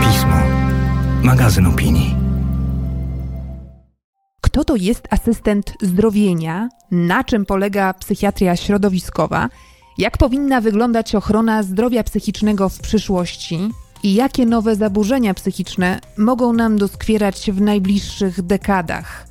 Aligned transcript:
Pismo. 0.00 0.36
Magazyn 1.22 1.66
opinii. 1.66 2.16
Kto 4.40 4.64
to 4.64 4.76
jest 4.76 5.08
asystent 5.10 5.74
zdrowienia? 5.82 6.68
Na 6.90 7.24
czym 7.24 7.46
polega 7.46 7.94
psychiatria 7.94 8.56
środowiskowa? 8.56 9.48
Jak 9.98 10.18
powinna 10.18 10.60
wyglądać 10.60 11.14
ochrona 11.14 11.62
zdrowia 11.62 12.04
psychicznego 12.04 12.68
w 12.68 12.80
przyszłości? 12.80 13.70
I 14.02 14.14
jakie 14.14 14.46
nowe 14.46 14.76
zaburzenia 14.76 15.34
psychiczne 15.34 16.00
mogą 16.18 16.52
nam 16.52 16.78
doskwierać 16.78 17.50
w 17.50 17.60
najbliższych 17.60 18.42
dekadach? 18.42 19.26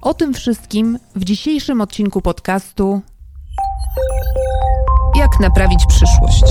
O 0.00 0.14
tym 0.14 0.34
wszystkim 0.34 0.98
w 1.16 1.24
dzisiejszym 1.24 1.80
odcinku 1.80 2.22
podcastu 2.22 3.02
Jak 5.16 5.40
naprawić 5.40 5.86
przyszłość. 5.88 6.44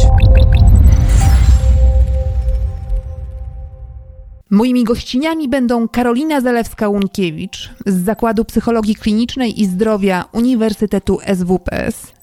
Moimi 4.49 4.83
gościniami 4.83 5.49
będą 5.49 5.87
Karolina 5.87 6.41
Zalewska-Łunkiewicz 6.41 7.69
z 7.85 8.05
Zakładu 8.05 8.45
Psychologii 8.45 8.95
Klinicznej 8.95 9.61
i 9.61 9.65
Zdrowia 9.65 10.25
Uniwersytetu 10.31 11.19
SWPS 11.35 12.13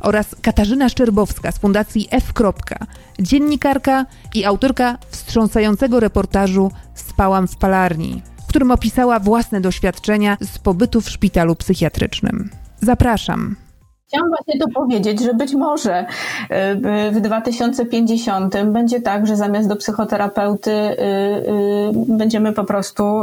oraz 0.00 0.36
Katarzyna 0.42 0.88
Szczerbowska 0.88 1.52
z 1.52 1.58
Fundacji 1.58 2.08
F. 2.10 2.32
dziennikarka 3.18 4.06
i 4.34 4.44
autorka 4.44 4.98
wstrząsającego 5.10 6.00
reportażu 6.00 6.70
Spałam 6.94 7.48
w 7.48 7.56
palarni, 7.56 8.22
w 8.44 8.46
którym 8.46 8.70
opisała 8.70 9.20
własne 9.20 9.60
doświadczenia 9.60 10.36
z 10.40 10.58
pobytu 10.58 11.00
w 11.00 11.10
szpitalu 11.10 11.56
psychiatrycznym. 11.56 12.50
Zapraszam. 12.80 13.65
Chciałam 14.08 14.28
właśnie 14.28 14.60
to 14.60 14.68
powiedzieć, 14.68 15.20
że 15.20 15.34
być 15.34 15.54
może 15.54 16.00
y, 16.00 17.10
w 17.10 17.20
2050 17.20 18.64
będzie 18.64 19.00
tak, 19.00 19.26
że 19.26 19.36
zamiast 19.36 19.68
do 19.68 19.76
psychoterapeuty 19.76 20.70
y, 20.70 20.94
y, 20.94 20.96
będziemy 22.08 22.52
po 22.52 22.64
prostu 22.64 23.22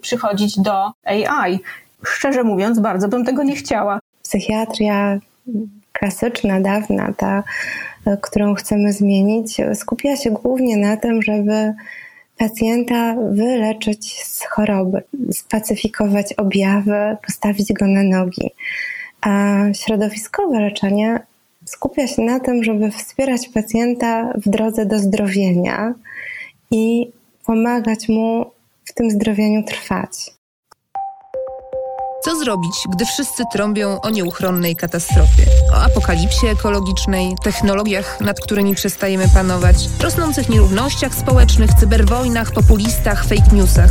przychodzić 0.00 0.60
do 0.60 0.92
AI. 1.04 1.60
Szczerze 2.04 2.44
mówiąc, 2.44 2.80
bardzo 2.80 3.08
bym 3.08 3.24
tego 3.24 3.42
nie 3.42 3.56
chciała. 3.56 4.00
Psychiatria 4.22 5.18
klasyczna, 5.92 6.60
dawna, 6.60 7.12
ta, 7.16 7.42
którą 8.20 8.54
chcemy 8.54 8.92
zmienić, 8.92 9.56
skupia 9.74 10.16
się 10.16 10.30
głównie 10.30 10.76
na 10.76 10.96
tym, 10.96 11.22
żeby 11.22 11.74
pacjenta 12.38 13.14
wyleczyć 13.30 14.24
z 14.24 14.44
choroby, 14.44 15.02
spacyfikować 15.32 16.32
objawy, 16.32 17.16
postawić 17.26 17.72
go 17.72 17.86
na 17.86 18.02
nogi. 18.02 18.50
A 19.24 19.62
środowiskowe 19.72 20.60
leczenie 20.60 21.20
skupia 21.64 22.06
się 22.06 22.22
na 22.22 22.40
tym, 22.40 22.64
żeby 22.64 22.90
wspierać 22.90 23.48
pacjenta 23.48 24.32
w 24.44 24.48
drodze 24.48 24.86
do 24.86 24.98
zdrowienia 24.98 25.94
i 26.70 27.10
pomagać 27.46 28.08
mu 28.08 28.50
w 28.84 28.94
tym 28.94 29.10
zdrowieniu 29.10 29.62
trwać. 29.62 30.34
Co 32.24 32.36
zrobić, 32.36 32.72
gdy 32.92 33.04
wszyscy 33.04 33.42
trąbią 33.52 34.00
o 34.00 34.10
nieuchronnej 34.10 34.76
katastrofie? 34.76 35.42
O 35.74 35.82
apokalipsie 35.82 36.46
ekologicznej, 36.46 37.34
technologiach, 37.42 38.20
nad 38.20 38.40
którymi 38.40 38.74
przestajemy 38.74 39.24
panować, 39.34 39.76
rosnących 40.00 40.48
nierównościach 40.48 41.14
społecznych, 41.14 41.70
cyberwojnach, 41.80 42.52
populistach, 42.52 43.24
fake 43.24 43.56
newsach. 43.56 43.90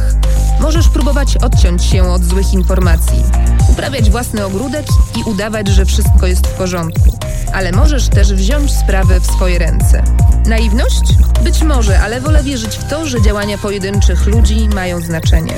Możesz 0.63 0.89
próbować 0.89 1.37
odciąć 1.37 1.83
się 1.83 2.03
od 2.03 2.23
złych 2.23 2.53
informacji, 2.53 3.23
uprawiać 3.69 4.09
własny 4.09 4.45
ogródek 4.45 4.85
i 5.19 5.23
udawać, 5.23 5.67
że 5.67 5.85
wszystko 5.85 6.27
jest 6.27 6.47
w 6.47 6.57
porządku. 6.57 7.17
Ale 7.53 7.71
możesz 7.71 8.09
też 8.09 8.33
wziąć 8.33 8.71
sprawy 8.71 9.19
w 9.19 9.25
swoje 9.25 9.59
ręce. 9.59 10.03
Naiwność? 10.45 11.01
Być 11.43 11.63
może, 11.63 11.99
ale 11.99 12.21
wolę 12.21 12.43
wierzyć 12.43 12.75
w 12.75 12.89
to, 12.89 13.05
że 13.05 13.21
działania 13.21 13.57
pojedynczych 13.57 14.25
ludzi 14.25 14.69
mają 14.75 15.01
znaczenie. 15.01 15.53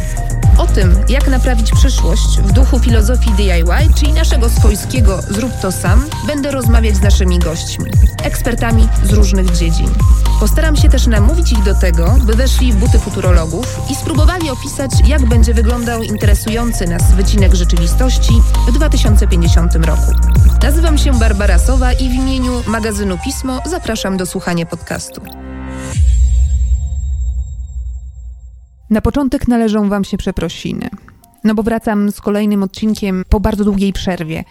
O 0.58 0.68
tym, 0.68 0.96
jak 1.10 1.28
naprawić 1.28 1.72
przyszłość 1.72 2.40
w 2.40 2.52
duchu 2.52 2.80
filozofii 2.80 3.32
DIY, 3.32 3.94
czyli 3.96 4.14
naszego 4.14 4.50
swojskiego 4.50 5.22
zrób 5.30 5.52
to 5.62 5.72
sam, 5.72 6.06
będę 6.28 6.52
rozmawiać 6.52 6.96
z 6.96 7.02
naszymi 7.02 7.40
gośćmi, 7.40 7.92
ekspertami 8.24 8.88
z 9.04 9.14
różnych 9.14 9.52
dziedzin. 9.52 9.90
Postaram 10.40 10.76
się 10.76 10.90
też 10.90 11.08
namówić 11.08 11.52
ich 11.52 11.64
do 11.64 11.76
tego, 11.76 12.16
by 12.24 12.34
weszli 12.34 12.74
w 12.74 12.76
buty 12.76 13.00
futurologów 13.00 13.80
i 13.90 13.96
spróbowali 13.96 14.50
opisać, 14.50 14.92
jak 15.08 15.26
będzie 15.26 15.54
wyglądał 15.54 16.04
interesujący 16.04 16.88
nas 16.88 17.12
wycinek 17.12 17.56
rzeczywistości 17.56 18.34
w 18.68 18.74
2050 18.74 19.76
roku. 19.76 20.12
Nazywam 20.64 20.98
się 20.98 21.20
Barbara 21.20 21.60
Sowa 21.60 21.94
i 21.94 22.10
w 22.10 22.14
imieniu 22.14 22.64
magazynu 22.68 23.18
Pismo 23.24 23.62
zapraszam 23.66 24.18
do 24.18 24.26
słuchania 24.26 24.66
podcastu. 24.66 25.22
Na 28.90 29.02
początek 29.02 29.48
należą 29.48 29.90
Wam 29.90 30.04
się 30.04 30.18
przeprosiny. 30.18 30.90
No 31.44 31.56
bo 31.56 31.64
wracam 31.64 32.12
z 32.12 32.22
kolejnym 32.22 32.64
odcinkiem 32.64 33.24
po 33.30 33.40
bardzo 33.40 33.64
długiej 33.64 33.94
przerwie. 33.94 34.44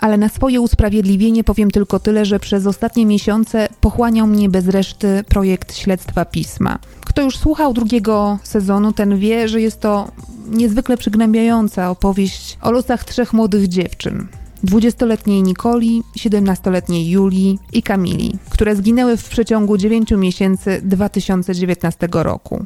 Ale 0.00 0.18
na 0.18 0.28
swoje 0.28 0.60
usprawiedliwienie 0.60 1.44
powiem 1.44 1.70
tylko 1.70 2.00
tyle, 2.00 2.24
że 2.24 2.40
przez 2.40 2.66
ostatnie 2.66 3.06
miesiące 3.06 3.68
pochłaniał 3.80 4.26
mnie 4.26 4.48
bez 4.48 4.68
reszty 4.68 5.24
projekt 5.28 5.76
śledztwa 5.76 6.24
pisma. 6.24 6.78
Kto 7.12 7.22
już 7.22 7.36
słuchał 7.36 7.72
drugiego 7.72 8.38
sezonu, 8.42 8.92
ten 8.92 9.18
wie, 9.18 9.48
że 9.48 9.60
jest 9.60 9.80
to 9.80 10.08
niezwykle 10.48 10.96
przygnębiająca 10.96 11.90
opowieść 11.90 12.58
o 12.62 12.70
losach 12.70 13.04
trzech 13.04 13.32
młodych 13.32 13.68
dziewczyn. 13.68 14.28
20-letniej 14.64 15.42
Nikoli, 15.42 16.02
17-letniej 16.18 17.10
Julii 17.10 17.58
i 17.72 17.82
Kamili, 17.82 18.38
które 18.50 18.76
zginęły 18.76 19.16
w 19.16 19.28
przeciągu 19.28 19.76
9 19.76 20.10
miesięcy 20.10 20.80
2019 20.84 22.08
roku. 22.12 22.64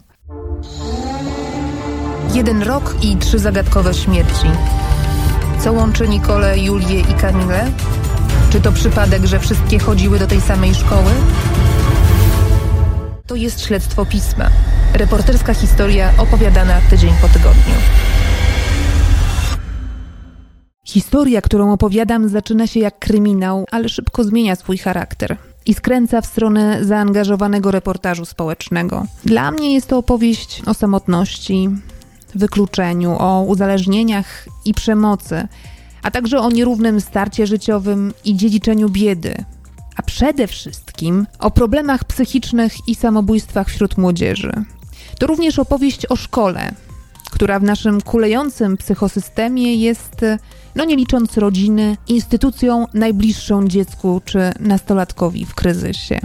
Jeden 2.34 2.62
rok 2.62 2.96
i 3.02 3.16
trzy 3.16 3.38
zagadkowe 3.38 3.94
śmierci. 3.94 4.46
Co 5.60 5.72
łączy 5.72 6.08
Nikolę, 6.08 6.58
Julię 6.58 7.00
i 7.00 7.14
Kamilę? 7.14 7.72
Czy 8.50 8.60
to 8.60 8.72
przypadek, 8.72 9.24
że 9.24 9.40
wszystkie 9.40 9.78
chodziły 9.78 10.18
do 10.18 10.26
tej 10.26 10.40
samej 10.40 10.74
szkoły? 10.74 11.10
To 13.26 13.34
jest 13.34 13.60
śledztwo 13.60 14.06
pisma. 14.06 14.50
Reporterska 14.94 15.54
historia 15.54 16.12
opowiadana 16.18 16.80
tydzień 16.90 17.10
po 17.22 17.28
tygodniu. 17.28 17.74
Historia, 20.84 21.40
którą 21.40 21.72
opowiadam, 21.72 22.28
zaczyna 22.28 22.66
się 22.66 22.80
jak 22.80 22.98
kryminał, 22.98 23.64
ale 23.70 23.88
szybko 23.88 24.24
zmienia 24.24 24.56
swój 24.56 24.78
charakter 24.78 25.36
i 25.66 25.74
skręca 25.74 26.20
w 26.20 26.26
stronę 26.26 26.84
zaangażowanego 26.84 27.70
reportażu 27.70 28.24
społecznego. 28.24 29.06
Dla 29.24 29.50
mnie 29.50 29.74
jest 29.74 29.88
to 29.88 29.98
opowieść 29.98 30.62
o 30.66 30.74
samotności, 30.74 31.68
wykluczeniu, 32.34 33.16
o 33.18 33.42
uzależnieniach 33.42 34.48
i 34.64 34.74
przemocy, 34.74 35.48
a 36.02 36.10
także 36.10 36.38
o 36.38 36.50
nierównym 36.50 37.00
starcie 37.00 37.46
życiowym 37.46 38.12
i 38.24 38.36
dziedziczeniu 38.36 38.88
biedy, 38.88 39.44
a 39.96 40.02
przede 40.02 40.46
wszystkim 40.46 41.26
o 41.38 41.50
problemach 41.50 42.04
psychicznych 42.04 42.88
i 42.88 42.94
samobójstwach 42.94 43.68
wśród 43.68 43.98
młodzieży. 43.98 44.52
To 45.18 45.26
również 45.26 45.58
opowieść 45.58 46.06
o 46.06 46.16
szkole, 46.16 46.72
która 47.30 47.58
w 47.58 47.62
naszym 47.62 48.00
kulejącym 48.00 48.76
psychosystemie 48.76 49.74
jest, 49.74 50.24
no 50.74 50.84
nie 50.84 50.96
licząc 50.96 51.36
rodziny, 51.36 51.96
instytucją 52.08 52.86
najbliższą 52.94 53.68
dziecku 53.68 54.20
czy 54.24 54.52
nastolatkowi 54.60 55.46
w 55.46 55.54
kryzysie. 55.54 56.20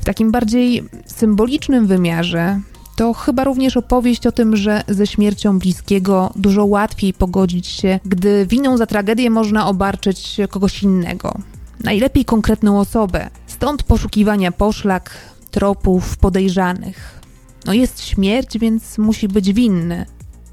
W 0.00 0.04
takim 0.04 0.30
bardziej 0.30 0.84
symbolicznym 1.06 1.86
wymiarze 1.86 2.60
to 2.96 3.12
chyba 3.12 3.44
również 3.44 3.76
opowieść 3.76 4.26
o 4.26 4.32
tym, 4.32 4.56
że 4.56 4.82
ze 4.88 5.06
śmiercią 5.06 5.58
bliskiego 5.58 6.32
dużo 6.36 6.64
łatwiej 6.64 7.14
pogodzić 7.14 7.66
się, 7.66 8.00
gdy 8.04 8.46
winą 8.46 8.76
za 8.76 8.86
tragedię 8.86 9.30
można 9.30 9.66
obarczyć 9.66 10.36
kogoś 10.50 10.82
innego. 10.82 11.38
Najlepiej 11.84 12.24
konkretną 12.24 12.80
osobę. 12.80 13.30
Stąd 13.46 13.82
poszukiwania 13.82 14.52
poszlak, 14.52 15.10
tropów, 15.50 16.16
podejrzanych. 16.16 17.20
No 17.66 17.72
jest 17.72 18.04
śmierć, 18.04 18.58
więc 18.58 18.98
musi 18.98 19.28
być 19.28 19.52
winny. 19.52 20.06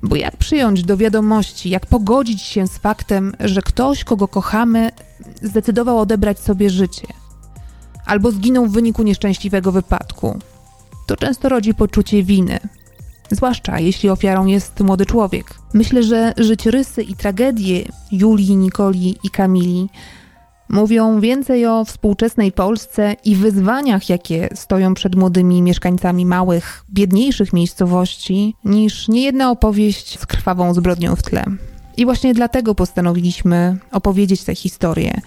Bo 0.03 0.15
jak 0.15 0.37
przyjąć 0.37 0.83
do 0.83 0.97
wiadomości, 0.97 1.69
jak 1.69 1.85
pogodzić 1.85 2.41
się 2.41 2.67
z 2.67 2.77
faktem, 2.77 3.33
że 3.39 3.61
ktoś, 3.61 4.03
kogo 4.03 4.27
kochamy, 4.27 4.91
zdecydował 5.41 5.99
odebrać 5.99 6.39
sobie 6.39 6.69
życie? 6.69 7.07
Albo 8.05 8.31
zginął 8.31 8.67
w 8.67 8.71
wyniku 8.71 9.03
nieszczęśliwego 9.03 9.71
wypadku? 9.71 10.39
To 11.07 11.15
często 11.15 11.49
rodzi 11.49 11.73
poczucie 11.73 12.23
winy, 12.23 12.59
zwłaszcza 13.31 13.79
jeśli 13.79 14.09
ofiarą 14.09 14.45
jest 14.45 14.79
młody 14.79 15.05
człowiek. 15.05 15.53
Myślę, 15.73 16.03
że 16.03 16.33
życiorysy 16.37 17.03
i 17.03 17.15
tragedie 17.15 17.85
Julii, 18.11 18.55
Nikoli 18.55 19.17
i 19.23 19.29
Kamili 19.29 19.89
mówią 20.71 21.19
więcej 21.19 21.65
o 21.65 21.85
współczesnej 21.85 22.51
Polsce 22.51 23.15
i 23.25 23.35
wyzwaniach, 23.35 24.09
jakie 24.09 24.49
stoją 24.55 24.93
przed 24.93 25.15
młodymi 25.15 25.61
mieszkańcami 25.61 26.25
małych, 26.25 26.83
biedniejszych 26.89 27.53
miejscowości, 27.53 28.55
niż 28.65 29.07
niejedna 29.07 29.51
opowieść 29.51 30.19
z 30.19 30.25
krwawą 30.25 30.73
zbrodnią 30.73 31.15
w 31.15 31.23
tle. 31.23 31.45
I 31.97 32.05
właśnie 32.05 32.33
dlatego 32.33 32.75
postanowiliśmy 32.75 33.77
opowiedzieć 33.91 34.43
tę 34.43 34.55
historię. 34.55 35.21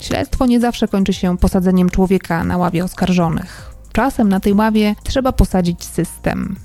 Śledztwo 0.00 0.46
nie 0.46 0.60
zawsze 0.60 0.88
kończy 0.88 1.12
się 1.12 1.38
posadzeniem 1.38 1.90
człowieka 1.90 2.44
na 2.44 2.56
ławie 2.56 2.84
oskarżonych. 2.84 3.72
Czasem 3.92 4.28
na 4.28 4.40
tej 4.40 4.54
ławie 4.54 4.94
trzeba 5.04 5.32
posadzić 5.32 5.84
system. 5.84 6.56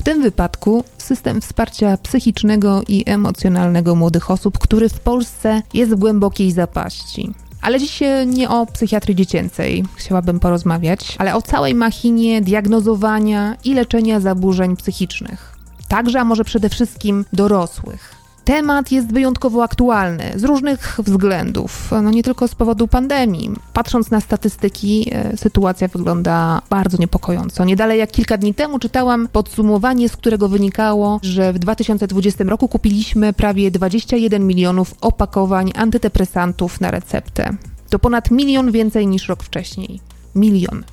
W 0.00 0.02
tym 0.02 0.22
wypadku 0.22 0.84
system 0.98 1.40
wsparcia 1.40 1.96
psychicznego 1.96 2.82
i 2.88 3.04
emocjonalnego 3.06 3.94
młodych 3.94 4.30
osób, 4.30 4.58
który 4.58 4.88
w 4.88 5.00
Polsce 5.00 5.62
jest 5.74 5.92
w 5.92 5.98
głębokiej 5.98 6.52
zapaści. 6.52 7.34
Ale 7.62 7.78
dziś 7.78 8.00
nie 8.26 8.50
o 8.50 8.66
psychiatrii 8.66 9.16
dziecięcej 9.16 9.84
chciałabym 9.96 10.40
porozmawiać, 10.40 11.16
ale 11.18 11.34
o 11.34 11.42
całej 11.42 11.74
machinie 11.74 12.40
diagnozowania 12.40 13.56
i 13.64 13.74
leczenia 13.74 14.20
zaburzeń 14.20 14.76
psychicznych. 14.76 15.56
Także, 15.88 16.20
a 16.20 16.24
może 16.24 16.44
przede 16.44 16.68
wszystkim 16.68 17.24
dorosłych. 17.32 18.19
Temat 18.50 18.92
jest 18.92 19.12
wyjątkowo 19.12 19.62
aktualny 19.62 20.32
z 20.36 20.44
różnych 20.44 20.96
względów, 20.98 21.90
no 22.02 22.10
nie 22.10 22.22
tylko 22.22 22.48
z 22.48 22.54
powodu 22.54 22.88
pandemii. 22.88 23.50
Patrząc 23.72 24.10
na 24.10 24.20
statystyki, 24.20 25.10
e, 25.12 25.36
sytuacja 25.36 25.88
wygląda 25.88 26.62
bardzo 26.70 26.96
niepokojąco. 26.96 27.64
Nie 27.64 27.76
dalej 27.76 27.98
jak 27.98 28.10
kilka 28.10 28.38
dni 28.38 28.54
temu 28.54 28.78
czytałam 28.78 29.28
podsumowanie, 29.28 30.08
z 30.08 30.16
którego 30.16 30.48
wynikało, 30.48 31.20
że 31.22 31.52
w 31.52 31.58
2020 31.58 32.44
roku 32.48 32.68
kupiliśmy 32.68 33.32
prawie 33.32 33.70
21 33.70 34.46
milionów 34.46 34.94
opakowań 35.00 35.72
antydepresantów 35.74 36.80
na 36.80 36.90
receptę. 36.90 37.56
To 37.90 37.98
ponad 37.98 38.30
milion 38.30 38.72
więcej 38.72 39.06
niż 39.06 39.28
rok 39.28 39.42
wcześniej. 39.42 40.00
Milion. 40.34 40.84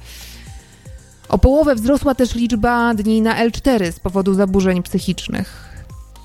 O 1.29 1.37
połowę 1.37 1.75
wzrosła 1.75 2.15
też 2.15 2.35
liczba 2.35 2.93
dni 2.93 3.21
na 3.21 3.45
L4 3.45 3.91
z 3.91 3.99
powodu 3.99 4.33
zaburzeń 4.33 4.83
psychicznych. 4.83 5.76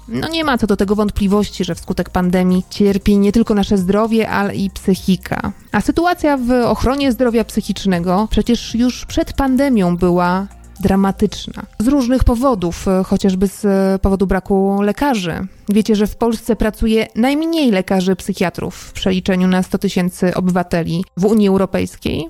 No 0.08 0.28
nie 0.28 0.44
ma 0.44 0.58
co 0.58 0.66
do 0.66 0.76
tego 0.76 0.94
wątpliwości, 0.94 1.64
że 1.64 1.74
wskutek 1.74 2.10
pandemii 2.10 2.64
cierpi 2.70 3.18
nie 3.18 3.32
tylko 3.32 3.54
nasze 3.54 3.78
zdrowie, 3.78 4.28
ale 4.28 4.56
i 4.56 4.70
psychika. 4.70 5.52
A 5.72 5.80
sytuacja 5.80 6.36
w 6.36 6.50
ochronie 6.50 7.12
zdrowia 7.12 7.44
psychicznego 7.44 8.28
przecież 8.30 8.74
już 8.74 9.06
przed 9.06 9.32
pandemią 9.32 9.96
była 9.96 10.46
dramatyczna. 10.80 11.62
Z 11.78 11.88
różnych 11.88 12.24
powodów, 12.24 12.86
chociażby 13.04 13.46
z 13.46 13.62
powodu 14.02 14.26
braku 14.26 14.82
lekarzy. 14.82 15.46
Wiecie, 15.68 15.96
że 15.96 16.06
w 16.06 16.16
Polsce 16.16 16.56
pracuje 16.56 17.06
najmniej 17.16 17.70
lekarzy 17.70 18.16
psychiatrów 18.16 18.74
w 18.74 18.92
przeliczeniu 18.92 19.48
na 19.48 19.62
100 19.62 19.78
tysięcy 19.78 20.34
obywateli 20.34 21.04
w 21.16 21.24
Unii 21.24 21.48
Europejskiej. 21.48 22.28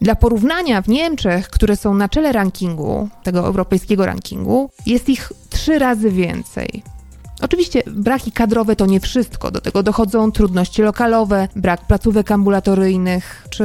Dla 0.00 0.14
porównania 0.14 0.82
w 0.82 0.88
Niemczech, 0.88 1.48
które 1.50 1.76
są 1.76 1.94
na 1.94 2.08
czele 2.08 2.32
rankingu, 2.32 3.08
tego 3.22 3.40
europejskiego 3.40 4.06
rankingu, 4.06 4.70
jest 4.86 5.08
ich 5.08 5.32
trzy 5.50 5.78
razy 5.78 6.10
więcej. 6.10 6.82
Oczywiście 7.42 7.82
braki 7.86 8.32
kadrowe 8.32 8.76
to 8.76 8.86
nie 8.86 9.00
wszystko, 9.00 9.50
do 9.50 9.60
tego 9.60 9.82
dochodzą 9.82 10.32
trudności 10.32 10.82
lokalowe, 10.82 11.48
brak 11.56 11.86
placówek 11.86 12.30
ambulatoryjnych, 12.30 13.46
czy, 13.50 13.64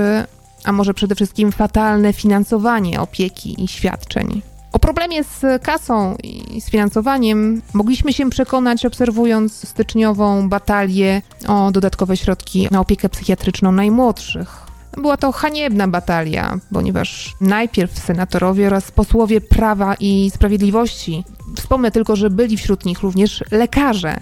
a 0.64 0.72
może 0.72 0.94
przede 0.94 1.16
wszystkim 1.16 1.52
fatalne 1.52 2.14
finansowanie 2.14 3.02
opieki 3.02 3.64
i 3.64 3.68
świadczeń. 3.68 4.42
O 4.72 4.80
problemie 4.80 5.24
z 5.24 5.64
kasą 5.64 6.16
i 6.24 6.62
z 6.62 6.70
finansowaniem 6.70 7.62
mogliśmy 7.74 8.14
się 8.14 8.30
przekonać, 8.30 8.86
obserwując 8.86 9.68
styczniową 9.68 10.50
batalię 10.50 11.22
o 11.48 11.72
dodatkowe 11.72 12.18
środki 12.18 12.68
na 12.72 12.80
opiekę 12.80 13.10
psychiatryczną 13.10 13.72
najmłodszych. 13.72 14.65
Była 14.98 15.18
to 15.18 15.32
haniebna 15.32 15.88
batalia, 15.88 16.60
ponieważ 16.74 17.36
najpierw 17.42 18.00
senatorowie 18.00 18.68
oraz 18.68 18.92
posłowie 18.92 19.42
Prawa 19.42 19.96
i 20.00 20.32
Sprawiedliwości, 20.34 21.24
wspomnę 21.56 21.92
tylko, 21.92 22.16
że 22.16 22.30
byli 22.30 22.58
wśród 22.58 22.86
nich 22.86 23.00
również 23.02 23.44
lekarze, 23.52 24.20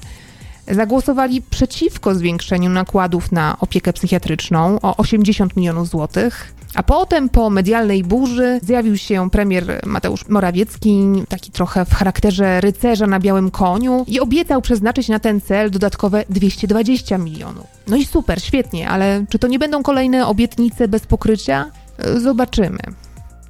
zagłosowali 0.68 1.42
przeciwko 1.42 2.16
zwiększeniu 2.16 2.70
nakładów 2.70 3.31
na 3.31 3.58
opiekę 3.60 3.94
psychiatryczną 3.94 4.80
o 4.81 4.98
80 4.98 5.56
milionów 5.56 5.90
złotych. 5.90 6.54
A 6.75 6.84
potem 6.84 7.30
po 7.30 7.50
medialnej 7.50 8.04
burzy 8.04 8.60
zjawił 8.64 8.98
się 8.98 9.30
premier 9.30 9.81
Mateusz 9.86 10.28
Morawiecki, 10.28 11.06
taki 11.30 11.52
trochę 11.52 11.86
w 11.86 11.94
charakterze 11.94 12.62
rycerza 12.62 13.08
na 13.08 13.20
białym 13.20 13.52
koniu 13.52 14.06
i 14.08 14.20
obiecał 14.20 14.62
przeznaczyć 14.62 15.10
na 15.10 15.20
ten 15.20 15.42
cel 15.42 15.72
dodatkowe 15.72 16.24
220 16.30 17.18
milionów. 17.18 17.66
No 17.88 17.98
i 17.98 18.06
super, 18.06 18.42
świetnie, 18.42 18.90
ale 18.90 19.25
czy 19.30 19.40
to 19.40 19.48
nie 19.48 19.60
będą 19.60 19.84
kolejne 19.84 20.28
obietnice 20.28 20.88
bez 20.88 21.06
pokrycia? 21.06 21.72
Zobaczymy. 22.18 22.80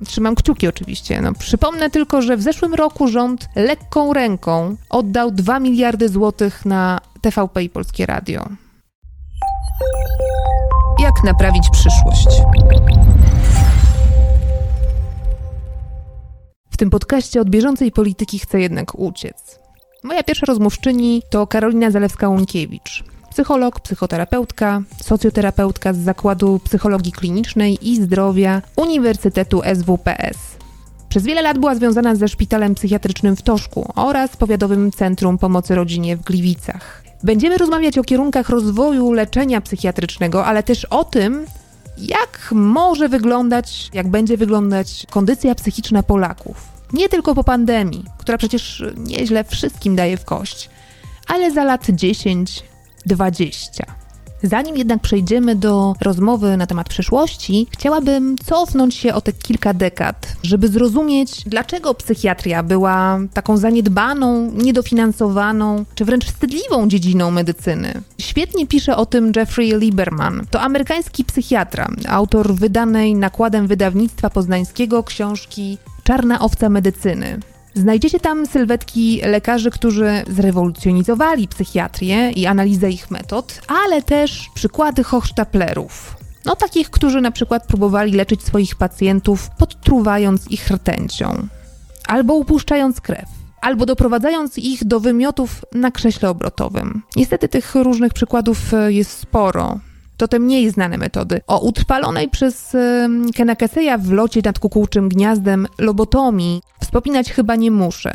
Trzymam 0.05 0.35
kciuki 0.35 0.67
oczywiście. 0.67 1.21
No, 1.21 1.33
przypomnę 1.33 1.89
tylko, 1.89 2.21
że 2.21 2.37
w 2.37 2.41
zeszłym 2.41 2.73
roku 2.73 3.07
rząd 3.07 3.49
lekką 3.55 4.13
ręką 4.13 4.75
oddał 4.89 5.31
2 5.31 5.59
miliardy 5.59 6.09
złotych 6.09 6.65
na 6.65 6.99
TVP 7.21 7.63
i 7.63 7.69
Polskie 7.69 8.05
Radio. 8.05 8.49
Jak 10.99 11.23
naprawić 11.23 11.69
przyszłość? 11.71 12.27
Tym 16.83 16.89
podcaście 16.89 17.41
od 17.41 17.49
bieżącej 17.49 17.91
polityki 17.91 18.39
chcę 18.39 18.59
jednak 18.59 18.99
uciec. 18.99 19.59
Moja 20.03 20.23
pierwsza 20.23 20.45
rozmówczyni 20.45 21.21
to 21.29 21.47
Karolina 21.47 21.91
Zalewska-Łąkiewicz, 21.91 23.03
psycholog, 23.29 23.79
psychoterapeutka, 23.79 24.81
socjoterapeutka 25.01 25.93
z 25.93 25.97
Zakładu 25.97 26.59
Psychologii 26.63 27.11
Klinicznej 27.11 27.89
i 27.89 27.95
Zdrowia 27.95 28.61
Uniwersytetu 28.75 29.61
SWPS. 29.75 30.37
Przez 31.09 31.23
wiele 31.23 31.41
lat 31.41 31.57
była 31.57 31.75
związana 31.75 32.15
ze 32.15 32.27
szpitalem 32.27 32.75
psychiatrycznym 32.75 33.35
w 33.35 33.41
Toszku 33.41 33.91
oraz 33.95 34.37
Powiatowym 34.37 34.91
Centrum 34.91 35.37
Pomocy 35.37 35.75
Rodzinie 35.75 36.17
w 36.17 36.21
Gliwicach. 36.21 37.03
Będziemy 37.23 37.57
rozmawiać 37.57 37.97
o 37.97 38.03
kierunkach 38.03 38.49
rozwoju 38.49 39.11
leczenia 39.11 39.61
psychiatrycznego, 39.61 40.45
ale 40.45 40.63
też 40.63 40.85
o 40.85 41.03
tym, 41.03 41.45
jak 41.97 42.49
może 42.51 43.09
wyglądać, 43.09 43.89
jak 43.93 44.07
będzie 44.07 44.37
wyglądać 44.37 45.05
kondycja 45.09 45.55
psychiczna 45.55 46.03
Polaków. 46.03 46.72
Nie 46.93 47.09
tylko 47.09 47.35
po 47.35 47.43
pandemii, 47.43 48.05
która 48.17 48.37
przecież 48.37 48.83
nieźle 48.97 49.43
wszystkim 49.43 49.95
daje 49.95 50.17
w 50.17 50.25
kość, 50.25 50.69
ale 51.27 51.51
za 51.51 51.63
lat 51.63 51.87
10, 51.89 52.63
20. 53.05 54.03
Zanim 54.43 54.77
jednak 54.77 55.01
przejdziemy 55.01 55.55
do 55.55 55.95
rozmowy 56.01 56.57
na 56.57 56.67
temat 56.67 56.89
przyszłości, 56.89 57.67
chciałabym 57.71 58.35
cofnąć 58.37 58.95
się 58.95 59.13
o 59.13 59.21
te 59.21 59.33
kilka 59.33 59.73
dekad, 59.73 60.35
żeby 60.43 60.67
zrozumieć, 60.67 61.43
dlaczego 61.45 61.93
psychiatria 61.93 62.63
była 62.63 63.19
taką 63.33 63.57
zaniedbaną, 63.57 64.51
niedofinansowaną, 64.51 65.85
czy 65.95 66.05
wręcz 66.05 66.25
wstydliwą 66.25 66.87
dziedziną 66.87 67.31
medycyny. 67.31 68.01
Świetnie 68.19 68.67
pisze 68.67 68.97
o 68.97 69.05
tym 69.05 69.31
Jeffrey 69.35 69.79
Lieberman. 69.79 70.45
To 70.51 70.61
amerykański 70.61 71.25
psychiatra, 71.25 71.87
autor 72.09 72.55
wydanej 72.55 73.15
nakładem 73.15 73.67
wydawnictwa 73.67 74.29
poznańskiego 74.29 75.03
książki 75.03 75.77
Czarna 76.03 76.39
owca 76.39 76.69
medycyny. 76.69 77.39
Znajdziecie 77.75 78.19
tam 78.19 78.45
sylwetki 78.45 79.21
lekarzy, 79.25 79.71
którzy 79.71 80.11
zrewolucjonizowali 80.27 81.47
psychiatrię 81.47 82.31
i 82.31 82.45
analizę 82.45 82.89
ich 82.89 83.11
metod, 83.11 83.61
ale 83.67 84.01
też 84.01 84.49
przykłady 84.53 85.03
hochsztaplerów. 85.03 86.15
No 86.45 86.55
takich, 86.55 86.89
którzy 86.89 87.21
na 87.21 87.31
przykład 87.31 87.67
próbowali 87.67 88.11
leczyć 88.11 88.43
swoich 88.43 88.75
pacjentów 88.75 89.49
podtruwając 89.57 90.51
ich 90.51 90.69
rtęcią, 90.71 91.47
albo 92.07 92.33
upuszczając 92.33 93.01
krew, 93.01 93.29
albo 93.61 93.85
doprowadzając 93.85 94.57
ich 94.57 94.85
do 94.85 94.99
wymiotów 94.99 95.65
na 95.73 95.91
krześle 95.91 96.29
obrotowym. 96.29 97.01
Niestety 97.15 97.49
tych 97.49 97.75
różnych 97.75 98.13
przykładów 98.13 98.73
e, 98.73 98.93
jest 98.93 99.19
sporo 99.19 99.79
to 100.17 100.27
te 100.27 100.39
mniej 100.39 100.69
znane 100.69 100.97
metody. 100.97 101.41
O 101.47 101.59
utrwalonej 101.59 102.29
przez 102.29 102.75
Kena 103.35 103.55
Keseya 103.55 103.97
w 103.99 104.11
locie 104.11 104.41
nad 104.45 104.59
kukułczym 104.59 105.09
gniazdem 105.09 105.67
lobotomii 105.79 106.61
wspominać 106.81 107.31
chyba 107.31 107.55
nie 107.55 107.71
muszę. 107.71 108.13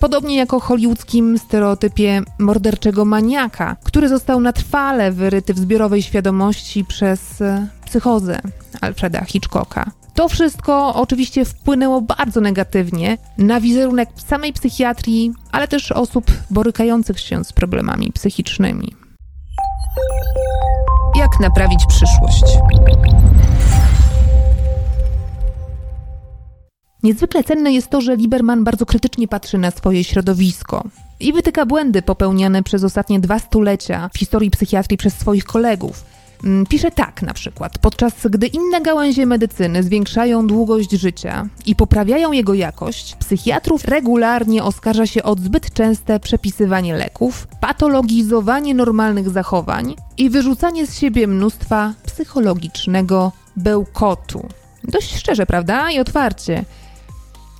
Podobnie 0.00 0.36
jak 0.36 0.54
o 0.54 0.60
hollywoodzkim 0.60 1.38
stereotypie 1.38 2.22
morderczego 2.38 3.04
maniaka, 3.04 3.76
który 3.84 4.08
został 4.08 4.40
na 4.40 4.52
trwale 4.52 5.12
wyryty 5.12 5.54
w 5.54 5.58
zbiorowej 5.58 6.02
świadomości 6.02 6.84
przez 6.84 7.40
e, 7.40 7.66
psychozę 7.86 8.40
Alfreda 8.80 9.24
Hitchcocka. 9.24 9.90
To 10.14 10.28
wszystko 10.28 10.94
oczywiście 10.94 11.44
wpłynęło 11.44 12.02
bardzo 12.02 12.40
negatywnie 12.40 13.18
na 13.38 13.60
wizerunek 13.60 14.08
samej 14.26 14.52
psychiatrii, 14.52 15.32
ale 15.52 15.68
też 15.68 15.92
osób 15.92 16.24
borykających 16.50 17.20
się 17.20 17.44
z 17.44 17.52
problemami 17.52 18.12
psychicznymi. 18.12 18.94
Jak 21.16 21.40
naprawić 21.40 21.86
przyszłość? 21.88 22.44
Niezwykle 27.02 27.44
cenne 27.44 27.72
jest 27.72 27.90
to, 27.90 28.00
że 28.00 28.16
Lieberman 28.16 28.64
bardzo 28.64 28.86
krytycznie 28.86 29.28
patrzy 29.28 29.58
na 29.58 29.70
swoje 29.70 30.04
środowisko 30.04 30.84
i 31.20 31.32
wytyka 31.32 31.66
błędy 31.66 32.02
popełniane 32.02 32.62
przez 32.62 32.84
ostatnie 32.84 33.20
dwa 33.20 33.38
stulecia 33.38 34.10
w 34.14 34.18
historii 34.18 34.50
psychiatrii 34.50 34.98
przez 34.98 35.14
swoich 35.14 35.44
kolegów. 35.44 36.15
Mm, 36.44 36.66
pisze 36.66 36.90
tak 36.90 37.22
na 37.22 37.34
przykład: 37.34 37.78
Podczas 37.78 38.26
gdy 38.30 38.46
inne 38.46 38.80
gałęzie 38.80 39.26
medycyny 39.26 39.82
zwiększają 39.82 40.46
długość 40.46 40.90
życia 40.90 41.48
i 41.66 41.76
poprawiają 41.76 42.32
jego 42.32 42.54
jakość, 42.54 43.14
psychiatrów 43.14 43.84
regularnie 43.84 44.64
oskarża 44.64 45.06
się 45.06 45.22
o 45.22 45.34
zbyt 45.34 45.72
częste 45.72 46.20
przepisywanie 46.20 46.94
leków, 46.94 47.46
patologizowanie 47.60 48.74
normalnych 48.74 49.30
zachowań 49.30 49.96
i 50.18 50.30
wyrzucanie 50.30 50.86
z 50.86 50.98
siebie 50.98 51.26
mnóstwa 51.26 51.94
psychologicznego 52.06 53.32
bełkotu. 53.56 54.48
Dość 54.84 55.16
szczerze, 55.16 55.46
prawda? 55.46 55.90
I 55.90 55.98
otwarcie. 55.98 56.64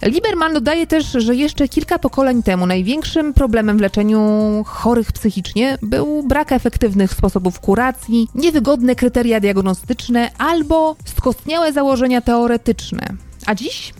Lieberman 0.02 0.54
dodaje 0.54 0.86
też, 0.86 1.12
że 1.12 1.34
jeszcze 1.34 1.68
kilka 1.68 1.98
pokoleń 1.98 2.42
temu 2.42 2.66
największym 2.66 3.34
problemem 3.34 3.78
w 3.78 3.80
leczeniu 3.80 4.20
chorych 4.66 5.12
psychicznie 5.12 5.78
był 5.82 6.22
brak 6.22 6.52
efektywnych 6.52 7.12
sposobów 7.14 7.60
kuracji, 7.60 8.28
niewygodne 8.34 8.94
kryteria 8.94 9.40
diagnostyczne 9.40 10.30
albo 10.38 10.96
skostniałe 11.04 11.72
założenia 11.72 12.20
teoretyczne. 12.20 13.06
A 13.46 13.54
dziś? 13.54 13.94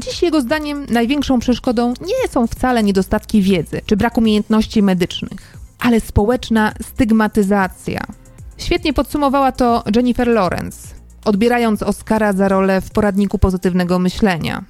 Dziś 0.00 0.22
jego 0.22 0.40
zdaniem 0.40 0.86
największą 0.90 1.38
przeszkodą 1.38 1.94
nie 2.00 2.28
są 2.30 2.46
wcale 2.46 2.82
niedostatki 2.82 3.42
wiedzy 3.42 3.80
czy 3.86 3.96
brak 3.96 4.18
umiejętności 4.18 4.82
medycznych, 4.82 5.56
ale 5.80 6.00
społeczna 6.00 6.72
stygmatyzacja. 6.82 8.00
Świetnie 8.58 8.92
podsumowała 8.92 9.52
to 9.52 9.84
Jennifer 9.96 10.28
Lawrence, 10.28 10.88
odbierając 11.24 11.82
Oscara 11.82 12.32
za 12.32 12.48
rolę 12.48 12.80
w 12.80 12.90
poradniku 12.90 13.38
pozytywnego 13.38 13.98
myślenia. 13.98 14.64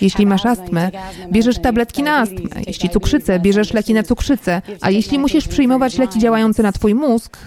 Jeśli 0.00 0.26
masz 0.26 0.46
astmę, 0.46 0.90
bierzesz 1.32 1.58
tabletki 1.58 2.02
na 2.02 2.16
astmę. 2.16 2.62
Jeśli 2.66 2.90
cukrzycę, 2.90 3.40
bierzesz 3.40 3.72
leki 3.72 3.94
na 3.94 4.02
cukrzycę. 4.02 4.62
A 4.80 4.90
jeśli 4.90 5.18
musisz 5.18 5.48
przyjmować 5.48 5.98
leki 5.98 6.18
działające 6.18 6.62
na 6.62 6.72
twój 6.72 6.94
mózg, 6.94 7.38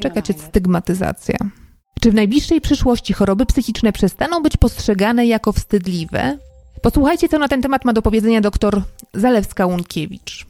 czeka 0.00 0.22
cię 0.22 0.32
stygmatyzacja. 0.32 1.36
Czy 2.00 2.10
w 2.10 2.14
najbliższej 2.14 2.60
przyszłości 2.60 3.12
choroby 3.12 3.46
psychiczne 3.46 3.92
przestaną 3.92 4.42
być 4.42 4.56
postrzegane 4.56 5.26
jako 5.26 5.52
wstydliwe? 5.52 6.38
Posłuchajcie, 6.82 7.28
co 7.28 7.38
na 7.38 7.48
ten 7.48 7.62
temat 7.62 7.84
ma 7.84 7.92
do 7.92 8.02
powiedzenia 8.02 8.40
dr 8.40 8.82
Zalewska-Łunkiewicz. 9.14 10.47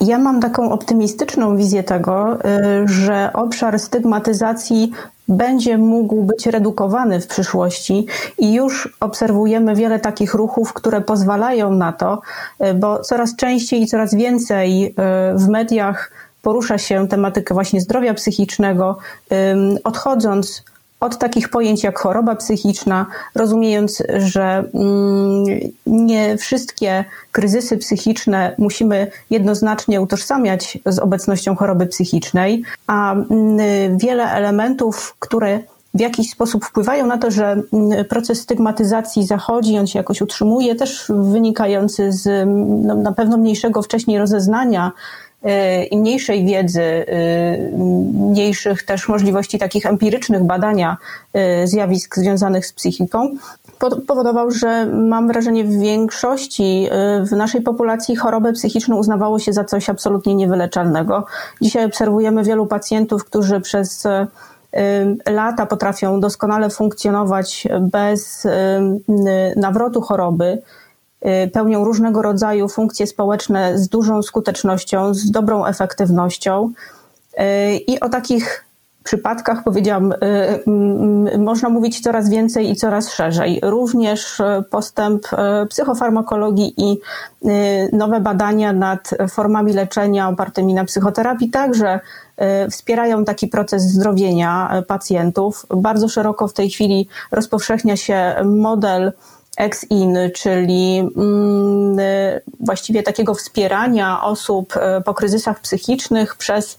Ja 0.00 0.18
mam 0.18 0.40
taką 0.40 0.72
optymistyczną 0.72 1.56
wizję 1.56 1.82
tego, 1.82 2.34
y, 2.34 2.88
że 2.88 3.30
obszar 3.32 3.78
stygmatyzacji 3.78 4.92
będzie 5.28 5.78
mógł 5.78 6.22
być 6.22 6.46
redukowany 6.46 7.20
w 7.20 7.26
przyszłości 7.26 8.06
i 8.38 8.54
już 8.54 8.96
obserwujemy 9.00 9.74
wiele 9.74 10.00
takich 10.00 10.34
ruchów, 10.34 10.72
które 10.72 11.00
pozwalają 11.00 11.70
na 11.70 11.92
to, 11.92 12.20
y, 12.64 12.74
bo 12.74 12.98
coraz 12.98 13.36
częściej 13.36 13.82
i 13.82 13.86
coraz 13.86 14.14
więcej 14.14 14.86
y, 14.86 14.92
w 15.38 15.48
mediach 15.48 16.10
porusza 16.42 16.78
się 16.78 17.08
tematykę 17.08 17.54
właśnie 17.54 17.80
zdrowia 17.80 18.14
psychicznego, 18.14 18.98
odchodząc 19.84 20.64
od 21.00 21.18
takich 21.18 21.48
pojęć 21.48 21.82
jak 21.82 21.98
choroba 21.98 22.36
psychiczna, 22.36 23.06
rozumiejąc, 23.34 24.02
że 24.18 24.64
mm, 24.74 25.44
nie 25.86 26.36
wszystkie 26.38 27.04
kryzysy 27.32 27.78
psychiczne 27.78 28.54
musimy 28.58 29.10
jednoznacznie 29.30 30.00
utożsamiać 30.00 30.78
z 30.86 30.98
obecnością 30.98 31.56
choroby 31.56 31.86
psychicznej, 31.86 32.62
a 32.86 33.12
mm, 33.14 33.98
wiele 33.98 34.30
elementów, 34.30 35.16
które 35.18 35.60
w 35.94 36.00
jakiś 36.00 36.30
sposób 36.30 36.64
wpływają 36.64 37.06
na 37.06 37.18
to, 37.18 37.30
że 37.30 37.62
mm, 37.72 38.04
proces 38.04 38.40
stygmatyzacji 38.40 39.26
zachodzi, 39.26 39.78
on 39.78 39.86
się 39.86 39.98
jakoś 39.98 40.22
utrzymuje, 40.22 40.74
też 40.74 41.04
wynikający 41.08 42.12
z 42.12 42.48
no, 42.86 42.94
na 42.94 43.12
pewno 43.12 43.36
mniejszego 43.36 43.82
wcześniej 43.82 44.18
rozeznania 44.18 44.92
i 45.90 45.98
mniejszej 45.98 46.44
wiedzy, 46.44 46.82
y, 46.82 47.06
mniejszych 48.12 48.82
też 48.82 49.08
możliwości 49.08 49.58
takich 49.58 49.86
empirycznych 49.86 50.44
badania 50.44 50.96
y, 51.62 51.66
zjawisk 51.66 52.16
związanych 52.16 52.66
z 52.66 52.72
psychiką, 52.72 53.30
powodował, 54.06 54.50
że 54.50 54.86
mam 54.86 55.28
wrażenie 55.28 55.64
w 55.64 55.80
większości 55.80 56.88
w 57.30 57.32
naszej 57.32 57.60
populacji 57.62 58.16
chorobę 58.16 58.52
psychiczną 58.52 58.96
uznawało 58.96 59.38
się 59.38 59.52
za 59.52 59.64
coś 59.64 59.88
absolutnie 59.88 60.34
niewyleczalnego. 60.34 61.26
Dzisiaj 61.60 61.84
obserwujemy 61.84 62.44
wielu 62.44 62.66
pacjentów, 62.66 63.24
którzy 63.24 63.60
przez 63.60 64.06
lata 65.26 65.66
potrafią 65.66 66.20
doskonale 66.20 66.70
funkcjonować 66.70 67.68
bez 67.80 68.46
nawrotu 69.56 70.00
choroby, 70.00 70.62
pełnią 71.52 71.84
różnego 71.84 72.22
rodzaju 72.22 72.68
funkcje 72.68 73.06
społeczne 73.06 73.78
z 73.78 73.88
dużą 73.88 74.22
skutecznością, 74.22 75.14
z 75.14 75.30
dobrą 75.30 75.66
efektywnością. 75.66 76.72
Y, 77.40 77.76
I 77.76 78.00
o 78.00 78.08
takich 78.08 78.64
przypadkach, 79.04 79.64
powiedziałam, 79.64 80.12
y, 80.12 81.38
można 81.38 81.68
mówić 81.68 82.00
coraz 82.00 82.28
więcej 82.28 82.70
i 82.70 82.76
coraz 82.76 83.12
szerzej. 83.12 83.60
Również 83.62 84.42
postęp 84.70 85.22
psychofarmakologii 85.68 86.74
i 86.76 87.00
nowe 87.92 88.20
badania 88.20 88.72
nad 88.72 89.10
formami 89.30 89.72
leczenia 89.72 90.28
opartymi 90.28 90.74
na 90.74 90.84
psychoterapii 90.84 91.50
także 91.50 92.00
wspierają 92.70 93.24
taki 93.24 93.48
proces 93.48 93.82
zdrowienia 93.82 94.82
pacjentów. 94.88 95.66
Bardzo 95.76 96.08
szeroko 96.08 96.48
w 96.48 96.52
tej 96.52 96.70
chwili 96.70 97.08
rozpowszechnia 97.32 97.96
się 97.96 98.34
model 98.44 99.12
ex-in, 99.60 100.18
czyli 100.34 100.98
mm, 100.98 101.96
właściwie 102.60 103.02
takiego 103.02 103.34
wspierania 103.34 104.22
osób 104.22 104.76
e, 104.76 105.00
po 105.00 105.14
kryzysach 105.14 105.60
psychicznych 105.60 106.36
przez 106.36 106.78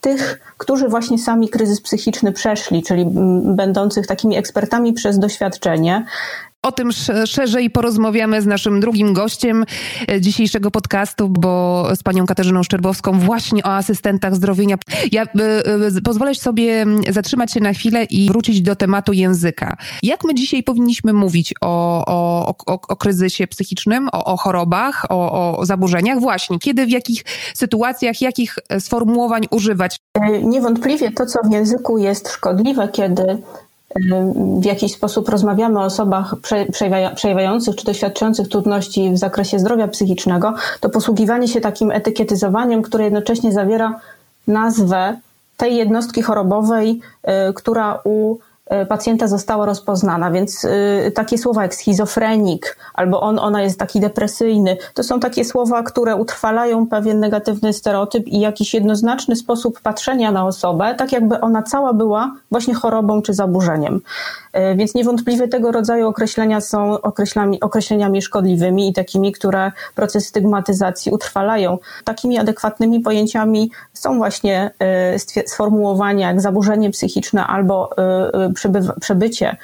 tych, 0.00 0.40
którzy 0.58 0.88
właśnie 0.88 1.18
sami 1.18 1.48
kryzys 1.48 1.80
psychiczny 1.80 2.32
przeszli, 2.32 2.82
czyli 2.82 3.02
mm, 3.02 3.56
będących 3.56 4.06
takimi 4.06 4.36
ekspertami 4.36 4.92
przez 4.92 5.18
doświadczenie. 5.18 6.04
O 6.62 6.72
tym 6.72 6.90
szerzej 7.26 7.70
porozmawiamy 7.70 8.42
z 8.42 8.46
naszym 8.46 8.80
drugim 8.80 9.12
gościem 9.12 9.64
e, 10.10 10.20
dzisiejszego 10.20 10.70
podcastu, 10.70 11.28
bo 11.28 11.86
z 11.96 12.02
panią 12.02 12.26
Katarzyną 12.26 12.62
Szczerbowską 12.62 13.18
właśnie 13.18 13.64
o 13.64 13.76
asystentach 13.76 14.34
zdrowienia. 14.34 14.76
Ja 15.12 15.24
y, 15.96 16.02
pozwolę 16.02 16.34
sobie 16.34 16.86
zatrzymać 17.10 17.52
się 17.52 17.60
na 17.60 17.72
chwilę 17.72 18.04
i 18.04 18.28
wrócić 18.28 18.62
do 18.62 18.76
tematu 18.76 19.12
języka. 19.12 19.76
Jak 20.02 20.24
my 20.24 20.34
dzisiaj 20.34 20.62
powinniśmy 20.62 21.12
mówić 21.12 21.54
o, 21.60 22.04
o, 22.06 22.54
o, 22.66 22.80
o 22.88 22.96
kryzysie 22.96 23.46
psychicznym, 23.46 24.08
o, 24.12 24.24
o 24.24 24.36
chorobach, 24.36 25.06
o, 25.10 25.58
o 25.58 25.66
zaburzeniach? 25.66 26.20
Właśnie, 26.20 26.58
kiedy, 26.58 26.86
w 26.86 26.90
jakich 26.90 27.24
sytuacjach, 27.54 28.20
jakich 28.20 28.58
sformułowań 28.78 29.42
używać? 29.50 29.96
Niewątpliwie 30.42 31.10
to, 31.10 31.26
co 31.26 31.38
w 31.48 31.52
języku 31.52 31.98
jest 31.98 32.28
szkodliwe, 32.28 32.88
kiedy 32.88 33.42
w 34.60 34.64
jakiś 34.64 34.92
sposób 34.92 35.28
rozmawiamy 35.28 35.78
o 35.78 35.82
osobach 35.82 36.34
przejawiających 37.14 37.76
czy 37.76 37.84
doświadczających 37.84 38.48
trudności 38.48 39.10
w 39.10 39.18
zakresie 39.18 39.58
zdrowia 39.58 39.88
psychicznego, 39.88 40.54
to 40.80 40.88
posługiwanie 40.88 41.48
się 41.48 41.60
takim 41.60 41.90
etykietyzowaniem, 41.90 42.82
które 42.82 43.04
jednocześnie 43.04 43.52
zawiera 43.52 44.00
nazwę 44.46 45.16
tej 45.56 45.76
jednostki 45.76 46.22
chorobowej, 46.22 47.00
y, 47.50 47.54
która 47.54 48.00
u 48.04 48.36
pacjenta 48.88 49.28
została 49.28 49.66
rozpoznana, 49.66 50.30
więc 50.30 50.64
e, 50.64 51.10
takie 51.10 51.38
słowa 51.38 51.62
jak 51.62 51.74
schizofrenik 51.74 52.76
albo 52.94 53.20
on, 53.20 53.38
ona 53.38 53.62
jest 53.62 53.78
taki 53.78 54.00
depresyjny, 54.00 54.76
to 54.94 55.02
są 55.02 55.20
takie 55.20 55.44
słowa, 55.44 55.82
które 55.82 56.16
utrwalają 56.16 56.86
pewien 56.86 57.20
negatywny 57.20 57.72
stereotyp 57.72 58.26
i 58.26 58.40
jakiś 58.40 58.74
jednoznaczny 58.74 59.36
sposób 59.36 59.80
patrzenia 59.80 60.32
na 60.32 60.46
osobę, 60.46 60.94
tak 60.98 61.12
jakby 61.12 61.40
ona 61.40 61.62
cała 61.62 61.92
była 61.92 62.34
właśnie 62.50 62.74
chorobą 62.74 63.22
czy 63.22 63.34
zaburzeniem. 63.34 64.00
E, 64.52 64.74
więc 64.74 64.94
niewątpliwie 64.94 65.48
tego 65.48 65.72
rodzaju 65.72 66.08
określenia 66.08 66.60
są 66.60 67.00
określeniami, 67.00 67.60
określeniami 67.60 68.22
szkodliwymi 68.22 68.88
i 68.88 68.92
takimi, 68.92 69.32
które 69.32 69.72
proces 69.94 70.26
stygmatyzacji 70.26 71.12
utrwalają. 71.12 71.78
Takimi 72.04 72.38
adekwatnymi 72.38 73.00
pojęciami 73.00 73.70
są 73.92 74.16
właśnie 74.16 74.70
sformułowania 75.46 76.28
jak 76.28 76.40
zaburzenie 76.40 76.90
psychiczne 76.90 77.46
albo 77.46 77.90
przebycie 79.00 79.56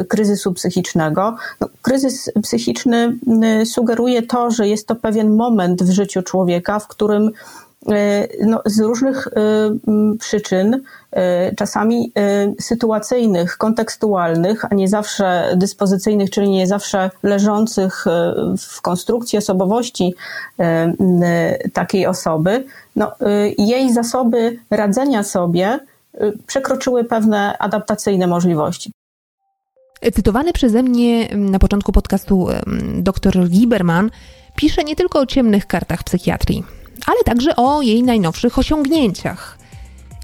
y, 0.00 0.04
kryzysu 0.04 0.52
psychiczniczego. 0.52 1.36
No, 1.60 1.68
kryzys 1.82 2.30
psychiczny 2.42 3.16
y, 3.62 3.66
sugeruje 3.66 4.22
to, 4.22 4.50
że 4.50 4.68
jest 4.68 4.86
to 4.86 4.94
pewien 4.94 5.36
moment 5.36 5.82
w 5.82 5.90
życiu 5.90 6.22
człowieka, 6.22 6.78
w 6.78 6.88
którym 6.88 7.28
y, 7.28 8.28
no, 8.46 8.62
z 8.66 8.80
różnych 8.80 9.28
przyczyn, 10.20 10.82
czasami 11.56 12.12
sytuacyjnych, 12.60 13.56
kontekstualnych, 13.56 14.64
a 14.64 14.74
nie 14.74 14.88
zawsze 14.88 15.52
dyspozycyjnych, 15.56 16.30
czyli 16.30 16.48
nie 16.48 16.66
zawsze 16.66 17.10
leżących 17.22 18.04
w 18.58 18.82
konstrukcji 18.82 19.38
osobowości 19.38 20.14
takiej 21.72 22.06
osoby, 22.06 22.64
no, 22.96 23.12
jej 23.58 23.92
zasoby 23.92 24.58
radzenia 24.70 25.22
sobie 25.22 25.80
przekroczyły 26.46 27.04
pewne 27.04 27.58
adaptacyjne 27.58 28.26
możliwości. 28.26 28.92
Cytowany 30.14 30.52
przeze 30.52 30.82
mnie 30.82 31.28
na 31.36 31.58
początku 31.58 31.92
podcastu 31.92 32.48
dr 32.98 33.50
Lieberman 33.50 34.10
pisze 34.56 34.84
nie 34.84 34.96
tylko 34.96 35.20
o 35.20 35.26
ciemnych 35.26 35.66
kartach 35.66 36.04
psychiatrii. 36.04 36.64
ale 37.06 37.18
także 37.24 37.56
o 37.56 37.82
jej 37.82 38.02
najnowszych 38.02 38.58
osiągnięciach. 38.58 39.58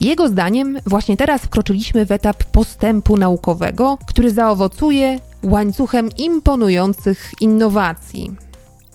Jego 0.01 0.29
zdaniem 0.29 0.79
właśnie 0.87 1.17
teraz 1.17 1.43
wkroczyliśmy 1.43 2.07
w 2.07 2.13
etap 2.13 2.45
postępu 2.45 3.17
naukowego, 3.17 3.99
który 4.07 4.31
zaowocuje 4.31 5.21
łańcuchem 5.43 6.09
imponujących 6.19 7.31
innowacji. 7.41 8.37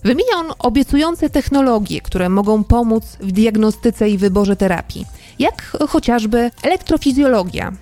Wymienia 0.04 0.36
on 0.36 0.46
obiecujące 0.58 1.30
technologie, 1.30 2.00
które 2.00 2.28
mogą 2.28 2.64
pomóc 2.64 3.16
w 3.20 3.32
diagnostyce 3.32 4.08
i 4.08 4.18
wyborze 4.18 4.56
terapii, 4.56 5.06
jak 5.38 5.62
chociażby 5.88 6.50
elektrofizjologia, 6.62 7.72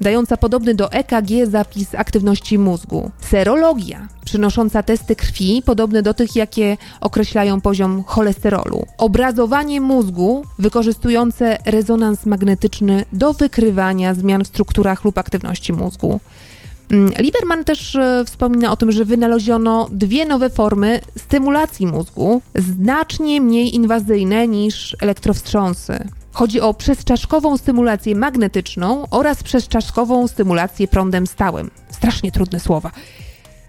dająca 0.00 0.36
podobny 0.36 0.74
do 0.74 0.92
EKG 0.92 1.30
zapis 1.50 1.94
aktywności 1.94 2.58
mózgu, 2.58 3.10
serologia, 3.20 4.08
przynosząca 4.24 4.82
testy 4.82 5.16
krwi 5.16 5.62
podobne 5.66 6.02
do 6.02 6.14
tych, 6.14 6.36
jakie 6.36 6.76
określają 7.00 7.60
poziom 7.60 8.04
cholesterolu, 8.06 8.86
obrazowanie 8.98 9.80
mózgu 9.80 10.44
wykorzystujące 10.58 11.58
rezonans 11.66 12.26
magnetyczny 12.26 13.04
do 13.12 13.32
wykrywania 13.32 14.14
zmian 14.14 14.44
w 14.44 14.48
strukturach 14.48 15.04
lub 15.04 15.18
aktywności 15.18 15.72
mózgu. 15.72 16.20
Mm, 16.90 17.12
Lieberman 17.18 17.64
też 17.64 17.96
e, 17.96 18.24
wspomina 18.26 18.72
o 18.72 18.76
tym, 18.76 18.92
że 18.92 19.04
wynaleziono 19.04 19.88
dwie 19.92 20.26
nowe 20.26 20.50
formy 20.50 21.00
stymulacji 21.18 21.86
mózgu, 21.86 22.42
znacznie 22.54 23.40
mniej 23.40 23.74
inwazyjne 23.74 24.48
niż 24.48 24.96
elektrowstrząsy. 25.00 26.08
Chodzi 26.32 26.60
o 26.60 26.74
przezczaszkową 26.74 27.56
stymulację 27.56 28.14
magnetyczną 28.14 29.06
oraz 29.10 29.42
przezczaszkową 29.42 30.28
stymulację 30.28 30.88
prądem 30.88 31.26
stałym. 31.26 31.70
Strasznie 31.90 32.32
trudne 32.32 32.60
słowa. 32.60 32.90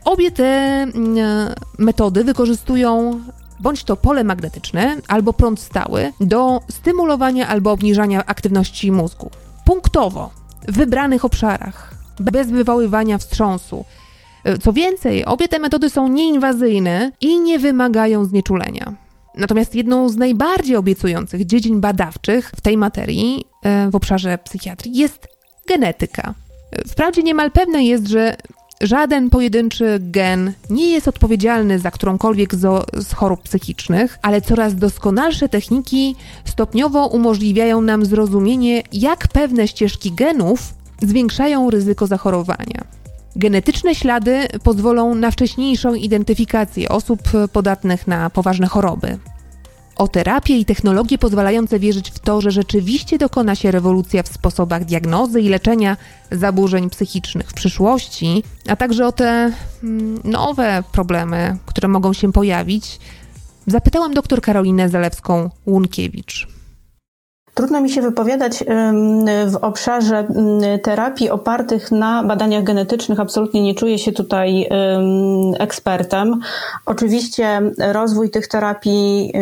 Obie 0.05 0.31
te 0.31 0.43
mm, 0.43 1.17
e, 1.17 1.55
metody 1.77 2.23
wykorzystują 2.23 3.21
bądź 3.59 3.83
to 3.83 3.95
pole 3.95 4.23
magnetyczne 4.23 4.97
albo 5.07 5.33
prąd 5.33 5.59
stały 5.59 6.13
do 6.19 6.61
stymulowania 6.71 7.47
albo 7.47 7.71
obniżania 7.71 8.25
aktywności 8.25 8.91
mózgu. 8.91 9.29
Punktowo, 9.65 10.29
w 10.67 10.77
wybranych 10.77 11.25
obszarach, 11.25 11.93
bez 12.19 12.51
wywoływania 12.51 13.17
wstrząsu. 13.17 13.85
E, 14.43 14.57
Co 14.57 14.73
więcej, 14.73 15.25
obie 15.25 15.47
te 15.47 15.59
metody 15.59 15.89
są 15.89 16.07
nieinwazyjne 16.07 17.11
i 17.21 17.39
nie 17.39 17.59
wymagają 17.59 18.25
znieczulenia. 18.25 19.02
Natomiast 19.37 19.75
jedną 19.75 20.09
z 20.09 20.17
najbardziej 20.17 20.75
obiecujących 20.75 21.45
dziedzin 21.45 21.81
badawczych 21.81 22.51
w 22.55 22.61
tej 22.61 22.77
materii, 22.77 23.45
e, 23.63 23.89
w 23.89 23.95
obszarze 23.95 24.37
psychiatrii, 24.37 24.97
jest 24.97 25.27
genetyka. 25.67 26.33
E, 26.71 26.87
Wprawdzie 26.87 27.23
niemal 27.23 27.51
pewne 27.51 27.83
jest, 27.83 28.07
że 28.07 28.35
żaden 28.81 29.29
pojedynczy 29.29 29.97
gen 30.01 30.53
nie 30.69 30.91
jest 30.91 31.07
odpowiedzialny 31.07 31.79
za 31.79 31.91
którąkolwiek 31.91 32.55
z 32.93 33.13
chorób 33.13 33.41
psychicznych, 33.41 34.19
ale 34.21 34.41
coraz 34.41 34.75
doskonalsze 34.75 35.49
techniki 35.49 36.15
stopniowo 36.45 37.07
umożliwiają 37.07 37.81
nam 37.81 38.05
zrozumienie, 38.05 38.83
jak 38.93 39.27
pewne 39.27 39.67
ścieżki 39.67 40.11
genów 40.11 40.73
zwiększają 41.01 41.69
ryzyko 41.69 42.07
zachorowania. 42.07 42.83
Genetyczne 43.35 43.95
ślady 43.95 44.47
pozwolą 44.63 45.15
na 45.15 45.31
wcześniejszą 45.31 45.93
identyfikację 45.93 46.89
osób 46.89 47.21
podatnych 47.53 48.07
na 48.07 48.29
poważne 48.29 48.67
choroby. 48.67 49.17
O 49.95 50.07
terapię 50.07 50.57
i 50.57 50.65
technologie 50.65 51.17
pozwalające 51.17 51.79
wierzyć 51.79 52.11
w 52.11 52.19
to, 52.19 52.41
że 52.41 52.51
rzeczywiście 52.51 53.17
dokona 53.17 53.55
się 53.55 53.71
rewolucja 53.71 54.23
w 54.23 54.27
sposobach 54.27 54.85
diagnozy 54.85 55.41
i 55.41 55.49
leczenia 55.49 55.97
zaburzeń 56.31 56.89
psychicznych 56.89 57.49
w 57.49 57.53
przyszłości, 57.53 58.43
a 58.67 58.75
także 58.75 59.07
o 59.07 59.11
te 59.11 59.51
mm, 59.83 60.21
nowe 60.23 60.83
problemy, 60.91 61.57
które 61.65 61.87
mogą 61.87 62.13
się 62.13 62.31
pojawić, 62.31 62.99
zapytałam 63.67 64.13
dr 64.13 64.41
Karolinę 64.41 64.89
Zalewską-Łunkiewicz. 64.89 66.47
Trudno 67.53 67.81
mi 67.81 67.89
się 67.89 68.01
wypowiadać 68.01 68.63
w 69.47 69.55
obszarze 69.61 70.19
ym, 70.19 70.61
terapii 70.83 71.29
opartych 71.29 71.91
na 71.91 72.23
badaniach 72.23 72.63
genetycznych. 72.63 73.19
Absolutnie 73.19 73.61
nie 73.61 73.75
czuję 73.75 73.99
się 73.99 74.11
tutaj 74.11 74.69
ekspertem. 75.59 76.39
Oczywiście 76.85 77.61
rozwój 77.91 78.29
tych 78.29 78.47
terapii 78.47 79.33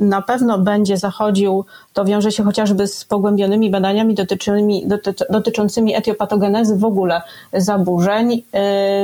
na 0.00 0.22
pewno 0.22 0.58
będzie 0.58 0.96
zachodził. 0.96 1.64
To 1.92 2.04
wiąże 2.04 2.32
się 2.32 2.42
chociażby 2.42 2.86
z 2.86 3.04
pogłębionymi 3.04 3.70
badaniami 3.70 4.14
dotyczącymi, 4.14 4.86
doty, 4.86 5.14
dotyczącymi 5.30 5.96
etiopatogenezy 5.96 6.76
w 6.76 6.84
ogóle 6.84 7.22
zaburzeń. 7.52 8.42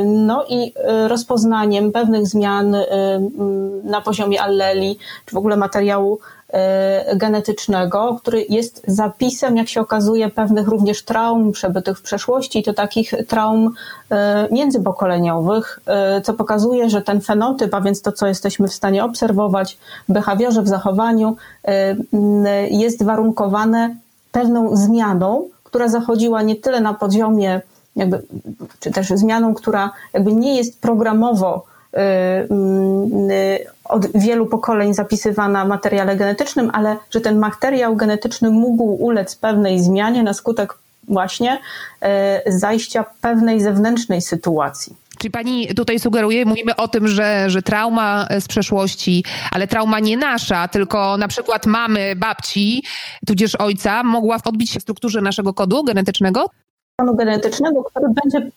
No 0.04 0.44
i 0.48 0.72
y, 1.04 1.08
rozpoznaniem 1.08 1.92
pewnych 1.92 2.26
zmian 2.26 2.76
na 3.84 4.00
poziomie 4.00 4.42
alleli, 4.42 4.98
czy 5.26 5.34
w 5.34 5.38
ogóle 5.38 5.56
materiału 5.56 6.18
e, 6.22 6.37
genetycznego, 7.16 8.18
który 8.22 8.46
jest 8.48 8.82
zapisem, 8.86 9.56
jak 9.56 9.68
się 9.68 9.80
okazuje, 9.80 10.30
pewnych 10.30 10.68
również 10.68 11.02
traum 11.04 11.52
przebytych 11.52 11.98
w 11.98 12.02
przeszłości, 12.02 12.62
to 12.62 12.72
takich 12.72 13.14
traum 13.28 13.74
e, 14.10 14.48
międzypokoleniowych, 14.50 15.80
e, 15.86 16.20
co 16.20 16.34
pokazuje, 16.34 16.90
że 16.90 17.02
ten 17.02 17.20
fenotyp, 17.20 17.74
a 17.74 17.80
więc 17.80 18.02
to, 18.02 18.12
co 18.12 18.26
jesteśmy 18.26 18.68
w 18.68 18.74
stanie 18.74 19.04
obserwować 19.04 19.78
w 20.08 20.12
behawiorze, 20.12 20.62
w 20.62 20.68
zachowaniu, 20.68 21.36
e, 21.64 21.96
jest 22.70 23.04
warunkowane 23.04 23.96
pewną 24.32 24.76
zmianą, 24.76 25.48
która 25.64 25.88
zachodziła 25.88 26.42
nie 26.42 26.56
tyle 26.56 26.80
na 26.80 26.94
poziomie, 26.94 27.60
jakby, 27.96 28.22
czy 28.80 28.90
też 28.90 29.08
zmianą, 29.08 29.54
która 29.54 29.90
jakby 30.12 30.32
nie 30.32 30.56
jest 30.56 30.80
programowo 30.80 31.64
od 33.84 34.06
wielu 34.14 34.46
pokoleń 34.46 34.94
zapisywana 34.94 35.64
w 35.64 35.68
materiale 35.68 36.16
genetycznym, 36.16 36.70
ale 36.72 36.96
że 37.10 37.20
ten 37.20 37.38
materiał 37.38 37.96
genetyczny 37.96 38.50
mógł 38.50 38.84
ulec 38.84 39.36
pewnej 39.36 39.80
zmianie 39.80 40.22
na 40.22 40.34
skutek 40.34 40.74
właśnie 41.08 41.58
y, 42.46 42.58
zajścia 42.58 43.04
pewnej 43.20 43.60
zewnętrznej 43.60 44.22
sytuacji. 44.22 44.96
Czyli 45.18 45.30
pani 45.30 45.74
tutaj 45.74 45.98
sugeruje, 45.98 46.44
mówimy 46.44 46.76
o 46.76 46.88
tym, 46.88 47.08
że, 47.08 47.50
że 47.50 47.62
trauma 47.62 48.28
z 48.40 48.48
przeszłości, 48.48 49.24
ale 49.50 49.66
trauma 49.66 50.00
nie 50.00 50.16
nasza, 50.16 50.68
tylko 50.68 51.16
na 51.16 51.28
przykład 51.28 51.66
mamy, 51.66 52.16
babci, 52.16 52.82
tudzież 53.26 53.54
ojca, 53.54 54.02
mogła 54.02 54.36
odbić 54.44 54.70
się 54.70 54.80
w 54.80 54.82
strukturze 54.82 55.20
naszego 55.20 55.54
kodu 55.54 55.84
genetycznego? 55.84 56.50
Planu 56.96 57.16
genetycznego, 57.16 57.84
który 57.84 58.06
będzie 58.08 58.50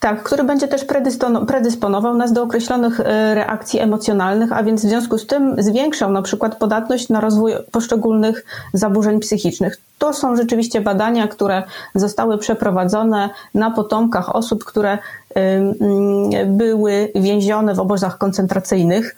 tak, 0.00 0.22
który 0.22 0.44
będzie 0.44 0.68
też 0.68 0.84
predyspono- 0.84 1.46
predysponował 1.46 2.16
nas 2.16 2.32
do 2.32 2.42
określonych 2.42 3.00
e, 3.00 3.34
reakcji 3.34 3.80
emocjonalnych, 3.80 4.52
a 4.52 4.62
więc 4.62 4.84
w 4.84 4.88
związku 4.88 5.18
z 5.18 5.26
tym 5.26 5.62
zwiększał 5.62 6.12
na 6.12 6.22
przykład 6.22 6.58
podatność 6.58 7.08
na 7.08 7.20
rozwój 7.20 7.52
poszczególnych 7.72 8.44
zaburzeń 8.72 9.20
psychicznych. 9.20 9.76
To 9.98 10.12
są 10.12 10.36
rzeczywiście 10.36 10.80
badania, 10.80 11.28
które 11.28 11.62
zostały 11.94 12.38
przeprowadzone 12.38 13.30
na 13.54 13.70
potomkach 13.70 14.36
osób, 14.36 14.64
które 14.64 14.98
ym, 15.38 16.30
były 16.56 17.12
więzione 17.14 17.74
w 17.74 17.80
obozach 17.80 18.18
koncentracyjnych. 18.18 19.16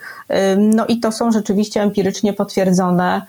No 0.59 0.87
i 0.87 1.01
to 1.01 1.13
są 1.13 1.33
rzeczywiście 1.33 1.83
empirycznie 1.83 2.33
potwierdzone 2.33 3.23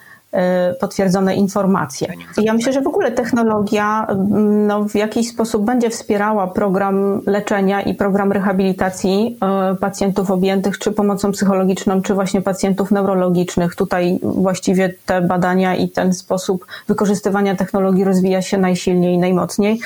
potwierdzone 0.79 1.35
informacje. 1.35 2.13
Ja 2.37 2.53
myślę, 2.53 2.73
że 2.73 2.81
w 2.81 2.87
ogóle 2.87 3.11
technologia 3.11 4.07
mm, 4.09 4.67
no, 4.67 4.83
w 4.83 4.95
jakiś 4.95 5.29
sposób 5.29 5.65
będzie 5.65 5.89
wspierała 5.89 6.47
program 6.47 7.21
leczenia 7.25 7.81
i 7.81 7.93
program 7.95 8.31
rehabilitacji 8.31 9.37
y, 9.73 9.75
pacjentów 9.75 10.31
objętych 10.31 10.79
czy 10.79 10.91
pomocą 10.91 11.31
psychologiczną, 11.31 12.01
czy 12.01 12.13
właśnie 12.13 12.41
pacjentów 12.41 12.91
neurologicznych. 12.91 13.75
Tutaj 13.75 14.19
właściwie 14.23 14.93
te 15.05 15.21
badania 15.21 15.75
i 15.75 15.89
ten 15.89 16.13
sposób 16.13 16.65
wykorzystywania 16.87 17.55
technologii 17.55 18.03
rozwija 18.03 18.41
się 18.41 18.57
najsilniej 18.57 19.13
i 19.15 19.17
najmocniej. 19.17 19.79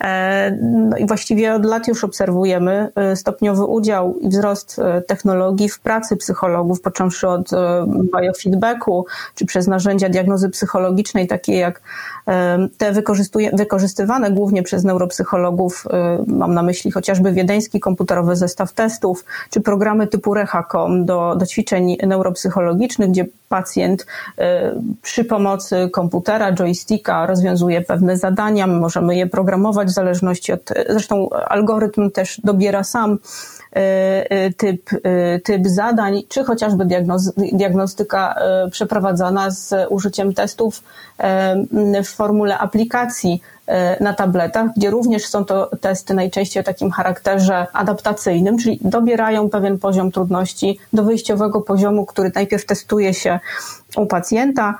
E, 0.00 0.58
No 0.62 0.96
i 0.96 1.06
właściwie 1.06 1.54
od 1.54 1.64
lat 1.64 1.88
już 1.88 2.04
obserwujemy 2.04 2.88
stopniowy 3.14 3.64
udział 3.64 4.18
i 4.18 4.28
wzrost 4.28 4.80
technologii 5.06 5.68
w 5.68 5.80
pracy 5.80 6.16
psychologów, 6.16 6.80
począwszy 6.80 7.28
od 7.28 7.50
biofeedbacku, 8.22 9.06
czy 9.34 9.46
przez 9.46 9.66
narzędzia 9.66 9.91
diagnozy 9.96 10.50
psychologicznej, 10.50 11.26
takie 11.26 11.56
jak 11.56 11.80
te 12.78 12.92
wykorzystywane 13.52 14.30
głównie 14.30 14.62
przez 14.62 14.84
neuropsychologów, 14.84 15.84
e, 15.90 16.24
mam 16.26 16.54
na 16.54 16.62
myśli 16.62 16.90
chociażby 16.90 17.32
wiedeński 17.32 17.80
komputerowy 17.80 18.36
zestaw 18.36 18.72
testów, 18.72 19.24
czy 19.50 19.60
programy 19.60 20.06
typu 20.06 20.34
Rehacom 20.34 21.04
do, 21.04 21.36
do 21.36 21.46
ćwiczeń 21.46 21.96
neuropsychologicznych, 22.06 23.10
gdzie 23.10 23.26
pacjent 23.48 24.06
e, 24.38 24.74
przy 25.02 25.24
pomocy 25.24 25.88
komputera, 25.92 26.52
joysticka 26.52 27.26
rozwiązuje 27.26 27.80
pewne 27.80 28.16
zadania, 28.16 28.66
my 28.66 28.80
możemy 28.80 29.16
je 29.16 29.26
programować 29.26 29.88
w 29.88 29.94
zależności 29.94 30.52
od, 30.52 30.72
zresztą 30.88 31.28
algorytm 31.30 32.10
też 32.10 32.40
dobiera 32.44 32.84
sam 32.84 33.18
typ, 34.56 34.90
typ 35.44 35.66
zadań, 35.66 36.22
czy 36.28 36.44
chociażby 36.44 36.86
diagnostyka 37.36 38.34
przeprowadzana 38.70 39.50
z 39.50 39.74
użyciem 39.88 40.34
testów 40.34 40.82
w 42.04 42.08
formule 42.08 42.58
aplikacji 42.58 43.42
na 44.00 44.14
tabletach, 44.14 44.66
gdzie 44.76 44.90
również 44.90 45.26
są 45.26 45.44
to 45.44 45.70
testy 45.80 46.14
najczęściej 46.14 46.60
o 46.60 46.64
takim 46.64 46.90
charakterze 46.90 47.66
adaptacyjnym, 47.72 48.58
czyli 48.58 48.78
dobierają 48.80 49.50
pewien 49.50 49.78
poziom 49.78 50.12
trudności 50.12 50.78
do 50.92 51.02
wyjściowego 51.02 51.60
poziomu, 51.60 52.06
który 52.06 52.32
najpierw 52.34 52.66
testuje 52.66 53.14
się 53.14 53.40
u 53.96 54.06
pacjenta, 54.06 54.74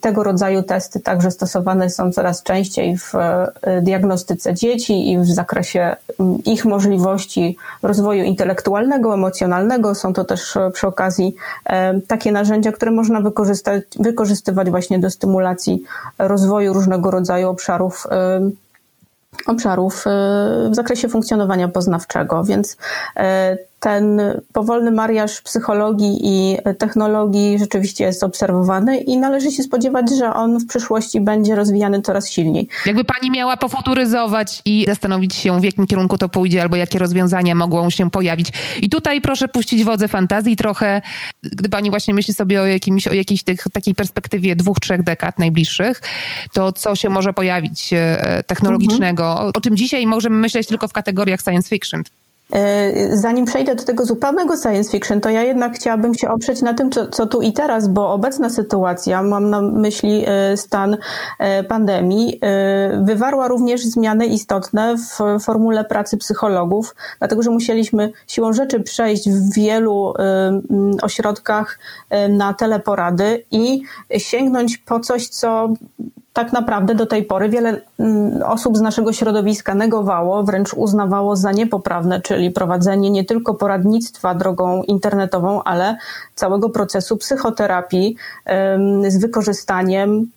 tego 0.00 0.22
rodzaju 0.22 0.62
testy 0.62 1.00
także 1.00 1.30
stosowane 1.30 1.90
są 1.90 2.12
coraz 2.12 2.42
częściej 2.42 2.98
w 2.98 3.14
e, 3.14 3.82
diagnostyce 3.82 4.54
dzieci 4.54 5.12
i 5.12 5.18
w 5.18 5.26
zakresie 5.26 5.96
mm, 6.20 6.44
ich 6.44 6.64
możliwości 6.64 7.56
rozwoju 7.82 8.24
intelektualnego, 8.24 9.14
emocjonalnego. 9.14 9.94
Są 9.94 10.12
to 10.12 10.24
też 10.24 10.56
e, 10.56 10.70
przy 10.70 10.86
okazji 10.86 11.34
takie 12.06 12.32
narzędzia, 12.32 12.72
które 12.72 12.90
można 12.90 13.20
wykorzystać, 13.20 13.84
wykorzystywać 13.98 14.70
właśnie 14.70 14.98
do 14.98 15.10
stymulacji 15.10 15.82
rozwoju 16.18 16.72
różnego 16.72 17.10
rodzaju 17.10 17.48
obszarów 17.48 18.06
obszarów 19.46 20.06
e, 20.06 20.10
w 20.70 20.74
zakresie 20.74 21.08
funkcjonowania 21.08 21.68
poznawczego, 21.68 22.44
więc 22.44 22.76
ten 23.80 24.20
powolny 24.52 24.90
mariaż 24.90 25.40
psychologii 25.40 26.18
i 26.22 26.56
technologii 26.78 27.58
rzeczywiście 27.58 28.04
jest 28.04 28.22
obserwowany 28.22 28.98
i 28.98 29.18
należy 29.18 29.50
się 29.50 29.62
spodziewać, 29.62 30.10
że 30.18 30.34
on 30.34 30.58
w 30.58 30.66
przyszłości 30.66 31.20
będzie 31.20 31.56
rozwijany 31.56 32.02
coraz 32.02 32.30
silniej. 32.30 32.68
Jakby 32.86 33.04
pani 33.04 33.30
miała 33.30 33.56
pofuturyzować 33.56 34.62
i 34.64 34.84
zastanowić 34.88 35.34
się, 35.34 35.60
w 35.60 35.64
jakim 35.64 35.86
kierunku 35.86 36.18
to 36.18 36.28
pójdzie, 36.28 36.62
albo 36.62 36.76
jakie 36.76 36.98
rozwiązania 36.98 37.54
mogą 37.54 37.90
się 37.90 38.10
pojawić. 38.10 38.52
I 38.82 38.88
tutaj 38.88 39.20
proszę 39.20 39.48
puścić 39.48 39.84
wodze 39.84 40.08
fantazji 40.08 40.56
trochę, 40.56 41.02
gdy 41.42 41.68
pani 41.68 41.90
właśnie 41.90 42.14
myśli 42.14 42.34
sobie 42.34 42.62
o, 42.62 42.66
jakimś, 42.66 43.08
o 43.08 43.12
jakiejś 43.12 43.42
tych, 43.42 43.64
takiej 43.72 43.94
perspektywie 43.94 44.56
dwóch, 44.56 44.80
trzech 44.80 45.02
dekad 45.02 45.38
najbliższych, 45.38 46.02
to 46.52 46.72
co 46.72 46.96
się 46.96 47.08
może 47.08 47.32
pojawić 47.32 47.92
e, 47.92 48.44
technologicznego, 48.46 49.30
mhm. 49.30 49.52
o 49.54 49.60
czym 49.60 49.76
dzisiaj 49.76 50.06
możemy 50.06 50.36
myśleć 50.36 50.66
tylko 50.66 50.88
w 50.88 50.92
kategoriach 50.92 51.40
science 51.40 51.68
fiction. 51.68 52.02
E, 52.52 53.16
zanim 53.16 53.44
przejdę 53.44 53.74
do 53.74 53.84
tego 53.84 54.04
zupełnego 54.04 54.56
science 54.56 54.90
fiction, 54.90 55.20
to 55.20 55.30
ja 55.30 55.42
jednak 55.42 55.74
chciałabym 55.74 56.14
się 56.14 56.30
oprzeć 56.30 56.62
na 56.62 56.74
tym, 56.74 56.90
co, 56.90 57.08
co 57.08 57.26
tu 57.26 57.42
i 57.42 57.52
teraz, 57.52 57.88
bo 57.88 58.12
obecna 58.12 58.50
sytuacja, 58.50 59.22
mam 59.22 59.50
na 59.50 59.62
myśli 59.62 60.24
e, 60.26 60.56
stan 60.56 60.96
e, 61.38 61.64
pandemii, 61.64 62.40
wywarła 63.02 63.48
również 63.48 63.84
zmiany 63.84 64.26
istotne 64.26 64.96
w 64.96 65.42
formule 65.44 65.84
pracy 65.84 66.16
psychologów, 66.16 66.94
dlatego 67.18 67.42
że 67.42 67.50
musieliśmy 67.50 68.12
siłą 68.26 68.52
rzeczy 68.52 68.80
przejść 68.80 69.30
w 69.30 69.54
wielu 69.54 70.14
ośrodkach 71.02 71.78
na 72.28 72.54
teleporady 72.54 73.44
i 73.50 73.82
sięgnąć 74.18 74.78
po 74.78 75.00
coś, 75.00 75.28
co 75.28 75.68
tak 76.32 76.52
naprawdę 76.52 76.94
do 76.94 77.06
tej 77.06 77.24
pory 77.24 77.48
wiele 77.48 77.80
mm, 77.98 78.42
osób 78.42 78.76
z 78.76 78.80
naszego 78.80 79.12
środowiska 79.12 79.74
negowało, 79.74 80.42
wręcz 80.42 80.74
uznawało 80.74 81.36
za 81.36 81.52
niepoprawne, 81.52 82.20
czyli 82.20 82.50
prowadzenie 82.50 83.10
nie 83.10 83.24
tylko 83.24 83.54
poradnictwa 83.54 84.34
drogą 84.34 84.82
internetową, 84.82 85.62
ale 85.62 85.96
całego 86.34 86.70
procesu 86.70 87.16
psychoterapii 87.16 88.16
z 89.08 89.18
wykorzystaniem 89.18 90.30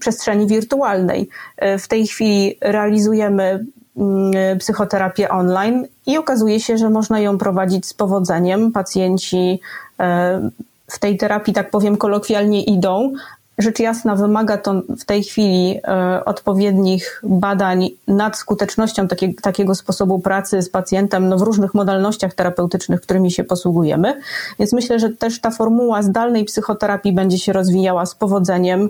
przestrzeni 0.00 0.46
wirtualnej. 0.46 1.28
E, 1.56 1.78
w 1.78 1.88
tej 1.88 2.06
chwili 2.06 2.58
realizujemy 2.60 3.64
mm, 3.96 4.58
psychoterapię 4.58 5.28
online 5.28 5.86
i 6.06 6.18
okazuje 6.18 6.60
się, 6.60 6.78
że 6.78 6.90
można 6.90 7.20
ją 7.20 7.38
prowadzić 7.38 7.86
z 7.86 7.94
powodzeniem. 7.94 8.72
Pacjenci 8.72 9.60
e, 10.00 10.50
w 10.90 10.98
tej 10.98 11.16
terapii, 11.16 11.54
tak 11.54 11.70
powiem 11.70 11.96
kolokwialnie, 11.96 12.62
idą, 12.62 13.12
Rzecz 13.58 13.78
jasna 13.78 14.16
wymaga 14.16 14.58
to 14.58 14.82
w 14.98 15.04
tej 15.04 15.24
chwili 15.24 15.80
e, 15.84 16.24
odpowiednich 16.24 17.20
badań 17.22 17.88
nad 18.08 18.38
skutecznością 18.38 19.08
takie, 19.08 19.34
takiego 19.34 19.74
sposobu 19.74 20.18
pracy 20.18 20.62
z 20.62 20.70
pacjentem 20.70 21.28
no, 21.28 21.38
w 21.38 21.42
różnych 21.42 21.74
modalnościach 21.74 22.34
terapeutycznych, 22.34 23.00
którymi 23.00 23.30
się 23.30 23.44
posługujemy. 23.44 24.20
Więc 24.58 24.72
myślę, 24.72 24.98
że 24.98 25.10
też 25.10 25.40
ta 25.40 25.50
formuła 25.50 26.02
zdalnej 26.02 26.44
psychoterapii 26.44 27.12
będzie 27.12 27.38
się 27.38 27.52
rozwijała 27.52 28.06
z 28.06 28.14
powodzeniem 28.14 28.88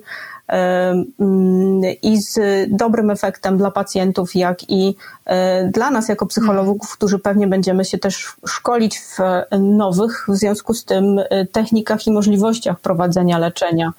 i 2.02 2.22
z 2.22 2.38
dobrym 2.68 3.10
efektem 3.10 3.58
dla 3.58 3.70
pacjentów, 3.70 4.34
jak 4.34 4.70
i 4.70 4.96
e, 5.24 5.68
dla 5.68 5.90
nas 5.90 6.08
jako 6.08 6.26
psychologów, 6.26 6.92
którzy 6.92 7.18
pewnie 7.18 7.46
będziemy 7.46 7.84
się 7.84 7.98
też 7.98 8.32
szkolić 8.46 8.98
w 8.98 9.18
nowych 9.58 10.26
w 10.28 10.36
związku 10.36 10.74
z 10.74 10.84
tym 10.84 11.18
e, 11.18 11.46
technikach 11.46 12.06
i 12.06 12.12
możliwościach 12.12 12.80
prowadzenia 12.80 13.38
leczenia 13.38 13.92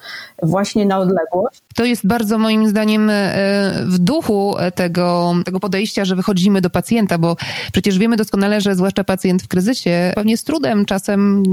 właśnie 0.44 0.86
na 0.86 1.00
odległość. 1.00 1.62
To 1.76 1.86
jest 1.86 2.08
bardzo 2.08 2.38
moim 2.38 2.68
zdaniem 2.68 3.10
e, 3.10 3.14
w 3.86 4.00
duchu 4.00 4.56
tego, 4.76 5.34
tego 5.46 5.60
podejścia, 5.60 6.06
że 6.06 6.16
wychodzimy 6.16 6.62
do 6.62 6.70
pacjenta, 6.70 7.18
bo 7.18 7.36
przecież 7.72 7.98
wiemy 7.98 8.18
doskonale, 8.18 8.62
że 8.62 8.76
zwłaszcza 8.76 9.04
pacjent 9.04 9.44
w 9.44 9.48
kryzysie 9.48 10.12
pewnie 10.16 10.38
z 10.38 10.44
trudem 10.44 10.86
czasem 10.86 11.44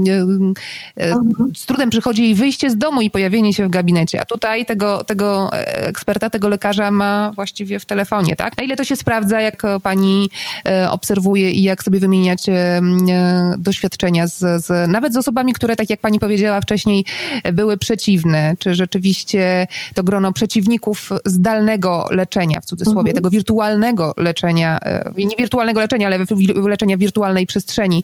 z 1.55 1.65
trudem 1.65 1.89
przychodzi 1.89 2.23
jej 2.23 2.35
wyjście 2.35 2.69
z 2.69 2.77
domu 2.77 3.01
i 3.01 3.09
pojawienie 3.09 3.53
się 3.53 3.67
w 3.67 3.69
gabinecie, 3.69 4.21
a 4.21 4.25
tutaj 4.25 4.65
tego 4.65 4.82
tego, 4.83 5.03
tego 5.03 5.49
eksperta, 5.63 6.29
tego 6.29 6.49
lekarza 6.49 6.91
ma 6.91 7.31
właściwie 7.35 7.79
w 7.79 7.85
telefonie, 7.85 8.35
tak? 8.35 8.57
Na 8.57 8.63
ile 8.63 8.75
to 8.75 8.83
się 8.83 8.95
sprawdza, 8.95 9.41
jak 9.41 9.63
pani 9.83 10.29
e, 10.65 10.91
obserwuje 10.91 11.51
i 11.51 11.63
jak 11.63 11.83
sobie 11.83 11.99
wymieniać 11.99 12.49
e, 12.49 12.53
e, 12.53 12.81
doświadczenia 13.57 14.27
z, 14.27 14.65
z, 14.65 14.89
nawet 14.89 15.13
z 15.13 15.17
osobami, 15.17 15.53
które, 15.53 15.75
tak 15.75 15.89
jak 15.89 15.99
pani 15.99 16.19
powiedziała 16.19 16.61
wcześniej, 16.61 17.05
były 17.53 17.77
przeciwne? 17.77 18.55
Czy 18.59 18.75
rzeczywiście 18.75 19.67
to 19.93 20.03
grono 20.03 20.33
przeciwników 20.33 21.09
zdalnego 21.25 22.07
leczenia, 22.11 22.61
w 22.61 22.65
cudzysłowie, 22.65 23.09
mhm. 23.09 23.15
tego 23.15 23.29
wirtualnego 23.29 24.13
leczenia, 24.17 24.79
nie 25.17 25.35
wirtualnego 25.37 25.79
leczenia, 25.79 26.07
ale 26.07 26.19
leczenia 26.67 26.97
wirtualnej 26.97 27.45
przestrzeni 27.47 28.03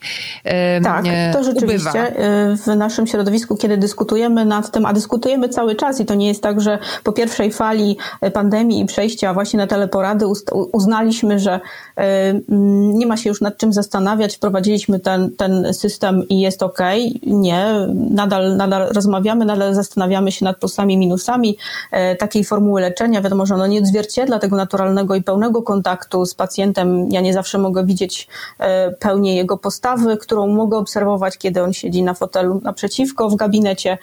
Tak, 0.82 1.04
to 1.32 1.44
rzeczywiście 1.44 1.90
ubywa. 1.90 2.56
w 2.56 2.76
naszym 2.76 3.06
środowisku, 3.06 3.56
kiedy 3.56 3.76
dyskutujemy 3.76 4.44
nad 4.44 4.70
tym, 4.70 4.86
a 4.86 4.92
dyskutujemy 4.92 5.48
cały 5.48 5.74
czas 5.74 6.00
i 6.00 6.04
to 6.04 6.14
nie 6.14 6.28
jest 6.28 6.42
tak, 6.42 6.60
że 6.60 6.69
po 7.04 7.12
pierwszej 7.12 7.52
fali 7.52 7.96
pandemii 8.32 8.80
i 8.80 8.86
przejścia 8.86 9.34
właśnie 9.34 9.58
na 9.58 9.66
teleporady 9.66 10.26
uznaliśmy, 10.72 11.38
że 11.38 11.60
e, 11.96 12.00
mm, 12.30 12.98
nie 12.98 13.06
ma 13.06 13.16
się 13.16 13.28
już 13.28 13.40
nad 13.40 13.56
czym 13.56 13.72
zastanawiać, 13.72 14.36
wprowadziliśmy 14.36 15.00
ten, 15.00 15.36
ten 15.36 15.74
system 15.74 16.28
i 16.28 16.40
jest 16.40 16.62
ok. 16.62 16.78
Nie, 17.26 17.86
nadal, 18.10 18.56
nadal 18.56 18.88
rozmawiamy, 18.92 19.44
nadal 19.44 19.74
zastanawiamy 19.74 20.32
się 20.32 20.44
nad 20.44 20.58
plusami, 20.58 20.98
minusami 20.98 21.56
e, 21.90 22.16
takiej 22.16 22.44
formuły 22.44 22.80
leczenia. 22.80 23.22
Wiadomo, 23.22 23.46
że 23.46 23.54
ono 23.54 23.66
nie 23.66 23.78
odzwierciedla 23.78 24.38
tego 24.38 24.56
naturalnego 24.56 25.14
i 25.14 25.22
pełnego 25.22 25.62
kontaktu 25.62 26.26
z 26.26 26.34
pacjentem. 26.34 27.12
Ja 27.12 27.20
nie 27.20 27.32
zawsze 27.32 27.58
mogę 27.58 27.84
widzieć 27.84 28.28
e, 28.58 28.90
pełnię 28.90 29.36
jego 29.36 29.58
postawy, 29.58 30.16
którą 30.16 30.46
mogę 30.46 30.78
obserwować, 30.78 31.38
kiedy 31.38 31.62
on 31.62 31.72
siedzi 31.72 32.02
na 32.02 32.14
fotelu 32.14 32.60
naprzeciwko 32.64 33.30
w 33.30 33.36
gabinecie. 33.36 33.98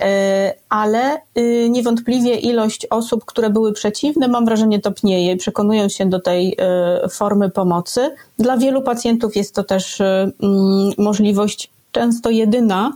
E, 0.00 0.54
ale 0.68 1.20
y, 1.38 1.68
niewątpliwie 1.70 2.34
ilość 2.34 2.86
osób, 2.90 3.24
które 3.24 3.50
były 3.50 3.72
przeciwne, 3.72 4.28
mam 4.28 4.44
wrażenie, 4.44 4.80
topnieje 4.80 5.32
i 5.32 5.36
przekonują 5.36 5.88
się 5.88 6.06
do 6.06 6.20
tej 6.20 6.56
e, 6.58 7.08
formy 7.08 7.50
pomocy. 7.50 8.14
Dla 8.38 8.56
wielu 8.56 8.82
pacjentów 8.82 9.36
jest 9.36 9.54
to 9.54 9.64
też 9.64 10.00
y, 10.00 10.04
mm, 10.04 10.32
możliwość 10.98 11.70
często 11.92 12.30
jedyna, 12.30 12.92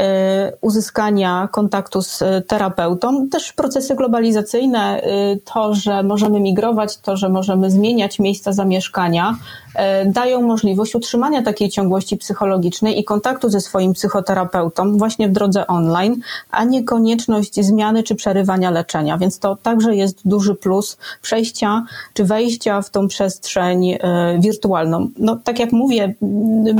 E, 0.00 0.52
uzyskania 0.60 1.48
kontaktu 1.52 2.02
z 2.02 2.22
terapeutą. 2.46 3.28
Też 3.28 3.52
procesy 3.52 3.94
globalizacyjne, 3.94 5.02
e, 5.02 5.36
to, 5.36 5.74
że 5.74 6.02
możemy 6.02 6.40
migrować, 6.40 6.96
to, 6.98 7.16
że 7.16 7.28
możemy 7.28 7.70
zmieniać 7.70 8.18
miejsca 8.18 8.52
zamieszkania, 8.52 9.36
dają 10.06 10.42
możliwość 10.42 10.94
utrzymania 10.94 11.42
takiej 11.42 11.68
ciągłości 11.68 12.16
psychologicznej 12.16 13.00
i 13.00 13.04
kontaktu 13.04 13.48
ze 13.48 13.60
swoim 13.60 13.92
psychoterapeutą 13.92 14.98
właśnie 14.98 15.28
w 15.28 15.32
drodze 15.32 15.66
online, 15.66 16.20
a 16.50 16.64
nie 16.64 16.84
konieczność 16.84 17.64
zmiany 17.64 18.02
czy 18.02 18.14
przerywania 18.14 18.70
leczenia. 18.70 19.18
Więc 19.18 19.38
to 19.38 19.56
także 19.56 19.96
jest 19.96 20.28
duży 20.28 20.54
plus 20.54 20.96
przejścia 21.22 21.84
czy 22.14 22.24
wejścia 22.24 22.82
w 22.82 22.90
tą 22.90 23.08
przestrzeń 23.08 23.98
wirtualną. 24.38 25.08
No, 25.18 25.36
tak 25.44 25.58
jak 25.58 25.72
mówię, 25.72 26.14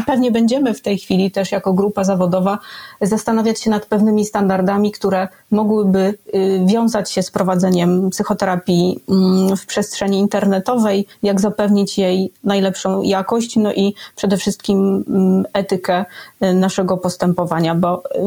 pewnie 0.06 0.30
będziemy 0.32 0.74
w 0.74 0.80
tej 0.80 0.98
chwili 0.98 1.30
też 1.30 1.52
jako 1.52 1.72
grupa 1.72 2.04
zawodowa 2.04 2.58
zastanawiać 3.00 3.60
się 3.60 3.70
nad 3.70 3.86
pewnymi 3.86 4.24
standardami, 4.24 4.92
które 4.92 5.28
mogłyby 5.50 6.14
y, 6.34 6.60
wiązać 6.66 7.10
się 7.10 7.22
z 7.22 7.30
prowadzeniem 7.30 8.10
psychoterapii 8.10 9.00
mm, 9.08 9.56
w 9.56 9.66
przestrzeni 9.66 10.18
internetowej, 10.18 11.06
jak 11.22 11.40
zapewnić 11.40 11.98
jej 11.98 12.32
najlepszą 12.44 12.85
jakość, 13.02 13.56
no 13.56 13.72
i 13.72 13.94
przede 14.16 14.36
wszystkim 14.36 15.04
mm, 15.08 15.44
etykę 15.52 16.04
y, 16.42 16.54
naszego 16.54 16.96
postępowania, 16.96 17.74
bo 17.74 18.02
y, 18.04 18.18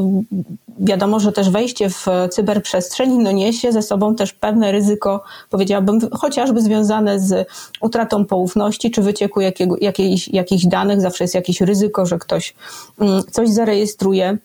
wiadomo, 0.80 1.20
że 1.20 1.32
też 1.32 1.50
wejście 1.50 1.90
w 1.90 2.06
cyberprzestrzeń 2.32 3.18
no 3.24 3.32
niesie 3.32 3.72
ze 3.72 3.82
sobą 3.82 4.16
też 4.16 4.34
pewne 4.34 4.72
ryzyko, 4.72 5.24
powiedziałabym, 5.50 6.00
chociażby 6.12 6.62
związane 6.62 7.20
z 7.20 7.48
utratą 7.82 8.26
poufności 8.26 8.92
czy 8.92 9.02
wycieku 9.02 9.42
jakiego, 9.42 9.76
jakiejś, 9.82 10.28
jakichś 10.28 10.66
danych. 10.66 11.02
Zawsze 11.02 11.24
jest 11.24 11.36
jakieś 11.36 11.62
ryzyko, 11.62 12.06
że 12.06 12.18
ktoś 12.18 12.56
mm, 13.00 13.24
coś 13.32 13.50
zarejestruje 13.50 14.38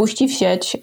spuści 0.00 0.28
w 0.28 0.32
sieć, 0.32 0.76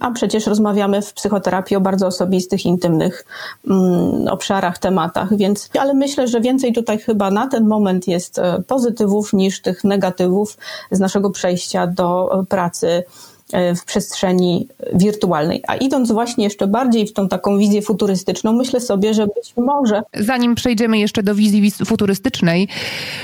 a 0.00 0.10
przecież 0.10 0.46
rozmawiamy 0.46 1.02
w 1.02 1.12
psychoterapii 1.12 1.76
o 1.76 1.80
bardzo 1.80 2.06
osobistych, 2.06 2.66
intymnych 2.66 3.24
mm, 3.70 4.28
obszarach, 4.28 4.78
tematach, 4.78 5.36
więc, 5.36 5.70
ale 5.78 5.94
myślę, 5.94 6.28
że 6.28 6.40
więcej 6.40 6.72
tutaj 6.72 6.98
chyba 6.98 7.30
na 7.30 7.48
ten 7.48 7.66
moment 7.66 8.08
jest 8.08 8.38
e, 8.38 8.62
pozytywów 8.66 9.32
niż 9.32 9.62
tych 9.62 9.84
negatywów 9.84 10.58
z 10.90 11.00
naszego 11.00 11.30
przejścia 11.30 11.86
do 11.86 12.44
pracy 12.48 13.04
E, 13.52 13.74
w 13.74 13.84
przestrzeni 13.84 14.68
wirtualnej. 14.94 15.62
A 15.66 15.76
idąc 15.76 16.12
właśnie 16.12 16.44
jeszcze 16.44 16.66
bardziej 16.66 17.06
w 17.06 17.12
tą 17.12 17.28
taką 17.28 17.58
wizję 17.58 17.82
futurystyczną, 17.82 18.52
myślę 18.52 18.80
sobie, 18.80 19.14
że 19.14 19.26
być 19.26 19.54
może. 19.56 20.02
Zanim 20.14 20.54
przejdziemy 20.54 20.98
jeszcze 20.98 21.22
do 21.22 21.34
wizji 21.34 21.70
futurystycznej, 21.70 22.68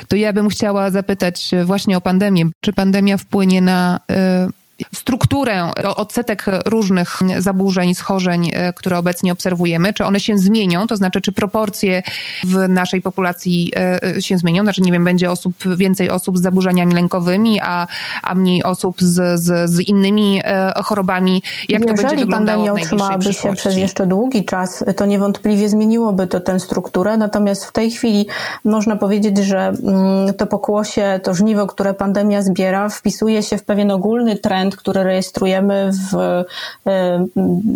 to 0.09 0.17
ja 0.17 0.33
bym 0.33 0.49
chciała 0.49 0.91
zapytać 0.91 1.51
właśnie 1.65 1.97
o 1.97 2.01
pandemię. 2.01 2.51
Czy 2.61 2.73
pandemia 2.73 3.17
wpłynie 3.17 3.61
na 3.61 4.01
e, 4.11 4.49
strukturę, 4.95 5.71
odsetek 5.97 6.45
różnych 6.67 7.19
zaburzeń, 7.39 7.95
schorzeń, 7.95 8.51
e, 8.53 8.73
które 8.73 8.99
obecnie 8.99 9.33
obserwujemy, 9.33 9.93
czy 9.93 10.05
one 10.05 10.21
się 10.21 10.39
zmienią, 10.39 10.87
to 10.87 10.97
znaczy, 10.97 11.21
czy 11.21 11.33
proporcje 11.33 12.03
w 12.45 12.69
naszej 12.69 13.03
populacji 13.03 13.73
e, 13.77 14.23
się 14.23 14.39
zmienią, 14.39 14.63
znaczy, 14.63 14.83
nie 14.83 14.93
wiem, 14.93 15.05
będzie 15.05 15.31
osób, 15.31 15.55
więcej 15.77 16.11
osób 16.11 16.39
z 16.39 16.43
zaburzeniami 16.43 16.95
lękowymi, 16.95 17.61
a, 17.63 17.87
a 18.23 18.35
mniej 18.35 18.63
osób 18.63 19.01
z, 19.03 19.41
z, 19.41 19.71
z 19.71 19.81
innymi 19.81 20.41
e, 20.45 20.73
chorobami. 20.85 21.43
Jak 21.69 21.81
Jeżeli 21.83 21.97
to 21.97 22.03
będzie 22.03 22.17
wyglądało 22.17 22.67
pandemia 22.67 22.83
utrzymałaby 22.83 23.33
się 23.33 23.55
przez 23.55 23.77
jeszcze 23.77 24.07
długi 24.07 24.45
czas, 24.45 24.85
to 24.97 25.07
niewątpliwie 25.07 25.69
zmieniłoby 25.69 26.27
to 26.27 26.41
tę 26.41 26.61
strukturę, 26.61 27.17
natomiast 27.17 27.65
w 27.65 27.73
tej 27.73 27.91
chwili 27.91 28.27
można 28.65 28.97
powiedzieć, 28.97 29.39
że 29.39 29.59
mm, 29.59 30.35
to 30.35 30.47
pokłosie, 30.47 31.21
to 31.23 31.35
żniwo, 31.35 31.67
które 31.67 31.95
pandemia 31.95 32.43
zbiera, 32.43 32.89
wpisuje 32.89 33.43
się 33.43 33.59
w 33.59 33.65
pewien 33.65 33.91
ogólny 33.91 34.37
trend, 34.37 34.70
trend, 34.71 34.77
który 34.77 35.03
rejestrujemy 35.03 35.91
w, 35.93 36.15
e, 36.15 36.45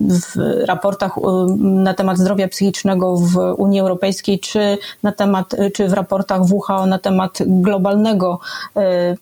w 0.08 0.64
raportach 0.66 1.18
e, 1.18 1.20
na 1.58 1.94
temat 1.94 2.18
zdrowia 2.18 2.48
psychicznego 2.48 3.16
w 3.16 3.36
Unii 3.56 3.80
Europejskiej, 3.80 4.40
czy 4.40 4.78
na 5.02 5.12
temat, 5.12 5.54
czy 5.74 5.88
w 5.88 5.92
raportach 5.92 6.40
WHO 6.50 6.86
na 6.86 6.98
temat 6.98 7.38
globalnego 7.46 8.40
e, 8.76 9.16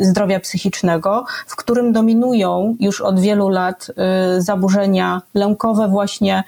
zdrowia 0.00 0.40
psychicznego, 0.40 1.24
w 1.46 1.56
którym 1.56 1.92
dominują 1.92 2.76
już 2.80 3.00
od 3.00 3.20
wielu 3.20 3.48
lat 3.48 3.86
zaburzenia 4.38 5.22
lękowe, 5.34 5.88
właśnie 5.88 6.44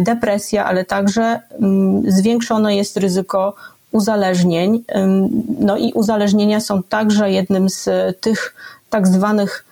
depresja, 0.00 0.64
ale 0.64 0.84
także 0.84 1.40
zwiększone 2.08 2.76
jest 2.76 2.96
ryzyko 2.96 3.54
uzależnień. 3.92 4.84
No 5.60 5.76
i 5.76 5.92
uzależnienia 5.92 6.60
są 6.60 6.82
także 6.82 7.30
jednym 7.30 7.70
z 7.70 7.88
tych 8.20 8.54
tak 8.90 9.08
zwanych 9.08 9.64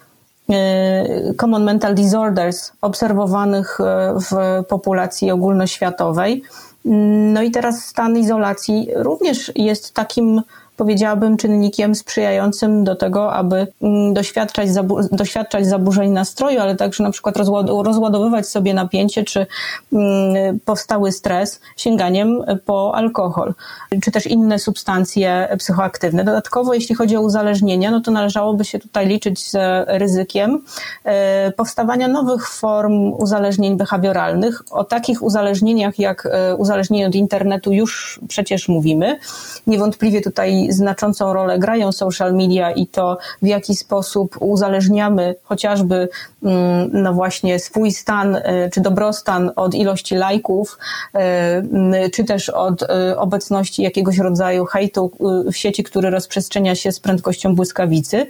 e, 0.50 1.34
common 1.34 1.64
mental 1.64 1.94
disorders 1.94 2.72
obserwowanych 2.80 3.80
e, 3.80 4.14
w 4.14 4.64
populacji 4.64 5.30
ogólnoświatowej. 5.30 6.42
No 6.84 7.42
i 7.42 7.50
teraz 7.50 7.84
stan 7.84 8.16
izolacji 8.16 8.88
również 8.94 9.52
jest 9.56 9.94
takim 9.94 10.42
powiedziałabym, 10.78 11.36
czynnikiem 11.36 11.94
sprzyjającym 11.94 12.84
do 12.84 12.96
tego, 12.96 13.32
aby 13.32 13.66
mm, 13.82 14.14
doświadczać, 14.14 14.68
zabu- 14.68 15.08
doświadczać 15.12 15.66
zaburzeń 15.66 16.10
nastroju, 16.10 16.60
ale 16.60 16.76
także 16.76 17.02
na 17.04 17.10
przykład 17.10 17.36
rozład- 17.36 17.82
rozładowywać 17.82 18.48
sobie 18.48 18.74
napięcie 18.74 19.24
czy 19.24 19.46
mm, 19.92 20.60
powstały 20.64 21.12
stres 21.12 21.60
sięganiem 21.76 22.44
po 22.64 22.94
alkohol, 22.94 23.54
czy 24.02 24.10
też 24.10 24.26
inne 24.26 24.58
substancje 24.58 25.48
psychoaktywne. 25.58 26.24
Dodatkowo, 26.24 26.74
jeśli 26.74 26.94
chodzi 26.94 27.16
o 27.16 27.20
uzależnienia, 27.20 27.90
no 27.90 28.00
to 28.00 28.10
należałoby 28.10 28.64
się 28.64 28.78
tutaj 28.78 29.06
liczyć 29.06 29.50
z 29.50 29.56
ryzykiem 29.88 30.62
e, 31.04 31.52
powstawania 31.52 32.08
nowych 32.08 32.48
form 32.48 33.12
uzależnień 33.12 33.76
behawioralnych. 33.76 34.62
O 34.70 34.84
takich 34.84 35.22
uzależnieniach 35.22 35.98
jak 35.98 36.26
e, 36.26 36.56
uzależnienie 36.56 37.06
od 37.06 37.14
internetu 37.14 37.72
już 37.72 38.20
przecież 38.28 38.68
mówimy. 38.68 39.18
Niewątpliwie 39.66 40.20
tutaj 40.20 40.67
znaczącą 40.68 41.32
rolę 41.32 41.58
grają 41.58 41.92
social 41.92 42.34
media 42.34 42.70
i 42.70 42.86
to 42.86 43.18
w 43.42 43.46
jaki 43.46 43.76
sposób 43.76 44.36
uzależniamy 44.40 45.34
chociażby 45.44 46.08
mm, 46.42 46.90
no 46.92 47.12
właśnie 47.12 47.58
swój 47.58 47.92
stan 47.92 48.36
e, 48.36 48.70
czy 48.70 48.80
dobrostan 48.80 49.50
od 49.56 49.74
ilości 49.74 50.14
lajków, 50.14 50.78
e, 51.14 52.10
czy 52.10 52.24
też 52.24 52.48
od 52.48 52.82
e, 52.82 53.18
obecności 53.18 53.82
jakiegoś 53.82 54.18
rodzaju 54.18 54.64
hejtu 54.64 55.10
w 55.52 55.56
sieci, 55.56 55.84
który 55.84 56.10
rozprzestrzenia 56.10 56.74
się 56.74 56.92
z 56.92 57.00
prędkością 57.00 57.54
błyskawicy 57.54 58.26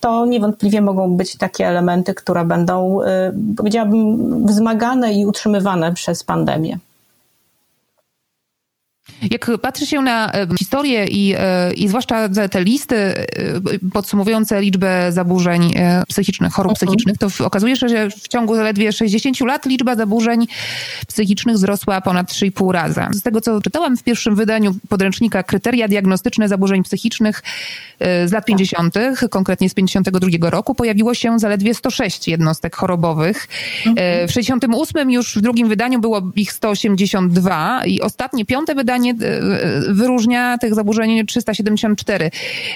to 0.00 0.26
niewątpliwie 0.26 0.80
mogą 0.80 1.16
być 1.16 1.36
takie 1.36 1.66
elementy, 1.66 2.14
które 2.14 2.44
będą, 2.44 3.00
powiedziałabym, 3.56 4.46
wzmagane 4.46 5.12
i 5.12 5.26
utrzymywane 5.26 5.92
przez 5.92 6.24
pandemię. 6.24 6.78
Jak 9.30 9.50
patrzy 9.62 9.86
się 9.86 10.02
na 10.02 10.32
e, 10.32 10.46
historię 10.58 11.06
i, 11.06 11.34
e, 11.38 11.72
i 11.72 11.88
zwłaszcza 11.88 12.28
te 12.50 12.64
listy 12.64 12.96
e, 12.96 13.24
podsumowujące 13.92 14.60
liczbę 14.60 15.12
zaburzeń 15.12 15.74
psychicznych, 16.08 16.52
chorób 16.52 16.72
mhm. 16.72 16.86
psychicznych, 16.86 17.18
to 17.18 17.46
okazuje 17.46 17.76
się, 17.76 17.88
że 17.88 18.10
w 18.10 18.28
ciągu 18.28 18.56
zaledwie 18.56 18.92
60 18.92 19.40
lat 19.40 19.66
liczba 19.66 19.96
zaburzeń 19.96 20.46
psychicznych 21.08 21.56
wzrosła 21.56 22.00
ponad 22.00 22.32
3,5 22.32 22.70
razy. 22.70 23.00
Z 23.12 23.22
tego, 23.22 23.40
co 23.40 23.60
czytałam 23.60 23.96
w 23.96 24.02
pierwszym 24.02 24.36
wydaniu 24.36 24.74
podręcznika 24.88 25.42
Kryteria 25.42 25.88
diagnostyczne 25.88 26.48
zaburzeń 26.48 26.82
psychicznych 26.82 27.42
z 28.00 28.32
lat 28.32 28.44
50., 28.44 28.94
konkretnie 29.30 29.70
z 29.70 29.74
52 29.74 30.50
roku, 30.50 30.74
pojawiło 30.74 31.14
się 31.14 31.38
zaledwie 31.38 31.74
106 31.74 32.28
jednostek 32.28 32.76
chorobowych. 32.76 33.48
Mhm. 33.86 34.28
W 34.28 34.32
68 34.32 35.10
już 35.10 35.36
w 35.36 35.40
drugim 35.40 35.68
wydaniu 35.68 36.00
było 36.00 36.22
ich 36.36 36.52
182 36.52 37.84
i 37.86 38.00
ostatnie, 38.00 38.44
piąte 38.44 38.74
wydanie 38.74 38.95
E, 39.04 39.14
wyróżnia 39.88 40.58
tych 40.58 40.74
zaburzeń 40.74 41.26
374. 41.26 42.30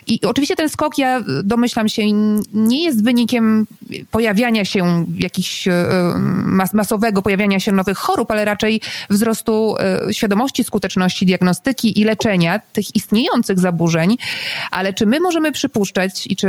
I 0.06 0.20
oczywiście 0.26 0.56
ten 0.56 0.68
skok, 0.68 0.98
ja 0.98 1.20
domyślam 1.44 1.88
się, 1.88 2.02
nie 2.54 2.84
jest 2.84 3.04
wynikiem 3.04 3.66
pojawiania 4.10 4.64
się 4.64 5.04
jakichś 5.18 5.68
e, 5.68 5.72
mas 6.44 6.74
masowego 6.74 7.22
pojawiania 7.22 7.60
się 7.60 7.72
nowych 7.72 7.98
chorób, 7.98 8.30
ale 8.30 8.44
raczej 8.44 8.80
wzrostu 9.10 9.74
e, 9.78 10.14
świadomości 10.14 10.64
skuteczności 10.64 11.26
diagnostyki 11.26 12.00
i 12.00 12.04
leczenia 12.04 12.60
tych 12.72 12.96
istniejących 12.96 13.58
zaburzeń. 13.58 14.16
Ale 14.70 14.92
czy 14.92 15.06
my 15.06 15.20
możemy 15.20 15.52
przypuszczać 15.52 16.26
i 16.26 16.36
czy, 16.36 16.48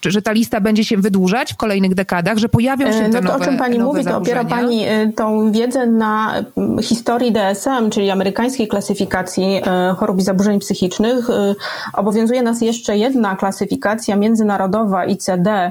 czy 0.00 0.10
że 0.10 0.22
ta 0.22 0.32
lista 0.32 0.60
będzie 0.60 0.84
się 0.84 0.96
wydłużać 0.96 1.52
w 1.52 1.56
kolejnych 1.56 1.94
dekadach, 1.94 2.38
że 2.38 2.48
pojawią 2.48 2.92
się 2.92 2.98
te 2.98 3.08
no 3.08 3.14
to 3.14 3.20
nowe, 3.20 3.36
o 3.36 3.44
czym 3.44 3.58
pani 3.58 3.78
mówi, 3.78 4.04
to 4.04 4.16
opiera 4.16 4.44
pani 4.44 4.86
tą 5.16 5.52
wiedzę 5.52 5.86
na 5.86 6.44
historii 6.82 7.32
DSM, 7.32 7.90
czyli 7.90 8.10
amerykańskiej 8.10 8.68
klasyfikacji 8.68 9.01
klasyfikacji 9.06 9.60
e, 9.66 9.94
chorób 9.94 10.18
i 10.18 10.22
zaburzeń 10.22 10.58
psychicznych. 10.58 11.30
E, 11.30 11.54
obowiązuje 11.92 12.42
nas 12.42 12.60
jeszcze 12.60 12.96
jedna 12.96 13.36
klasyfikacja 13.36 14.16
międzynarodowa 14.16 15.04
ICD 15.04 15.70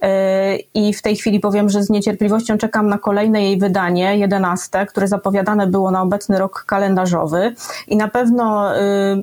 e, 0.00 0.56
i 0.56 0.94
w 0.94 1.02
tej 1.02 1.16
chwili 1.16 1.40
powiem, 1.40 1.70
że 1.70 1.82
z 1.82 1.90
niecierpliwością 1.90 2.58
czekam 2.58 2.88
na 2.88 2.98
kolejne 2.98 3.42
jej 3.42 3.58
wydanie, 3.58 4.18
jedenaste, 4.18 4.86
które 4.86 5.08
zapowiadane 5.08 5.66
było 5.66 5.90
na 5.90 6.02
obecny 6.02 6.38
rok 6.38 6.64
kalendarzowy. 6.66 7.54
I 7.88 7.96
na 7.96 8.08
pewno 8.08 8.70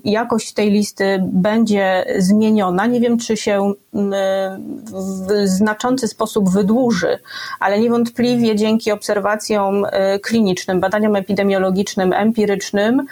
jakość 0.04 0.54
tej 0.54 0.72
listy 0.72 1.20
będzie 1.24 2.06
zmieniona. 2.18 2.86
Nie 2.86 3.00
wiem, 3.00 3.18
czy 3.18 3.38
się 3.38 3.74
w 3.94 5.48
znaczący 5.48 6.08
sposób 6.08 6.50
wydłuży, 6.50 7.20
ale 7.60 7.80
niewątpliwie 7.80 8.56
dzięki 8.56 8.92
obserwacjom 8.92 9.86
klinicznym, 10.22 10.80
badaniom 10.80 11.16
epidemiologicznym, 11.16 12.14
empirycznym, 12.14 13.06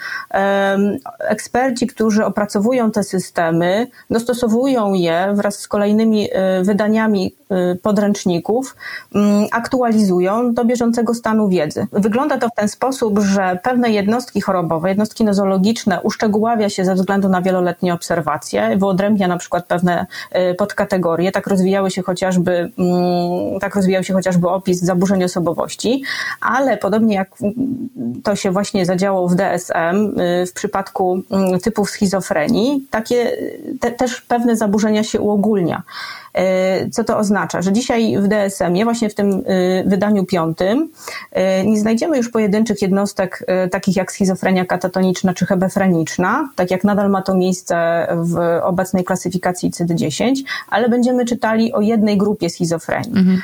eksperci, 1.20 1.88
którzy 1.88 2.26
opracowują 2.26 2.92
te 2.92 3.04
systemy, 3.04 3.88
dostosowują 4.10 4.94
je 4.94 5.34
wraz 5.34 5.60
z 5.60 5.68
kolejnymi 5.68 6.30
e, 6.32 6.63
wydaniami 6.63 7.36
podręczników, 7.82 8.76
mm, 9.16 9.46
aktualizują 9.52 10.54
do 10.54 10.66
bieżącego 10.66 11.14
stanu 11.14 11.50
wiedzy. 11.50 11.88
Wygląda 11.92 12.38
to 12.38 12.50
w 12.50 12.56
ten 12.56 12.68
sposób, 12.68 13.20
że 13.20 13.60
pewne 13.64 13.92
jednostki 13.92 14.42
chorobowe, 14.42 14.90
jednostki 14.90 15.24
nozologiczne 15.24 16.02
uszczegóławia 16.02 16.70
się 16.70 16.86
ze 16.86 16.96
względu 16.96 17.30
na 17.30 17.42
wieloletnie 17.42 17.94
obserwacje, 17.94 18.78
wyodrębnia 18.78 19.28
na 19.28 19.38
przykład 19.38 19.66
pewne 19.66 20.06
e, 20.32 20.54
podkategorie. 20.54 21.32
Tak 21.32 21.48
rozwijały 21.48 21.92
się 21.92 22.02
chociażby, 22.02 22.72
mm, 22.78 23.60
tak 23.60 23.76
rozwijał 23.76 24.04
się 24.04 24.14
chociażby 24.14 24.50
opis 24.50 24.80
zaburzeń 24.80 25.24
osobowości, 25.24 26.04
ale 26.42 26.78
podobnie 26.78 27.16
jak 27.16 27.30
to 28.24 28.36
się 28.36 28.52
właśnie 28.52 28.86
zadziało 28.86 29.28
w 29.28 29.36
DSM, 29.36 30.16
w 30.48 30.54
przypadku 30.54 31.22
mm, 31.32 31.60
typów 31.60 31.90
schizofrenii, 31.90 32.88
takie 32.90 33.38
te, 33.80 33.92
też 33.92 34.22
pewne 34.22 34.56
zaburzenia 34.56 35.04
się 35.04 35.22
uogólnia. 35.22 35.84
Co 36.92 37.04
to 37.04 37.18
oznacza? 37.18 37.62
Że 37.62 37.74
dzisiaj 37.74 38.18
w 38.18 38.28
DSM-ie, 38.28 38.84
właśnie 38.84 39.10
w 39.10 39.15
tym 39.15 39.44
wydaniu 39.86 40.26
piątym, 40.26 40.89
nie 41.65 41.80
znajdziemy 41.80 42.18
już 42.18 42.30
pojedynczych 42.30 42.82
jednostek 42.82 43.46
takich 43.72 43.96
jak 43.96 44.12
schizofrenia 44.12 44.65
katatoniczna 44.65 45.34
czy 45.34 45.46
hebefreniczna, 45.46 46.50
tak 46.56 46.72
jak 46.72 46.84
nadal 46.84 47.10
ma 47.10 47.22
to 47.22 47.36
miejsce 47.36 48.08
w 48.15 48.60
obecnej 48.63 49.04
klasyfikacji 49.04 49.72
CYD-10, 49.72 50.34
ale 50.70 50.89
będziemy 50.89 51.26
czytali 51.26 51.74
o 51.74 51.82
jednej 51.82 52.18
grupie 52.18 52.50
schizofrenii. 52.50 53.18
Mhm. 53.18 53.42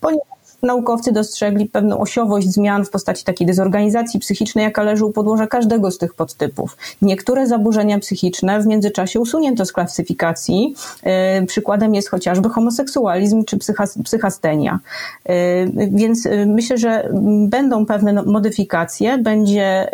Ponieważ 0.00 0.37
naukowcy 0.62 1.12
dostrzegli 1.12 1.66
pewną 1.66 1.98
osiowość 1.98 2.48
zmian 2.48 2.84
w 2.84 2.90
postaci 2.90 3.24
takiej 3.24 3.46
dezorganizacji 3.46 4.20
psychicznej, 4.20 4.64
jaka 4.64 4.82
leży 4.82 5.04
u 5.04 5.12
podłoża 5.12 5.46
każdego 5.46 5.90
z 5.90 5.98
tych 5.98 6.14
podtypów. 6.14 6.76
Niektóre 7.02 7.46
zaburzenia 7.46 7.98
psychiczne 7.98 8.60
w 8.60 8.66
międzyczasie 8.66 9.20
usunięto 9.20 9.64
z 9.64 9.72
klasyfikacji. 9.72 10.74
E, 11.02 11.46
przykładem 11.46 11.94
jest 11.94 12.08
chociażby 12.08 12.48
homoseksualizm 12.48 13.44
czy 13.44 13.58
psychastenia. 14.04 14.78
E, 15.24 15.66
więc 15.90 16.26
e, 16.26 16.46
myślę, 16.46 16.78
że 16.78 17.10
będą 17.48 17.86
pewne 17.86 18.12
no, 18.12 18.22
modyfikacje, 18.22 19.18
będzie, 19.18 19.90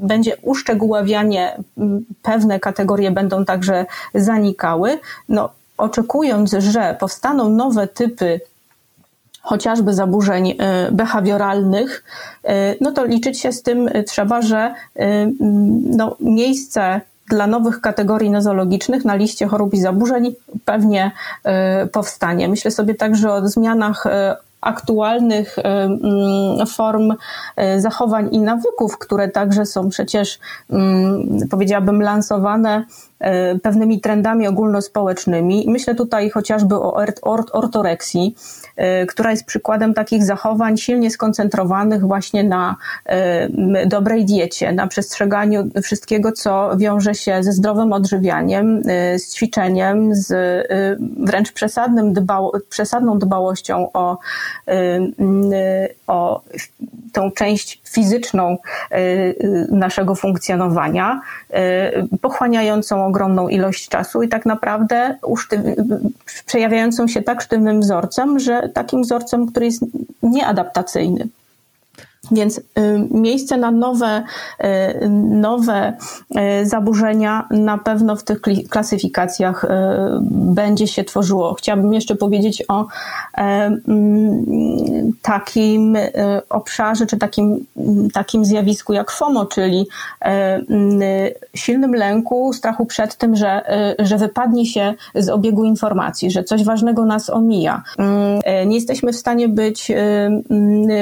będzie 0.00 0.36
uszczegóławianie, 0.42 1.56
pewne 2.22 2.60
kategorie 2.60 3.10
będą 3.10 3.44
także 3.44 3.86
zanikały. 4.14 4.98
No, 5.28 5.50
oczekując, 5.78 6.56
że 6.58 6.96
powstaną 7.00 7.50
nowe 7.50 7.88
typy 7.88 8.40
chociażby 9.42 9.94
zaburzeń 9.94 10.50
y, 10.50 10.56
behawioralnych, 10.92 12.04
y, 12.44 12.48
no 12.80 12.92
to 12.92 13.04
liczyć 13.04 13.40
się 13.40 13.52
z 13.52 13.62
tym 13.62 13.88
trzeba, 14.06 14.42
że 14.42 14.74
y, 14.96 15.00
no, 15.96 16.16
miejsce 16.20 17.00
dla 17.28 17.46
nowych 17.46 17.80
kategorii 17.80 18.30
nozologicznych 18.30 19.04
na 19.04 19.14
liście 19.14 19.46
chorób 19.46 19.74
i 19.74 19.80
zaburzeń 19.80 20.34
pewnie 20.64 21.10
powstanie. 21.92 22.48
Myślę 22.48 22.70
sobie 22.70 22.94
także 22.94 23.32
o 23.32 23.48
zmianach 23.48 24.04
aktualnych 24.60 25.56
mm, 25.58 26.66
form 26.66 27.14
zachowań 27.78 28.28
i 28.32 28.38
nawyków, 28.38 28.98
które 28.98 29.28
także 29.28 29.66
są 29.66 29.88
przecież, 29.88 30.38
mm, 30.70 31.48
powiedziałabym, 31.50 32.02
lansowane 32.02 32.84
pewnymi 33.62 34.00
trendami 34.00 34.46
ogólnospołecznymi. 34.46 35.64
Myślę 35.68 35.94
tutaj 35.94 36.30
chociażby 36.30 36.74
o 36.74 37.04
ortoreksji, 37.52 38.34
e, 38.76 39.06
która 39.06 39.30
jest 39.30 39.44
przykładem 39.44 39.94
takich 39.94 40.24
zachowań 40.24 40.76
silnie 40.76 41.10
skoncentrowanych 41.10 42.06
właśnie 42.06 42.44
na 42.44 42.76
e, 43.06 43.86
dobrej 43.86 44.24
diecie, 44.24 44.72
na 44.72 44.86
przestrzeganiu 44.86 45.70
wszystkiego, 45.82 46.32
co 46.32 46.76
wiąże 46.76 47.14
się 47.14 47.42
ze 47.42 47.52
zdrowym 47.52 47.92
odżywianiem, 47.92 48.82
z 49.16 49.34
ćwiczeniem, 49.34 50.14
z 50.14 50.32
wręcz 51.26 51.52
przesadnym 51.52 52.12
dbało, 52.12 52.52
przesadną 52.68 53.18
dbałością 53.18 53.92
o, 53.92 54.18
o 56.06 56.42
tą 57.12 57.30
część 57.30 57.82
fizyczną 57.84 58.58
naszego 59.70 60.14
funkcjonowania, 60.14 61.20
pochłaniającą 62.20 63.09
ogromną 63.10 63.48
ilość 63.48 63.88
czasu 63.88 64.22
i 64.22 64.28
tak 64.28 64.46
naprawdę 64.46 65.16
przejawiającą 66.46 67.08
się 67.08 67.22
tak 67.22 67.42
sztywnym 67.42 67.80
wzorcem, 67.80 68.38
że 68.38 68.68
takim 68.74 69.02
wzorcem, 69.02 69.46
który 69.46 69.66
jest 69.66 69.84
nieadaptacyjny. 70.22 71.28
Więc 72.32 72.58
y, 72.58 72.62
miejsce 73.10 73.56
na 73.56 73.70
nowe, 73.70 74.22
y, 74.64 75.08
nowe 75.30 75.96
y, 76.62 76.66
zaburzenia 76.66 77.48
na 77.50 77.78
pewno 77.78 78.16
w 78.16 78.24
tych 78.24 78.40
klasyfikacjach 78.70 79.66
będzie 80.30 80.86
się 80.86 81.04
tworzyło. 81.04 81.54
Chciałabym 81.54 81.92
jeszcze 81.92 82.16
powiedzieć 82.16 82.64
o 82.68 82.86
mm, 83.36 85.12
takim 85.22 85.96
obszarze, 86.48 87.06
czy 87.06 87.16
takim, 87.16 87.66
takim 88.12 88.44
zjawisku 88.44 88.92
jak 88.92 89.10
FOMO, 89.10 89.46
czyli 89.46 89.86
silnym 91.54 91.94
lęku, 91.94 92.52
strachu 92.52 92.86
przed 92.86 93.16
tym, 93.16 93.36
że, 93.36 93.62
że 93.98 94.16
wypadnie 94.16 94.66
się 94.66 94.94
z 95.14 95.28
obiegu 95.28 95.64
informacji, 95.64 96.30
że 96.30 96.44
coś 96.44 96.64
ważnego 96.64 97.04
nas 97.04 97.30
omija. 97.30 97.82
Nie 98.66 98.74
jesteśmy 98.74 99.12
w 99.12 99.16
stanie 99.16 99.48
być 99.48 99.92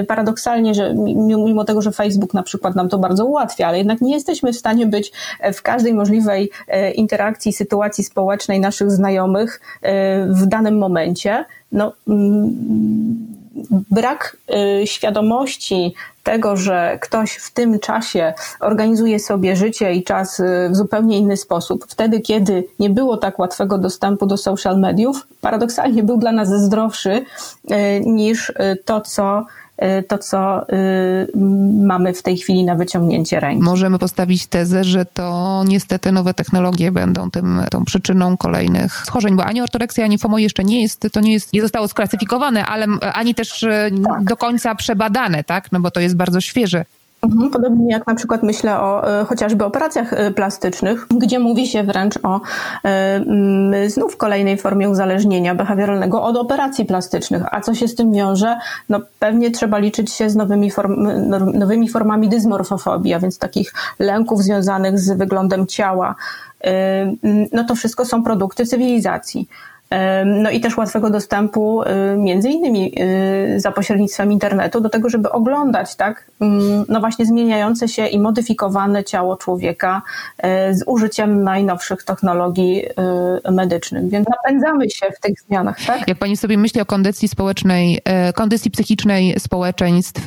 paradoksalnie, 0.09 0.75
że 0.75 0.95
mimo 1.19 1.65
tego, 1.65 1.83
że 1.83 1.93
Facebook 1.93 2.35
na 2.35 2.43
przykład 2.43 2.75
nam 2.75 2.89
to 2.89 2.99
bardzo 2.99 3.25
ułatwia, 3.25 3.69
ale 3.69 3.79
jednak 3.79 4.01
nie 4.01 4.15
jesteśmy 4.15 4.53
w 4.53 4.57
stanie 4.57 4.87
być 4.87 5.13
w 5.55 5.63
każdej 5.63 5.95
możliwej 5.95 6.51
e, 6.69 6.91
interakcji, 6.91 7.53
sytuacji 7.53 8.05
społecznej 8.05 8.61
naszych 8.61 8.91
znajomych 8.91 9.61
e, 9.83 10.27
w 10.27 10.47
danym 10.47 10.79
momencie. 10.79 11.45
No, 11.73 11.93
mm, 12.09 13.39
brak 13.91 14.37
e, 14.49 14.87
świadomości 14.87 15.95
tego, 16.23 16.57
że 16.57 16.99
ktoś 17.03 17.33
w 17.33 17.53
tym 17.53 17.79
czasie 17.79 18.35
organizuje 18.61 19.19
sobie 19.19 19.57
życie 19.57 19.95
i 19.95 20.05
czas 20.05 20.43
w 20.71 20.77
zupełnie 20.77 21.19
inny 21.19 21.37
sposób, 21.37 21.85
wtedy, 21.89 22.21
kiedy 22.21 22.65
nie 22.79 22.91
było 22.91 23.17
tak 23.17 23.39
łatwego 23.39 23.79
dostępu 23.79 24.27
do 24.27 24.37
social 24.37 24.81
mediów, 24.81 25.27
paradoksalnie 25.41 26.03
był 26.03 26.17
dla 26.17 26.33
nas 26.33 26.49
zdrowszy 26.49 27.25
niż 28.01 28.53
to, 28.85 29.01
co 29.01 29.47
to, 30.09 30.19
co 30.19 30.69
y, 30.73 31.29
mamy 31.87 32.15
w 32.15 32.23
tej 32.23 32.37
chwili 32.37 32.65
na 32.65 32.75
wyciągnięcie 32.75 33.41
ręki. 33.41 33.63
Możemy 33.63 33.99
postawić 33.99 34.47
tezę, 34.47 34.85
że 34.85 35.05
to 35.05 35.63
niestety 35.67 36.13
nowe 36.13 36.35
technologie 36.35 36.93
będą 36.93 37.31
tym, 37.31 37.61
tą 37.71 37.85
przyczyną 37.85 38.37
kolejnych 38.37 38.97
schorzeń, 39.07 39.37
bo 39.37 39.45
ani 39.45 39.61
ortoreksja, 39.61 40.05
ani 40.05 40.19
FOMO 40.19 40.39
jeszcze 40.39 40.65
nie 40.65 40.83
jest, 40.83 41.09
to 41.13 41.21
nie 41.21 41.33
jest, 41.33 41.53
nie 41.53 41.63
zostało 41.63 41.89
sklasyfikowane, 41.89 42.67
ale 42.67 42.87
ani 43.15 43.35
też 43.35 43.63
y, 43.63 43.91
tak. 44.05 44.25
do 44.25 44.37
końca 44.37 44.75
przebadane, 44.75 45.45
tak? 45.45 45.73
No 45.73 45.81
bo 45.81 45.91
to 45.91 46.01
jest 46.01 46.17
bardzo 46.17 46.41
świeże. 46.41 46.85
Mhm, 47.23 47.51
podobnie 47.51 47.93
jak 47.93 48.07
na 48.07 48.15
przykład 48.15 48.43
myślę 48.43 48.81
o 48.81 49.21
e, 49.21 49.25
chociażby 49.25 49.65
operacjach 49.65 50.13
e, 50.13 50.31
plastycznych, 50.31 51.07
gdzie 51.11 51.39
mówi 51.39 51.67
się 51.67 51.83
wręcz 51.83 52.19
o 52.23 52.41
e, 52.85 53.91
znów 53.91 54.17
kolejnej 54.17 54.59
formie 54.59 54.89
uzależnienia 54.89 55.55
behawioralnego 55.55 56.23
od 56.23 56.37
operacji 56.37 56.85
plastycznych. 56.85 57.43
A 57.51 57.61
co 57.61 57.75
się 57.75 57.89
z 57.89 57.95
tym 57.95 58.13
wiąże? 58.13 58.57
No 58.89 59.01
pewnie 59.19 59.51
trzeba 59.51 59.79
liczyć 59.79 60.13
się 60.13 60.31
z 60.31 60.37
nowymi, 60.37 60.71
form, 60.71 61.09
no, 61.29 61.39
nowymi 61.39 61.89
formami 61.89 62.29
dysmorfofobii, 62.29 63.15
a 63.15 63.21
więc 63.21 63.39
takich 63.39 63.73
lęków 63.99 64.43
związanych 64.43 64.99
z 64.99 65.19
wyglądem 65.19 65.67
ciała. 65.67 66.15
No 67.53 67.65
to 67.65 67.75
wszystko 67.75 68.05
są 68.05 68.23
produkty 68.23 68.67
cywilizacji. 68.67 69.49
No 70.27 70.51
i 70.51 70.61
też 70.61 70.77
łatwego 70.77 71.11
dostępu, 71.11 71.83
y, 71.83 71.87
między 72.19 72.49
innymi 72.49 72.93
y, 73.57 73.61
za 73.61 73.73
pośrednictwem 73.73 74.33
internetu, 74.33 74.81
do 74.81 74.89
tego, 74.89 75.09
żeby 75.09 75.31
oglądać, 75.31 75.97
tak, 75.97 76.31
mm, 76.41 76.85
no 76.89 77.01
właśnie 77.01 77.27
zmieniające 77.27 77.89
się 77.89 78.07
i 78.07 78.19
modyfikowane 78.19 79.05
ciało 79.05 79.37
człowieka 79.37 80.03
y, 80.39 80.75
z 80.75 80.83
użyciem 80.87 81.45
najnowszych 81.45 82.05
technologii 82.05 82.85
medycznych. 83.51 84.11
Więc 84.11 84.27
napędzamy 84.29 84.91
się 84.91 85.07
w 85.17 85.21
tych 85.21 85.41
zmianach, 85.49 85.85
tak? 85.87 86.09
Jak 86.09 86.19
pani 86.19 86.37
sobie 86.37 86.59
myśli 86.59 86.81
o 86.81 86.87
kondycji 86.87 87.29
społecznej, 87.29 88.01
kondycji 88.35 88.71
psychicznej 88.71 89.35
społeczeństw, 89.39 90.27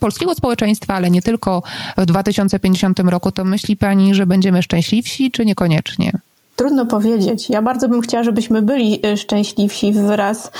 polskiego 0.00 0.34
społeczeństwa, 0.34 0.94
ale 0.94 1.10
nie 1.10 1.22
tylko 1.22 1.62
w 1.96 2.06
2050 2.06 2.98
roku, 2.98 3.32
to 3.32 3.44
myśli 3.44 3.76
pani, 3.76 4.14
że 4.14 4.26
będziemy 4.26 4.62
szczęśliwsi, 4.62 5.30
czy 5.30 5.44
niekoniecznie? 5.44 6.12
Trudno 6.56 6.86
powiedzieć. 6.86 7.50
Ja 7.50 7.62
bardzo 7.62 7.88
bym 7.88 8.00
chciała, 8.00 8.24
żebyśmy 8.24 8.62
byli 8.62 9.06
e, 9.06 9.16
szczęśliwsi 9.16 9.92
wraz 9.92 10.50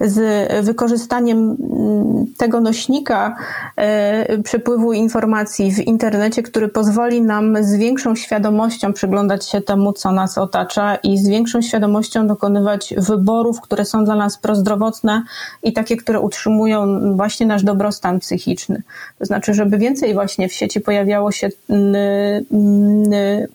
z 0.00 0.48
wykorzystaniem 0.64 1.38
mm, 1.38 2.26
tego 2.36 2.60
nośnika 2.60 3.36
e, 3.76 4.38
przepływu 4.42 4.92
informacji 4.92 5.72
w 5.72 5.78
internecie, 5.78 6.42
który 6.42 6.68
pozwoli 6.68 7.22
nam 7.22 7.64
z 7.64 7.74
większą 7.74 8.14
świadomością 8.14 8.92
przyglądać 8.92 9.48
się 9.48 9.60
temu, 9.60 9.92
co 9.92 10.12
nas 10.12 10.38
otacza 10.38 10.96
i 10.96 11.18
z 11.18 11.28
większą 11.28 11.62
świadomością 11.62 12.26
dokonywać 12.26 12.94
wyborów, 12.98 13.60
które 13.60 13.84
są 13.84 14.04
dla 14.04 14.14
nas 14.14 14.38
prozdrowotne 14.38 15.22
i 15.62 15.72
takie, 15.72 15.96
które 15.96 16.20
utrzymują 16.20 17.00
właśnie 17.16 17.46
nasz 17.46 17.62
dobrostan 17.62 18.18
psychiczny. 18.18 18.82
To 19.18 19.24
znaczy, 19.24 19.54
żeby 19.54 19.78
więcej 19.78 20.14
właśnie 20.14 20.48
w 20.48 20.52
sieci 20.52 20.80
pojawiało 20.80 21.32
się 21.32 21.48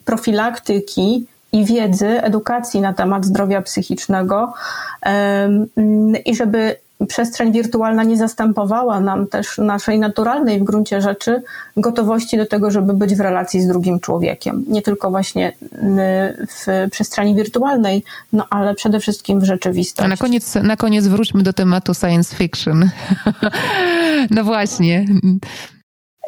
profilaktyki, 0.04 1.26
i 1.56 1.64
wiedzy, 1.64 2.22
edukacji 2.22 2.80
na 2.80 2.92
temat 2.92 3.24
zdrowia 3.24 3.62
psychicznego 3.62 4.52
i 6.24 6.36
żeby 6.36 6.76
przestrzeń 7.08 7.52
wirtualna 7.52 8.02
nie 8.04 8.16
zastępowała 8.16 9.00
nam 9.00 9.26
też 9.26 9.58
naszej 9.58 9.98
naturalnej 9.98 10.60
w 10.60 10.64
gruncie 10.64 11.02
rzeczy 11.02 11.42
gotowości 11.76 12.36
do 12.36 12.46
tego, 12.46 12.70
żeby 12.70 12.94
być 12.94 13.14
w 13.14 13.20
relacji 13.20 13.62
z 13.62 13.66
drugim 13.66 14.00
człowiekiem. 14.00 14.64
Nie 14.68 14.82
tylko 14.82 15.10
właśnie 15.10 15.52
w 16.48 16.88
przestrzeni 16.90 17.34
wirtualnej, 17.34 18.04
no 18.32 18.46
ale 18.50 18.74
przede 18.74 19.00
wszystkim 19.00 19.40
w 19.40 19.44
rzeczywistości. 19.44 20.04
A 20.04 20.08
na 20.08 20.16
koniec, 20.16 20.54
na 20.54 20.76
koniec 20.76 21.06
wróćmy 21.06 21.42
do 21.42 21.52
tematu 21.52 21.94
science 21.94 22.36
fiction. 22.36 22.90
no 24.36 24.44
właśnie. 24.44 25.04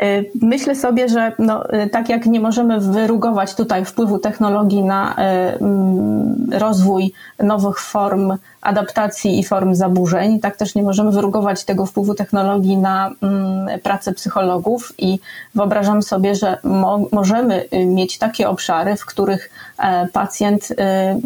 Y, 0.02 0.30
myślę 0.42 0.74
sobie, 0.74 1.08
że 1.08 1.32
no, 1.38 1.72
y, 1.74 1.90
tak 1.90 2.08
jak 2.08 2.26
nie 2.26 2.40
możemy 2.40 2.80
wyrugować 2.80 3.54
tutaj 3.54 3.84
wpływu 3.84 4.18
technologii 4.18 4.82
na 4.82 5.12
y, 5.12 5.14
mm, 5.60 6.50
rozwój 6.52 7.12
nowych 7.38 7.80
form 7.80 8.32
adaptacji 8.62 9.38
i 9.38 9.44
form 9.44 9.74
zaburzeń, 9.74 10.40
tak 10.40 10.56
też 10.56 10.74
nie 10.74 10.82
możemy 10.82 11.10
wyrugować 11.10 11.64
tego 11.64 11.86
wpływu 11.86 12.14
technologii 12.14 12.76
na 12.76 13.10
mm, 13.22 13.80
pracę 13.80 14.12
psychologów 14.12 14.92
i 14.98 15.18
wyobrażam 15.54 16.02
sobie, 16.02 16.34
że 16.34 16.58
mo 16.64 17.00
możemy 17.12 17.64
mieć 17.86 18.18
takie 18.18 18.48
obszary, 18.48 18.96
w 18.96 19.06
których 19.06 19.50
e, 19.78 20.06
pacjent 20.06 20.68
mm, 20.76 21.20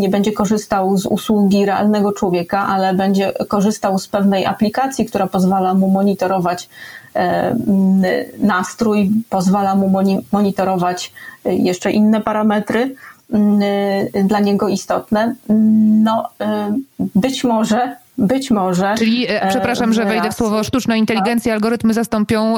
nie 0.00 0.08
będzie 0.08 0.32
korzystał 0.32 0.96
z 0.96 1.06
usługi 1.06 1.66
realnego 1.66 2.12
człowieka, 2.12 2.66
ale 2.66 2.94
będzie 2.94 3.32
korzystał 3.48 3.98
z 3.98 4.08
pewnej 4.08 4.46
aplikacji, 4.46 5.06
która 5.06 5.26
pozwala 5.26 5.74
mu 5.74 5.88
monitorować 5.88 6.68
nastrój, 8.38 9.10
pozwala 9.30 9.74
mu 9.74 10.02
monitorować 10.32 11.12
e, 11.44 11.54
jeszcze 11.54 11.90
inne 11.90 12.20
parametry 12.20 12.94
e, 13.34 14.24
dla 14.24 14.40
niego 14.40 14.68
istotne. 14.68 15.34
No, 16.04 16.28
być 16.98 17.44
może 17.44 17.96
być 18.18 18.50
może. 18.50 18.94
Czyli, 18.98 19.26
przepraszam, 19.48 19.92
że 19.92 20.04
wejdę 20.04 20.30
w 20.30 20.34
słowo 20.34 20.64
sztuczna 20.64 20.96
inteligencja, 20.96 21.54
algorytmy 21.54 21.94
zastąpią, 21.94 22.56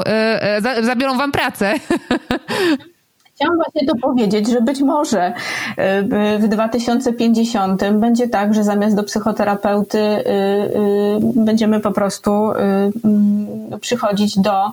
zabiorą 0.81 1.17
wam 1.17 1.31
pracę. 1.31 1.73
Chciałam 3.35 3.55
właśnie 3.55 3.87
to 3.87 3.95
powiedzieć, 3.95 4.47
że 4.47 4.61
być 4.61 4.81
może 4.81 5.27
y, 5.27 6.39
w 6.39 6.47
2050 6.47 7.83
będzie 7.91 8.29
tak, 8.29 8.53
że 8.53 8.63
zamiast 8.63 8.95
do 8.95 9.03
psychoterapeuty 9.03 9.99
y, 9.99 10.21
y, 10.21 11.19
będziemy 11.35 11.79
po 11.79 11.91
prostu 11.91 12.51
mm, 12.51 13.79
przychodzić 13.81 14.39
do 14.39 14.71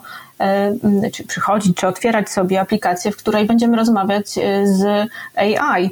czy 1.12 1.24
przychodzić, 1.24 1.76
czy 1.76 1.86
otwierać 1.86 2.30
sobie 2.30 2.60
aplikację, 2.60 3.12
w 3.12 3.16
której 3.16 3.46
będziemy 3.46 3.76
rozmawiać 3.76 4.28
z 4.64 5.08
AI 5.36 5.90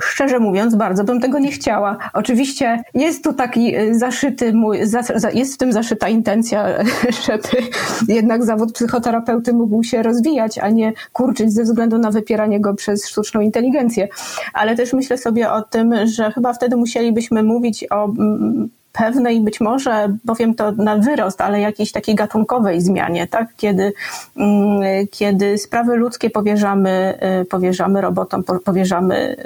szczerze 0.00 0.38
mówiąc, 0.38 0.74
bardzo 0.74 1.04
bym 1.04 1.20
tego 1.20 1.38
nie 1.38 1.50
chciała. 1.50 1.96
Oczywiście 2.12 2.82
jest 2.94 3.24
tu 3.24 3.32
taki 3.32 3.76
y, 3.76 3.98
zaszyty 3.98 4.52
mój, 4.52 4.78
jest 5.34 5.54
w 5.54 5.58
tym 5.58 5.72
zaszyta 5.72 6.08
intencja, 6.08 6.84
żeby 7.26 7.48
jednak 8.08 8.44
zawód 8.44 8.72
psychoterapeuty 8.72 9.52
mógł 9.52 9.82
się 9.82 10.02
rozwijać, 10.02 10.58
a 10.58 10.68
nie 10.68 10.92
kurczyć 11.12 11.52
ze 11.52 11.62
względu 11.62 11.98
na 11.98 12.10
wypieranie 12.10 12.60
go 12.60 12.74
przez 12.74 13.08
sztuczną 13.08 13.40
inteligencję. 13.40 14.08
Ale 14.52 14.76
też 14.76 14.92
myślę 14.92 15.18
sobie 15.18 15.52
o 15.52 15.62
tym, 15.62 15.94
że 16.06 16.32
chyba 16.32 16.52
wtedy 16.52 16.76
musielibyśmy 16.76 17.42
mówić 17.42 17.84
o 17.90 18.04
mm, 18.04 18.70
pewnej 18.98 19.40
być 19.40 19.60
może, 19.60 20.16
powiem 20.26 20.54
to 20.54 20.72
na 20.72 20.96
wyrost, 20.96 21.40
ale 21.40 21.60
jakiejś 21.60 21.92
takiej 21.92 22.14
gatunkowej 22.14 22.80
zmianie, 22.80 23.26
tak? 23.26 23.48
Kiedy, 23.56 23.92
mm, 24.36 25.06
kiedy 25.10 25.58
sprawy 25.58 25.96
ludzkie 25.96 26.30
powierzamy, 26.30 27.18
y, 27.42 27.44
powierzamy 27.44 28.00
robotom, 28.00 28.44
powierzamy, 28.64 29.36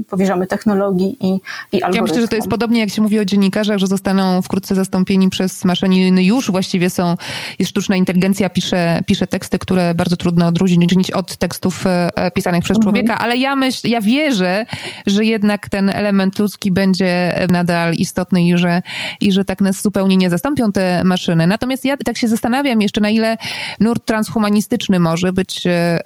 y, 0.00 0.04
powierzamy 0.10 0.46
technologii 0.46 1.16
i, 1.20 1.26
i 1.72 1.82
algorytmom. 1.82 1.94
Ja 1.94 2.02
myślę, 2.02 2.20
że 2.20 2.28
to 2.28 2.36
jest 2.36 2.48
podobnie 2.48 2.80
jak 2.80 2.90
się 2.90 3.02
mówi 3.02 3.18
o 3.18 3.24
dziennikarzach, 3.24 3.78
że 3.78 3.86
zostaną 3.86 4.42
wkrótce 4.42 4.74
zastąpieni 4.74 5.28
przez 5.28 5.64
maszyny. 5.64 6.24
Już 6.24 6.50
właściwie 6.50 6.90
są, 6.90 7.16
jest 7.58 7.70
sztuczna 7.70 7.96
inteligencja, 7.96 8.50
pisze, 8.50 9.00
pisze 9.06 9.26
teksty, 9.26 9.58
które 9.58 9.94
bardzo 9.94 10.16
trudno 10.16 10.46
odróżnić 10.46 11.10
od 11.10 11.36
tekstów 11.36 11.84
e, 11.86 12.30
pisanych 12.30 12.64
przez 12.64 12.76
mhm. 12.76 12.82
człowieka, 12.82 13.18
ale 13.18 13.36
ja 13.36 13.56
myślę, 13.56 13.90
ja 13.90 14.00
wierzę, 14.00 14.66
że 15.06 15.24
jednak 15.24 15.68
ten 15.68 15.90
element 15.90 16.38
ludzki 16.38 16.72
będzie 16.72 17.46
nadal 17.50 17.94
istotny 17.94 18.42
i 18.42 18.48
że, 18.62 18.82
i 19.20 19.32
że 19.32 19.44
tak 19.44 19.60
nas 19.60 19.82
zupełnie 19.82 20.16
nie 20.16 20.30
zastąpią 20.30 20.72
te 20.72 21.04
maszyny. 21.04 21.46
Natomiast 21.46 21.84
ja 21.84 21.96
tak 21.96 22.18
się 22.18 22.28
zastanawiam 22.28 22.82
jeszcze, 22.82 23.00
na 23.00 23.10
ile 23.10 23.36
nurt 23.80 24.06
transhumanistyczny 24.06 25.00
może 25.00 25.32
być 25.32 25.66
e, 25.66 26.00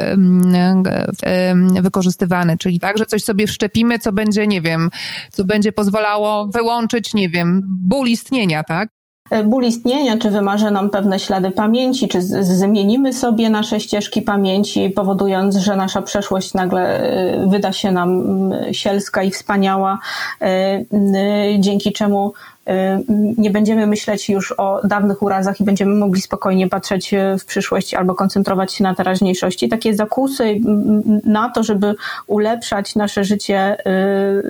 wykorzystywany, 1.81 2.59
czyli 2.59 2.81
tak, 2.81 2.99
że 2.99 3.07
coś 3.07 3.25
sobie 3.25 3.47
wszczepimy, 3.47 3.99
co 3.99 4.13
będzie, 4.13 4.47
nie 4.47 4.61
wiem, 4.61 4.91
co 5.31 5.45
będzie 5.45 5.73
pozwalało 5.73 6.47
wyłączyć, 6.47 7.15
nie 7.15 7.29
wiem, 7.29 7.63
ból 7.65 8.09
istnienia, 8.09 8.65
tak? 8.65 8.96
E, 9.31 9.45
ból 9.45 9.65
istnienia, 9.65 10.19
czy 10.19 10.31
wymarzy 10.31 10.71
nam 10.71 10.91
pewne 10.91 11.19
ślady 11.19 11.51
pamięci, 11.51 12.09
czy 12.09 12.23
zmienimy 12.43 13.13
sobie 13.13 13.51
nasze 13.51 13.81
ścieżki 13.81 14.23
pamięci, 14.23 14.91
powodując, 14.91 15.57
że 15.57 15.77
nasza 15.77 16.03
przeszłość 16.03 16.55
nagle 16.55 17.01
e, 17.01 17.47
wyda 17.47 17.73
się 17.73 17.93
nam 17.93 18.23
sielska 18.73 19.23
i 19.23 19.31
wspaniała, 19.31 19.99
dzięki 21.59 21.93
czemu 21.93 22.33
nie 23.39 23.51
będziemy 23.51 23.87
myśleć 23.87 24.29
już 24.29 24.55
o 24.57 24.81
dawnych 24.85 25.23
urazach 25.23 25.61
i 25.61 25.65
będziemy 25.65 25.95
mogli 25.95 26.21
spokojnie 26.21 26.69
patrzeć 26.69 27.15
w 27.41 27.45
przyszłość 27.45 27.95
albo 27.95 28.15
koncentrować 28.15 28.73
się 28.73 28.85
na 28.85 28.95
teraźniejszości. 28.95 29.69
Takie 29.69 29.95
zakusy 29.95 30.61
na 31.25 31.51
to, 31.51 31.63
żeby 31.63 31.95
ulepszać 32.27 32.95
nasze 32.95 33.25
życie 33.25 33.77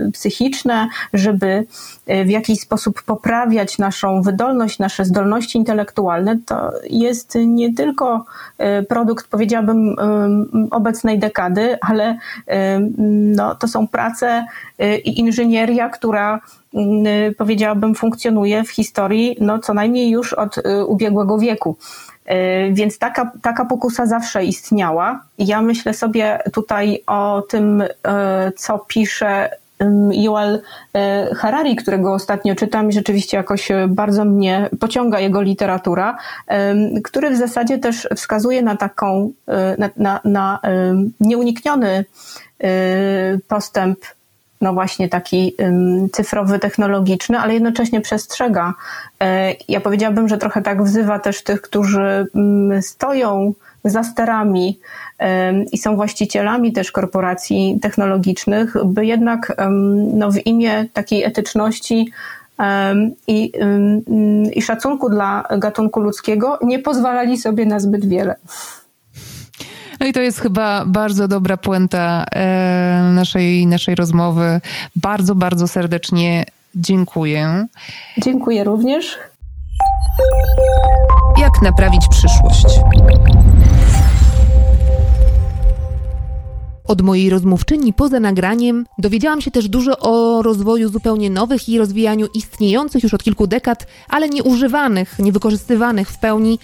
y, 0.07 0.13
psychiczne, 0.13 0.89
żeby 1.13 1.67
y, 2.11 2.25
w 2.25 2.31
jakiś 2.31 2.61
sposób 2.61 3.03
poprawiać 3.03 3.79
naszą 3.79 4.23
wydolność, 4.23 4.79
nasze 4.79 5.05
zdolności 5.05 5.59
intelektualne, 5.59 6.39
to 6.47 6.71
jest 6.91 7.39
nie 7.47 7.75
tylko 7.75 8.25
produkt, 8.89 9.29
powiedziałabym, 9.29 9.97
obecnej 10.71 11.19
dekady, 11.19 11.79
ale 11.81 12.19
no, 13.37 13.55
to 13.55 13.69
są 13.69 13.89
prace 13.89 14.47
i 15.05 15.21
inżynieria, 15.21 15.89
która 15.89 16.41
Y, 16.66 16.66
powiedziałabym, 17.37 17.95
funkcjonuje 17.95 18.65
w 18.65 18.71
historii 18.71 19.37
no, 19.41 19.59
co 19.59 19.75
najmniej 19.75 20.11
już 20.11 20.33
od 20.33 20.59
y, 20.59 20.85
ubiegłego 20.85 21.39
wieku. 21.39 21.77
Y, 22.31 22.73
więc 22.73 22.99
taka, 22.99 23.33
taka 23.43 23.65
pokusa 23.65 24.07
zawsze 24.07 24.45
istniała. 24.45 25.21
Ja 25.39 25.63
myślę 25.63 25.95
sobie 25.95 26.39
tutaj 26.53 27.03
o 27.07 27.43
tym, 27.49 27.85
co 28.57 28.79
pisze 28.79 29.51
Yuval 30.13 30.61
Harari, 31.37 31.77
którego 31.77 32.15
ostatnio 32.15 32.55
czytam 32.55 32.89
i 32.89 32.93
rzeczywiście 32.93 33.37
jakoś 33.37 33.69
bardzo 33.89 34.25
mnie 34.25 34.71
pociąga 34.81 35.21
jego 35.21 35.43
literatura, 35.43 36.19
który 37.05 37.31
w 37.31 37.37
zasadzie 37.37 37.79
też 37.79 38.09
wskazuje 38.17 38.63
na 38.63 38.77
taką, 38.77 39.31
na, 39.79 39.91
na, 39.97 40.21
na 40.25 40.61
nieunikniony 41.21 42.05
postęp 43.49 43.99
no 44.61 44.73
właśnie 44.73 45.09
taki 45.09 45.57
cyfrowy, 46.13 46.59
technologiczny, 46.59 47.39
ale 47.39 47.55
jednocześnie 47.55 48.01
przestrzega. 48.01 48.75
E, 49.23 49.55
ja 49.69 49.81
powiedziałabym, 49.81 50.29
że 50.29 50.39
trochę 50.39 50.63
tak 50.63 50.83
wzywa 50.83 51.19
też 51.19 51.43
tych, 51.43 51.61
którzy 51.61 52.27
stoją 52.81 53.55
za 53.85 54.05
sterami 54.05 54.79
i 55.73 55.79
są 55.79 55.97
właścicielami 55.97 56.73
też 56.73 56.93
korporacji 56.93 57.79
technologicznych, 57.83 58.75
by 58.85 59.07
jednak 59.07 59.57
no, 60.13 60.33
w 60.33 60.47
imię 60.47 60.85
takiej 60.93 61.25
etyczności 61.25 62.13
i, 63.27 63.53
i 64.53 64.63
szacunku 64.63 65.11
dla 65.11 65.49
gatunku 65.59 66.01
ludzkiego 66.01 66.59
nie 66.63 66.79
pozwalali 66.79 67.39
sobie 67.39 67.67
na 67.67 67.81
zbyt 67.81 68.09
wiele. 68.09 68.37
No 70.01 70.07
i 70.07 70.13
to 70.13 70.21
jest 70.21 70.41
chyba 70.41 70.85
bardzo 70.87 71.29
dobra 71.29 71.57
puenta 71.57 72.25
e, 72.35 73.11
naszej, 73.15 73.67
naszej 73.67 73.95
rozmowy. 73.95 74.61
Bardzo, 74.97 75.35
bardzo 75.35 75.69
serdecznie 75.69 76.45
dziękuję. 76.75 77.67
Dziękuję 78.19 78.65
również. 78.65 79.19
Jak 81.39 81.63
naprawić 81.63 82.03
przyszłość? 82.11 82.67
Od 86.85 87.03
mojej 87.03 87.31
rozmówczyni 87.31 87.93
poza 87.93 88.21
nagraniem 88.21 88.87
dowiedziałam 88.99 89.41
się 89.41 89.51
też 89.51 89.69
dużo 89.69 89.99
o 89.99 90.43
rozwoju 90.43 90.89
zupełnie 90.89 91.31
nowych 91.31 91.69
i 91.69 91.79
rozwijaniu 91.79 92.27
istniejących 92.35 93.03
już 93.03 93.15
od 93.15 93.23
kilku 93.23 93.47
dekad, 93.47 93.87
ale 94.09 94.29
nieużywanych, 94.29 95.19
niewykorzystywanych 95.19 96.11
w 96.11 96.19
pełni 96.19 96.59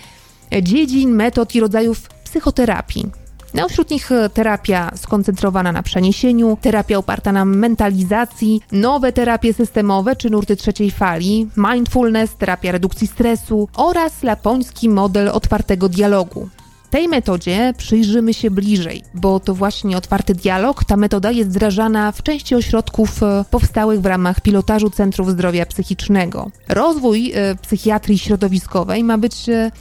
dziedzin, 0.62 1.11
metod 1.11 1.55
i 1.55 1.61
rodzajów 1.61 2.09
psychoterapii. 2.24 3.22
No, 3.55 3.68
wśród 3.68 3.90
nich 3.90 4.12
e, 4.12 4.28
terapia 4.28 4.90
skoncentrowana 4.96 5.72
na 5.72 5.82
przeniesieniu, 5.82 6.59
terapia 6.61 6.98
oparta 6.98 7.32
na 7.32 7.44
mentalizacji, 7.44 8.61
nowe 8.72 9.12
terapie 9.12 9.55
systemowe 9.55 10.16
czy 10.16 10.30
nurty 10.30 10.57
trzeciej 10.57 10.90
fali, 10.90 11.48
mindfulness, 11.57 12.34
terapia 12.34 12.72
redukcji 12.72 13.07
stresu 13.07 13.68
oraz 13.76 14.22
lapoński 14.22 14.88
model 14.88 15.28
otwartego 15.28 15.88
dialogu. 15.88 16.48
Tej 16.90 17.09
metodzie 17.09 17.74
przyjrzymy 17.76 18.34
się 18.34 18.50
bliżej, 18.50 19.03
bo 19.14 19.40
to 19.40 19.55
właśnie 19.55 19.96
otwarty 19.96 20.34
dialog, 20.34 20.84
ta 20.84 20.96
metoda 20.96 21.30
jest 21.30 21.50
wdrażana 21.50 22.12
w 22.12 22.22
części 22.22 22.55
ośrodków 22.55 23.22
e, 23.22 23.44
powstałych 23.50 24.00
w 24.00 24.07
ramach 24.07 24.40
pilotażu 24.40 24.90
Centrów 24.90 25.30
Zdrowia 25.30 25.66
Psychicznego. 25.66 26.50
Rozwój 26.68 27.32
e, 27.34 27.55
psychiatrii 27.55 28.18
środowiskowej 28.18 29.05
ma 29.05 29.18
być 29.18 29.34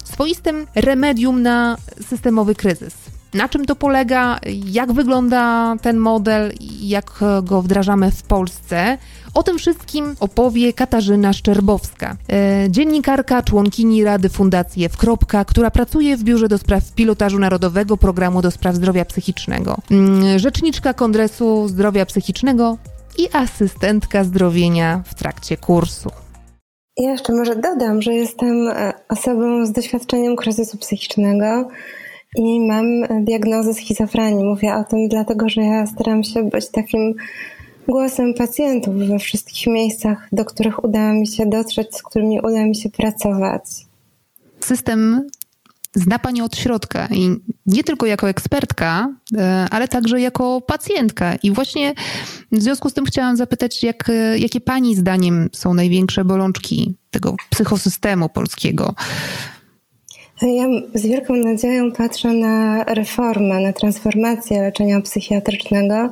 swoistym 0.04 0.68
remedium 0.76 1.42
na 1.42 1.78
systemowy 2.10 2.56
kryzys. 2.56 3.11
Na 3.34 3.50
czym 3.50 3.66
to 3.66 3.76
polega, 3.76 4.40
jak 4.66 4.92
wygląda 4.92 5.76
ten 5.82 5.98
model 5.98 6.54
jak 6.82 7.20
go 7.44 7.62
wdrażamy 7.62 8.12
w 8.12 8.24
Polsce? 8.24 8.98
O 9.34 9.44
tym 9.44 9.58
wszystkim 9.58 10.16
opowie 10.20 10.74
Katarzyna 10.74 11.34
Szczerbowska, 11.34 12.16
e, 12.32 12.68
dziennikarka, 12.70 13.44
członkini 13.44 14.04
Rady 14.04 14.30
Fundacji 14.30 14.86
F. 14.86 14.98
która 15.48 15.72
pracuje 15.72 16.18
w 16.18 16.24
Biurze 16.24 16.48
do 16.48 16.58
Spraw 16.58 16.92
Pilotażu 16.92 17.40
Narodowego 17.40 17.98
Programu 17.98 18.42
do 18.42 18.52
Spraw 18.52 18.76
Zdrowia 18.76 19.06
Psychicznego, 19.06 19.78
mm, 19.92 20.40
rzeczniczka 20.40 20.94
Kongresu 20.94 21.68
Zdrowia 21.68 22.06
Psychicznego 22.06 22.78
i 23.18 23.28
asystentka 23.34 24.24
zdrowienia 24.24 25.04
w 25.06 25.16
trakcie 25.16 25.58
kursu. 25.58 26.10
Ja 26.98 27.12
jeszcze 27.12 27.34
może 27.34 27.56
dodam, 27.56 28.02
że 28.02 28.14
jestem 28.14 28.68
e, 28.68 28.94
osobą 29.10 29.66
z 29.66 29.72
doświadczeniem 29.72 30.36
kryzysu 30.36 30.78
psychicznego 30.78 31.68
i 32.36 32.60
mam 32.60 32.86
diagnozę 33.26 33.74
schizofrenii. 33.74 34.46
Mówię 34.46 34.76
o 34.76 34.84
tym 34.84 35.08
dlatego, 35.10 35.50
że 35.50 35.62
ja 35.62 35.88
staram 35.88 36.24
się 36.24 36.50
być 36.50 36.70
takim 36.70 37.14
głosem 37.88 38.34
pacjentów 38.34 38.96
we 38.96 39.20
wszystkich 39.20 39.68
miejscach, 39.68 40.28
do 40.32 40.46
których 40.46 40.84
udało 40.84 41.14
mi 41.14 41.28
się 41.28 41.46
dotrzeć, 41.46 41.96
z 41.96 42.04
którymi 42.04 42.40
uda 42.40 42.66
mi 42.66 42.76
się 42.76 42.90
pracować. 42.90 43.64
System 44.60 45.28
zna 45.94 46.20
Pani 46.20 46.42
od 46.42 46.58
środka 46.58 47.08
i 47.12 47.36
nie 47.66 47.84
tylko 47.84 48.06
jako 48.06 48.30
ekspertka, 48.30 49.16
e, 49.38 49.68
ale 49.72 49.88
także 49.88 50.22
jako 50.22 50.62
pacjentka. 50.62 51.36
I 51.36 51.52
właśnie 51.52 51.94
w 52.52 52.62
związku 52.62 52.90
z 52.90 52.94
tym 52.94 53.06
chciałam 53.06 53.38
zapytać, 53.38 53.84
jak, 53.84 54.12
jakie 54.36 54.62
Pani 54.62 54.96
zdaniem 54.96 55.50
są 55.54 55.74
największe 55.74 56.26
bolączki 56.26 56.96
tego 57.12 57.36
psychosystemu 57.50 58.30
polskiego? 58.30 58.96
Ja 60.42 60.68
z 60.94 61.06
wielką 61.06 61.36
nadzieją 61.36 61.92
patrzę 61.92 62.34
na 62.34 62.84
reformę, 62.84 63.60
na 63.60 63.74
transformację 63.74 64.62
leczenia 64.62 65.02
psychiatrycznego 65.02 66.10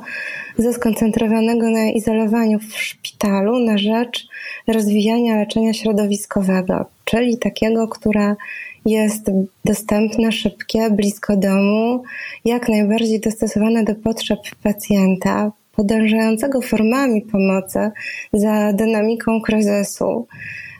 ze 0.58 0.72
skoncentrowanego 0.72 1.70
na 1.70 1.90
izolowaniu 1.90 2.58
w 2.58 2.78
szpitalu 2.78 3.58
na 3.58 3.78
rzecz 3.78 4.26
rozwijania 4.68 5.36
leczenia 5.36 5.72
środowiskowego, 5.72 6.86
czyli 7.04 7.38
takiego, 7.38 7.88
które 7.88 8.36
jest 8.86 9.30
dostępne, 9.64 10.32
szybkie, 10.32 10.90
blisko 10.90 11.36
domu, 11.36 12.02
jak 12.44 12.68
najbardziej 12.68 13.20
dostosowane 13.20 13.84
do 13.84 13.94
potrzeb 13.94 14.40
pacjenta, 14.62 15.52
podążającego 15.76 16.60
formami 16.60 17.22
pomocy 17.22 17.90
za 18.32 18.72
dynamiką 18.72 19.40
kryzysu, 19.40 20.26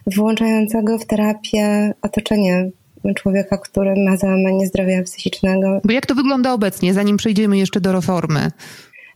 włączającego 0.07 0.99
w 0.99 1.07
terapię 1.07 1.95
otoczenie 2.03 2.71
człowieka, 3.17 3.59
który 3.59 4.05
ma 4.05 4.17
załamanie 4.17 4.67
zdrowia 4.67 5.03
psychicznego. 5.03 5.81
Bo 5.85 5.93
jak 5.93 6.07
to 6.07 6.15
wygląda 6.15 6.53
obecnie, 6.53 6.95
zanim 6.95 7.17
przejdziemy 7.17 7.59
jeszcze 7.59 7.81
do 7.81 7.93
reformy? 7.93 8.51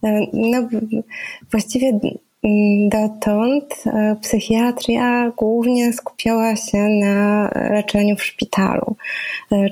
E, 0.05 0.27
no, 0.33 0.69
właściwie 1.51 2.01
dotąd 2.89 3.85
e, 3.87 4.17
psychiatria 4.23 5.33
głównie 5.37 5.93
skupiała 5.93 6.57
się 6.57 6.79
na 6.79 7.51
leczeniu 7.71 8.17
w 8.17 8.25
szpitalu. 8.25 8.97
E, 9.53 9.67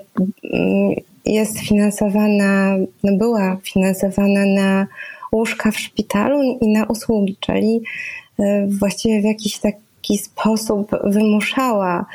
jest 1.27 1.59
finansowana, 1.59 2.77
no 3.05 3.17
była 3.17 3.57
finansowana 3.63 4.47
na 4.47 4.87
łóżka 5.33 5.71
w 5.71 5.79
szpitalu 5.79 6.59
i 6.61 6.69
na 6.69 6.85
usługi, 6.85 7.37
czyli 7.41 7.83
właściwie 8.69 9.21
w 9.21 9.25
jakiś 9.25 9.59
taki 9.59 9.92
sposób 10.19 10.91
wymuszała 11.05 12.07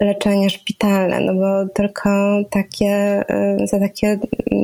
leczenie 0.00 0.50
szpitalne, 0.50 1.20
no 1.20 1.34
bo 1.34 1.68
tylko 1.74 2.10
takie, 2.50 3.24
y, 3.62 3.66
za 3.66 3.78
takie 3.78 4.18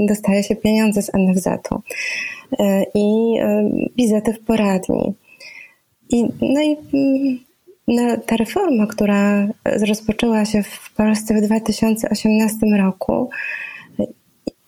dostaje 0.08 0.42
się 0.42 0.56
pieniądze 0.56 1.02
z 1.02 1.10
NFZ-u 1.14 1.74
y, 1.76 2.84
i 2.94 3.34
wizyty 3.96 4.32
w 4.32 4.40
poradni. 4.40 5.14
I, 6.10 6.24
no 6.24 6.62
i 6.62 6.76
mm, 6.94 7.38
no, 7.88 8.16
ta 8.26 8.36
reforma, 8.36 8.86
która 8.86 9.48
rozpoczęła 9.64 10.44
się 10.44 10.62
w 10.62 10.94
Polsce 10.96 11.34
w 11.34 11.40
2018 11.40 12.56
roku, 12.78 13.30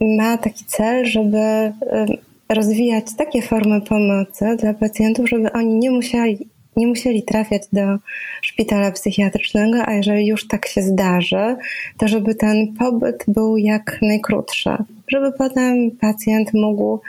ma 0.00 0.38
taki 0.38 0.64
cel, 0.64 1.06
żeby 1.06 1.72
rozwijać 2.48 3.04
takie 3.16 3.42
formy 3.42 3.80
pomocy 3.80 4.56
dla 4.58 4.74
pacjentów, 4.74 5.28
żeby 5.28 5.52
oni 5.52 5.74
nie 5.74 5.90
musieli 5.90 6.48
nie 6.76 6.86
musieli 6.86 7.22
trafiać 7.22 7.62
do 7.72 7.98
szpitala 8.42 8.90
psychiatrycznego, 8.90 9.78
a 9.86 9.92
jeżeli 9.92 10.26
już 10.26 10.48
tak 10.48 10.66
się 10.68 10.82
zdarzy, 10.82 11.56
to 11.98 12.08
żeby 12.08 12.34
ten 12.34 12.74
pobyt 12.78 13.24
był 13.28 13.56
jak 13.56 13.98
najkrótszy, 14.02 14.70
żeby 15.08 15.32
potem 15.32 15.90
pacjent 15.90 16.54
mógł 16.54 17.00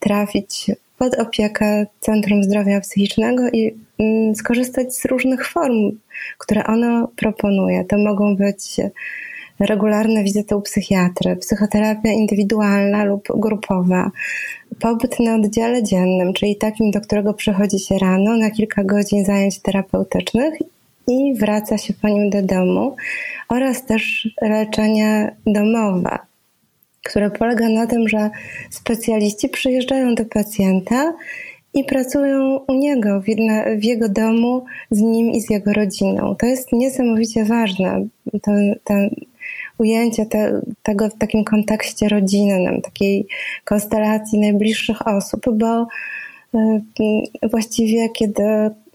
trafić 0.00 0.70
pod 0.98 1.14
opiekę 1.14 1.86
Centrum 2.00 2.44
Zdrowia 2.44 2.80
Psychicznego 2.80 3.42
i 3.52 3.74
mm, 3.98 4.34
skorzystać 4.34 4.96
z 4.96 5.04
różnych 5.04 5.48
form, 5.48 5.98
które 6.38 6.64
ono 6.64 7.08
proponuje. 7.16 7.84
To 7.84 7.98
mogą 7.98 8.36
być 8.36 8.80
regularne 9.60 10.24
wizyty 10.24 10.56
u 10.56 10.62
psychiatry, 10.62 11.36
psychoterapia 11.36 12.12
indywidualna 12.12 13.04
lub 13.04 13.28
grupowa, 13.36 14.10
pobyt 14.80 15.20
na 15.20 15.34
oddziale 15.34 15.82
dziennym, 15.82 16.32
czyli 16.32 16.56
takim, 16.56 16.90
do 16.90 17.00
którego 17.00 17.34
przychodzi 17.34 17.78
się 17.78 17.98
rano 17.98 18.36
na 18.36 18.50
kilka 18.50 18.84
godzin 18.84 19.24
zajęć 19.24 19.58
terapeutycznych 19.58 20.54
i 21.08 21.34
wraca 21.34 21.78
się 21.78 21.94
po 21.94 22.08
nim 22.08 22.30
do 22.30 22.42
domu, 22.42 22.96
oraz 23.48 23.86
też 23.86 24.28
leczenie 24.42 25.36
domowe, 25.46 26.18
które 27.02 27.30
polega 27.30 27.68
na 27.68 27.86
tym, 27.86 28.08
że 28.08 28.30
specjaliści 28.70 29.48
przyjeżdżają 29.48 30.14
do 30.14 30.24
pacjenta 30.24 31.12
i 31.74 31.84
pracują 31.84 32.60
u 32.68 32.74
niego, 32.74 33.20
w, 33.78 33.84
jego 33.84 34.08
domu, 34.08 34.64
z 34.90 35.00
nim 35.00 35.30
i 35.30 35.40
z 35.40 35.50
jego 35.50 35.72
rodziną. 35.72 36.36
To 36.38 36.46
jest 36.46 36.72
niesamowicie 36.72 37.44
ważne. 37.44 38.06
To 38.84 38.92
ujęcie 39.80 40.26
te, 40.26 40.60
tego 40.82 41.08
w 41.08 41.18
takim 41.18 41.44
kontekście 41.44 42.08
rodzinnym, 42.08 42.82
takiej 42.82 43.26
konstelacji 43.64 44.38
najbliższych 44.38 45.08
osób, 45.08 45.46
bo 45.52 45.86
y, 46.54 47.48
właściwie 47.50 48.08
kiedy 48.08 48.42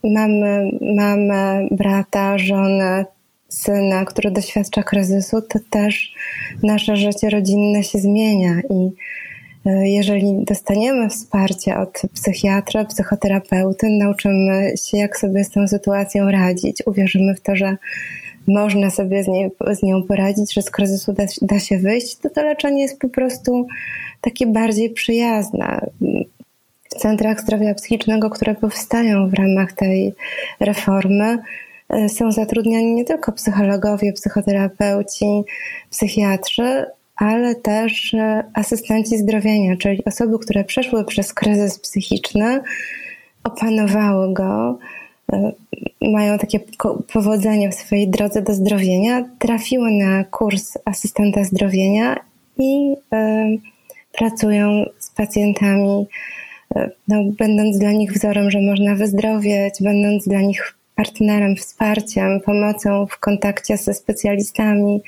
mamy 0.04 0.72
mamę, 0.96 1.68
brata, 1.72 2.38
żonę, 2.38 3.06
syna, 3.50 4.06
który 4.06 4.32
doświadcza 4.32 4.84
kryzysu, 4.84 5.42
to 5.42 5.60
też 5.70 6.14
nasze 6.64 6.96
życie 6.96 7.30
rodzinne 7.30 7.84
się 7.84 8.00
zmienia 8.00 8.62
i 8.70 8.90
y, 9.70 9.88
jeżeli 9.88 10.46
dostaniemy 10.46 11.10
wsparcie 11.10 11.78
od 11.78 12.02
psychiatra, 12.14 12.86
psychoterapeuty, 12.86 13.88
nauczymy 13.90 14.74
się, 14.86 14.98
jak 14.98 15.18
sobie 15.18 15.44
z 15.44 15.50
tą 15.50 15.68
sytuacją 15.68 16.32
radzić, 16.32 16.84
uwierzymy 16.86 17.36
w 17.36 17.42
to, 17.42 17.56
że 17.56 17.78
można 18.48 18.90
sobie 18.90 19.24
z, 19.24 19.28
nie, 19.28 19.50
z 19.72 19.84
nią 19.84 20.04
poradzić, 20.04 20.54
że 20.54 20.62
z 20.62 20.72
kryzysu 20.72 21.14
da, 21.14 21.24
da 21.42 21.60
się 21.60 21.78
wyjść, 21.78 22.16
to 22.16 22.30
to 22.30 22.44
leczenie 22.44 22.82
jest 22.82 23.00
po 23.00 23.10
prostu 23.10 23.68
takie 24.22 24.48
bardziej 24.48 24.90
przyjazne. 24.90 25.90
W 26.90 26.96
centrach 27.00 27.42
zdrowia 27.42 27.74
psychicznego, 27.74 28.30
które 28.30 28.56
powstają 28.56 29.30
w 29.30 29.34
ramach 29.34 29.74
tej 29.74 30.14
reformy, 30.60 31.38
e, 31.90 32.10
są 32.10 32.32
zatrudniani 32.32 32.94
nie 32.94 33.06
tylko 33.06 33.32
psychologowie, 33.32 34.14
psychoterapeuci, 34.14 35.44
psychiatrzy, 35.90 36.86
ale 37.16 37.56
też 37.56 38.14
e, 38.14 38.44
asystenci 38.54 39.18
zdrowienia, 39.18 39.78
czyli 39.78 40.06
osoby, 40.06 40.40
które 40.40 40.64
przeszły 40.64 41.06
przez 41.06 41.34
kryzys 41.34 41.80
psychiczny, 41.80 42.62
opanowały 43.44 44.34
go, 44.34 44.78
mają 46.02 46.38
takie 46.38 46.60
powodzenie 47.14 47.70
w 47.70 47.76
swojej 47.76 48.08
drodze 48.08 48.42
do 48.42 48.54
zdrowienia, 48.54 49.30
trafiły 49.40 49.92
na 49.92 50.24
kurs 50.24 50.78
asystenta 50.86 51.44
zdrowienia 51.44 52.16
i 52.58 52.96
e, 53.14 53.48
pracują 54.12 54.86
z 55.00 55.10
pacjentami, 55.10 56.06
e, 56.76 56.90
no, 57.08 57.24
będąc 57.38 57.80
dla 57.80 57.92
nich 57.92 58.14
wzorem, 58.14 58.52
że 58.52 58.62
można 58.62 58.96
wyzdrowieć, 58.96 59.74
będąc 59.82 60.28
dla 60.28 60.42
nich 60.42 60.76
partnerem, 60.96 61.56
wsparciem, 61.56 62.42
pomocą 62.46 63.06
w 63.06 63.20
kontakcie 63.20 63.78
ze 63.78 63.94
specjalistami 63.94 65.02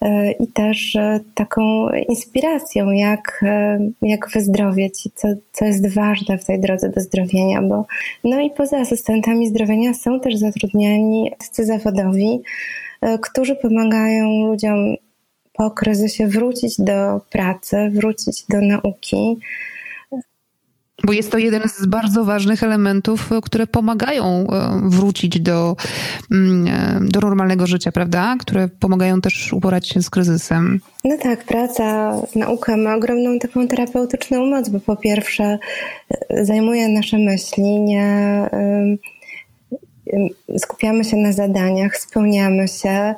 e, 0.00 0.32
i 0.32 0.46
też 0.46 0.96
e, 0.96 1.20
taką 1.34 1.90
inspiracją, 2.08 2.90
jak, 2.90 3.40
e, 3.42 3.78
jak 4.02 4.30
wyzdrowieć 4.30 5.06
i 5.06 5.10
co, 5.10 5.28
co 5.52 5.64
jest 5.64 5.94
ważne 5.94 6.38
w 6.38 6.44
tej 6.44 6.60
drodze 6.60 6.88
do 6.88 7.00
zdrowienia, 7.00 7.62
bo 7.62 7.86
no 8.24 8.40
i 8.40 8.50
poza 8.50 8.78
asystentami 8.78 9.48
zdrowienia 9.48 9.94
są 9.94 10.20
też 10.20 10.36
zatrudniani 10.36 11.32
artyści 11.32 11.64
zawodowi, 11.64 12.40
którzy 13.20 13.56
pomagają 13.56 14.46
ludziom 14.46 14.96
po 15.52 15.70
kryzysie 15.70 16.26
wrócić 16.26 16.74
do 16.78 17.20
pracy, 17.30 17.90
wrócić 17.92 18.44
do 18.48 18.60
nauki, 18.60 19.36
Bo 21.04 21.12
jest 21.12 21.32
to 21.32 21.38
jeden 21.38 21.68
z 21.68 21.86
bardzo 21.86 22.24
ważnych 22.24 22.62
elementów, 22.62 23.30
które 23.42 23.66
pomagają 23.66 24.24
e, 24.24 24.80
wrócić 24.82 25.40
do, 25.40 25.76
mm, 26.30 26.66
e, 26.66 27.08
do 27.08 27.20
normalnego 27.20 27.66
życia, 27.66 27.92
prawda? 27.92 28.36
Które 28.40 28.68
pomagają 28.68 29.20
też 29.20 29.52
uporać 29.52 29.88
się 29.88 30.02
z 30.02 30.10
kryzysem. 30.10 30.80
No 31.04 31.16
tak, 31.22 31.44
praca, 31.44 32.16
nauka 32.34 32.76
ma 32.76 32.94
ogromną 32.94 33.38
taką 33.38 33.68
terapeutyczną 33.68 34.46
moc, 34.46 34.68
bo 34.68 34.80
po 34.80 34.96
pierwsze 34.96 35.58
e, 36.28 36.44
zajmuje 36.44 36.88
nasze 36.88 37.18
myśli, 37.18 37.80
nie 37.80 38.06
skupiamy 40.58 41.04
się 41.04 41.16
na 41.16 41.32
zadaniach, 41.32 41.96
spełniamy 41.96 42.68
się, 42.68 43.14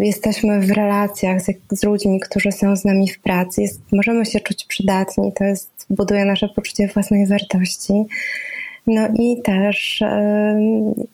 jesteśmy 0.00 0.60
w 0.60 0.70
relacjach 0.70 1.42
z, 1.42 1.46
z, 1.70 1.84
ludźmi, 1.84 2.20
którzy 2.20 2.52
są 2.52 2.76
z 2.76 2.84
nami 2.84 3.08
w 3.08 3.20
pracy, 3.20 3.62
jest, 3.62 3.80
możemy 3.92 4.26
się 4.26 4.40
czuć 4.40 4.64
przydatni, 4.64 5.32
to 5.32 5.44
jest, 5.44 5.79
buduje 5.90 6.24
nasze 6.24 6.48
poczucie 6.48 6.88
własnej 6.88 7.26
wartości. 7.26 7.92
No 8.86 9.08
i 9.18 9.42
też 9.42 10.04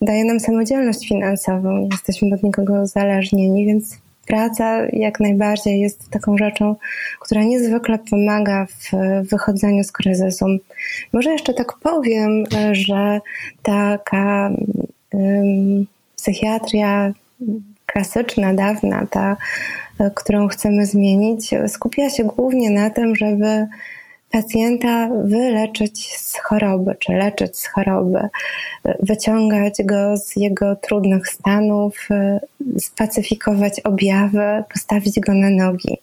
daje 0.03 0.24
nam 0.24 0.41
samodzielność 0.41 1.09
finansową, 1.09 1.89
jesteśmy 1.93 2.35
od 2.35 2.43
nikogo 2.43 2.83
uzależnieni, 2.83 3.66
więc 3.66 3.99
praca 4.27 4.87
jak 4.93 5.20
najbardziej 5.20 5.81
jest 5.81 6.11
taką 6.11 6.37
rzeczą, 6.37 6.77
która 7.20 7.45
niezwykle 7.45 7.99
pomaga 8.11 8.66
w 8.66 8.91
wychodzeniu 9.29 9.85
z 9.85 9.93
kryzysu. 9.93 10.47
Może 11.12 11.33
jeszcze 11.33 11.55
tak 11.55 11.72
powiem, 11.83 12.45
że 12.72 13.20
taka 13.62 14.51
psychiatria 16.16 17.12
klasyczna, 17.87 18.55
dawna, 18.55 19.07
ta, 19.11 19.37
którą 20.14 20.49
chcemy 20.49 20.87
zmienić, 20.87 21.51
skupia 21.68 22.11
się 22.11 22.24
głównie 22.24 22.70
na 22.70 22.91
tym, 22.91 23.16
żeby 23.16 23.66
pacjenta 24.31 25.09
wyleczyć 25.24 26.16
z 26.16 26.39
choroby, 26.39 26.97
czy 26.99 27.12
leczyć 27.12 27.59
z 27.59 27.66
choroby, 27.66 28.29
wyciągać 29.03 29.74
go 29.85 30.16
z 30.16 30.37
jego 30.37 30.77
trudnych 30.77 31.29
stanów, 31.29 32.09
spacyfikować 32.79 33.81
objawy, 33.81 34.64
postawić 34.72 35.20
go 35.20 35.35
na 35.35 35.51
nogi. 35.51 35.97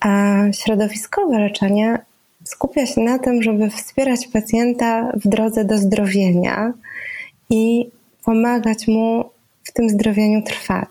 A 0.00 0.36
środowiskowe 0.52 1.38
leczenie 1.38 1.98
skupia 2.44 2.86
się 2.86 3.00
na 3.00 3.18
tym, 3.18 3.42
żeby 3.42 3.70
wspierać 3.70 4.26
pacjenta 4.26 5.12
w 5.24 5.28
drodze 5.28 5.64
do 5.64 5.78
zdrowienia 5.78 6.72
i 7.50 7.90
pomagać 8.24 8.88
mu 8.88 9.24
w 9.64 9.72
tym 9.72 9.90
zdrowieniu 9.90 10.42
trwać. 10.42 10.88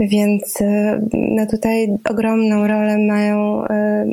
Więc 0.00 0.60
e, 0.60 1.00
no 1.12 1.46
tutaj 1.46 1.88
ogromną 2.10 2.66
rolę 2.66 2.98
mają, 2.98 3.64
e, 3.66 4.06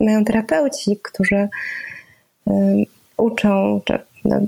mają 0.00 0.24
terapeuci, 0.24 0.98
którzy 1.02 1.36
e, 1.36 1.48
uczą, 3.16 3.80
czy 3.84 3.98
no, 4.24 4.40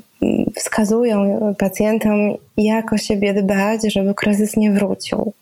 wskazują 0.56 1.40
pacjentom, 1.58 2.34
jak 2.56 2.92
o 2.92 2.98
siebie 2.98 3.34
dbać, 3.34 3.92
żeby 3.92 4.14
kryzys 4.14 4.56
nie 4.56 4.72
wrócił. 4.72 5.32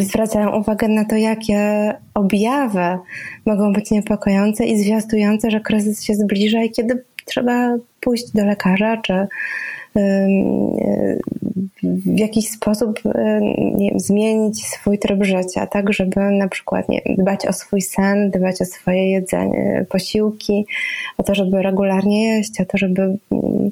Zwracają 0.00 0.56
uwagę 0.60 0.88
na 0.88 1.04
to, 1.04 1.16
jakie 1.16 1.92
objawy 2.14 2.98
mogą 3.46 3.72
być 3.72 3.90
niepokojące 3.90 4.64
i 4.64 4.78
zwiastujące, 4.82 5.50
że 5.50 5.60
kryzys 5.60 6.04
się 6.04 6.14
zbliża 6.14 6.62
i 6.62 6.70
kiedy 6.70 7.04
trzeba 7.24 7.76
pójść 8.00 8.30
do 8.30 8.44
lekarza, 8.44 8.96
czy 8.96 9.26
w 11.82 12.18
jakiś 12.18 12.50
sposób 12.50 13.00
wiem, 13.78 14.00
zmienić 14.00 14.66
swój 14.66 14.98
tryb 14.98 15.24
życia, 15.24 15.66
tak, 15.66 15.92
żeby 15.92 16.20
na 16.20 16.48
przykład 16.48 16.88
nie, 16.88 17.00
dbać 17.18 17.46
o 17.46 17.52
swój 17.52 17.82
sen, 17.82 18.30
dbać 18.30 18.62
o 18.62 18.64
swoje 18.64 19.10
jedzenie, 19.10 19.86
posiłki, 19.88 20.66
o 21.18 21.22
to, 21.22 21.34
żeby 21.34 21.62
regularnie 21.62 22.36
jeść, 22.36 22.60
o 22.60 22.64
to, 22.64 22.78
żeby 22.78 23.02
mm, 23.02 23.70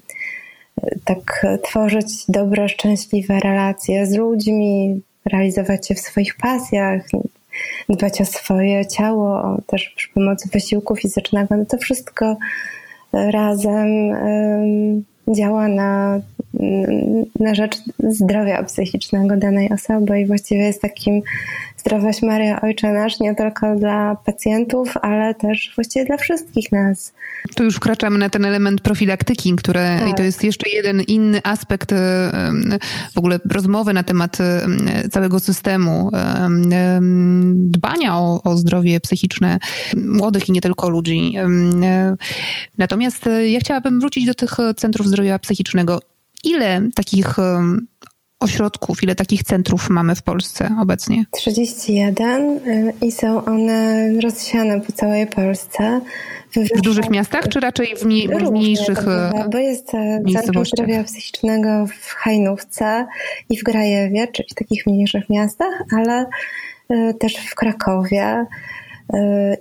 tak 1.04 1.46
tworzyć 1.62 2.06
dobre, 2.28 2.68
szczęśliwe 2.68 3.40
relacje 3.40 4.06
z 4.06 4.14
ludźmi, 4.14 5.00
realizować 5.24 5.88
się 5.88 5.94
w 5.94 6.00
swoich 6.00 6.36
pasjach, 6.36 7.02
dbać 7.88 8.20
o 8.20 8.24
swoje 8.24 8.86
ciało, 8.86 9.56
też 9.66 9.94
przy 9.96 10.08
pomocy 10.08 10.48
wysiłku 10.52 10.96
fizycznego, 10.96 11.56
no 11.56 11.64
to 11.64 11.78
wszystko 11.78 12.36
razem 13.12 13.86
działa 15.36 15.68
na, 15.68 16.20
na 17.40 17.54
rzecz 17.54 17.76
zdrowia 17.98 18.62
psychicznego 18.62 19.36
danej 19.36 19.70
osoby 19.72 20.20
i 20.20 20.26
właściwie 20.26 20.62
jest 20.62 20.82
takim 20.82 21.22
zdrowaś 21.80 22.22
Maria 22.22 22.60
Ojcze 22.60 22.92
Nasz 22.92 23.20
nie 23.20 23.34
tylko 23.34 23.76
dla 23.76 24.16
pacjentów, 24.16 24.94
ale 25.02 25.34
też 25.34 25.72
właściwie 25.74 26.04
dla 26.04 26.16
wszystkich 26.16 26.72
nas. 26.72 27.12
Tu 27.54 27.64
już 27.64 27.76
wkraczamy 27.76 28.18
na 28.18 28.30
ten 28.30 28.44
element 28.44 28.80
profilaktyki, 28.80 29.56
które 29.56 29.96
tak. 30.00 30.08
i 30.08 30.14
to 30.14 30.22
jest 30.22 30.44
jeszcze 30.44 30.70
jeden 30.70 31.00
inny 31.00 31.40
aspekt 31.44 31.94
w 33.14 33.18
ogóle 33.18 33.40
rozmowy 33.50 33.92
na 33.92 34.02
temat 34.02 34.38
całego 35.10 35.40
systemu 35.40 36.10
dbania 37.54 38.18
o, 38.18 38.42
o 38.42 38.56
zdrowie 38.56 39.00
psychiczne 39.00 39.58
młodych 39.96 40.48
i 40.48 40.52
nie 40.52 40.60
tylko 40.60 40.88
ludzi. 40.88 41.34
Natomiast 42.78 43.28
ja 43.46 43.60
chciałabym 43.60 44.00
wrócić 44.00 44.26
do 44.26 44.34
tych 44.34 44.56
centrów 44.76 45.06
zdrowia 45.06 45.38
psychicznego. 45.38 46.00
Ile 46.44 46.82
takich 46.94 47.36
ośrodków, 48.40 49.02
ile 49.02 49.14
takich 49.14 49.42
centrów 49.42 49.90
mamy 49.90 50.14
w 50.14 50.22
Polsce 50.22 50.76
obecnie? 50.80 51.24
31 51.30 52.42
y, 52.42 52.92
i 53.02 53.12
są 53.12 53.44
one 53.44 54.10
rozsiane 54.20 54.80
po 54.80 54.92
całej 54.92 55.26
Polsce. 55.26 56.00
W, 56.56 56.78
w 56.78 56.80
dużych 56.80 57.10
miastach, 57.10 57.48
czy 57.48 57.60
raczej 57.60 57.96
w, 57.96 58.04
mniej, 58.04 58.28
w 58.28 58.50
mniejszych 58.50 59.04
Bo 59.50 59.58
jest 59.58 59.94
e, 59.94 60.22
Centrum 60.32 60.66
Zdrowia 60.66 61.04
Psychicznego 61.04 61.86
w 61.86 62.12
Hajnówce 62.14 63.06
i 63.50 63.58
w 63.58 63.62
Grajewie, 63.62 64.28
czyli 64.28 64.48
w 64.50 64.54
takich 64.54 64.86
mniejszych 64.86 65.28
miastach, 65.30 65.84
ale 65.96 66.26
e, 66.88 67.14
też 67.14 67.36
w 67.36 67.54
Krakowie 67.54 68.46
e, 69.14 69.56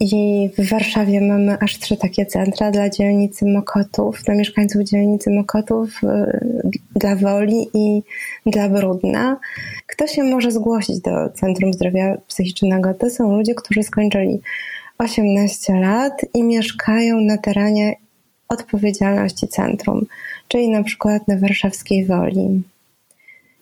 i 0.00 0.50
w 0.58 0.70
Warszawie 0.70 1.20
mamy 1.20 1.58
aż 1.60 1.78
trzy 1.78 1.96
takie 1.96 2.26
centra 2.26 2.70
dla 2.70 2.90
dzielnicy 2.90 3.46
Mokotów, 3.46 4.22
dla 4.22 4.34
mieszkańców 4.34 4.82
dzielnicy 4.82 5.30
Mokotów, 5.30 6.00
y, 6.02 6.70
dla 6.96 7.16
Woli 7.16 7.68
i 7.74 8.02
dla 8.46 8.68
Brudna. 8.68 9.36
Kto 9.86 10.06
się 10.06 10.24
może 10.24 10.50
zgłosić 10.50 11.00
do 11.00 11.30
Centrum 11.34 11.72
Zdrowia 11.72 12.16
Psychicznego? 12.28 12.94
To 12.94 13.10
są 13.10 13.36
ludzie, 13.36 13.54
którzy 13.54 13.82
skończyli 13.82 14.40
18 14.98 15.80
lat 15.80 16.12
i 16.34 16.42
mieszkają 16.42 17.20
na 17.20 17.38
terenie 17.38 17.96
odpowiedzialności 18.48 19.48
centrum, 19.48 20.06
czyli 20.48 20.68
na 20.68 20.82
przykład 20.82 21.28
na 21.28 21.38
warszawskiej 21.38 22.06
Woli 22.06 22.62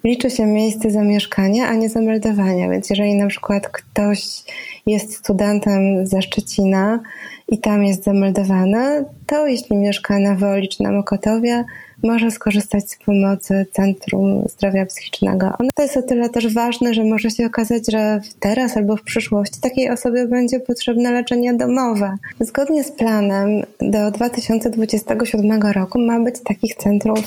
liczy 0.04 0.30
się 0.30 0.46
miejsce 0.46 0.90
zamieszkania, 0.90 1.68
a 1.68 1.74
nie 1.74 1.88
zameldowania. 1.88 2.68
Więc 2.68 2.90
jeżeli 2.90 3.14
na 3.14 3.26
przykład 3.26 3.68
ktoś 3.68 4.42
jest 4.86 5.16
studentem 5.16 6.06
ze 6.06 6.22
Szczecina 6.22 7.00
i 7.48 7.58
tam 7.58 7.84
jest 7.84 8.04
zameldowany, 8.04 9.04
to 9.26 9.46
jeśli 9.46 9.76
mieszka 9.76 10.18
na 10.18 10.34
Woli 10.34 10.68
czy 10.68 10.82
na 10.82 10.92
Mokotowie, 10.92 11.64
może 12.02 12.30
skorzystać 12.30 12.90
z 12.90 12.96
pomocy 12.96 13.66
Centrum 13.72 14.44
Zdrowia 14.48 14.86
Psychicznego. 14.86 15.52
To 15.74 15.82
jest 15.82 15.96
o 15.96 16.02
tyle 16.02 16.28
też 16.28 16.54
ważne, 16.54 16.94
że 16.94 17.04
może 17.04 17.30
się 17.30 17.46
okazać, 17.46 17.82
że 17.92 18.20
teraz 18.40 18.76
albo 18.76 18.96
w 18.96 19.02
przyszłości 19.02 19.60
takiej 19.60 19.90
osobie 19.90 20.26
będzie 20.26 20.60
potrzebne 20.60 21.12
leczenie 21.12 21.54
domowe. 21.54 22.16
Zgodnie 22.40 22.84
z 22.84 22.92
planem 22.92 23.62
do 23.80 24.10
2027 24.10 25.62
roku 25.62 25.98
ma 25.98 26.20
być 26.20 26.34
takich 26.44 26.74
centrów 26.74 27.24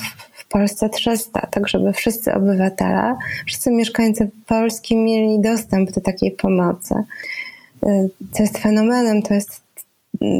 w 0.47 0.51
Polsce 0.51 0.89
300, 0.89 1.47
tak 1.51 1.67
żeby 1.67 1.93
wszyscy 1.93 2.33
obywatele, 2.33 3.15
wszyscy 3.45 3.71
mieszkańcy 3.71 4.29
Polski 4.45 4.97
mieli 4.97 5.39
dostęp 5.39 5.91
do 5.91 6.01
takiej 6.01 6.31
pomocy. 6.31 6.95
Y, 7.85 8.09
co 8.31 8.43
jest 8.43 8.57
fenomenem, 8.57 9.21
to 9.21 9.33
jest 9.33 9.66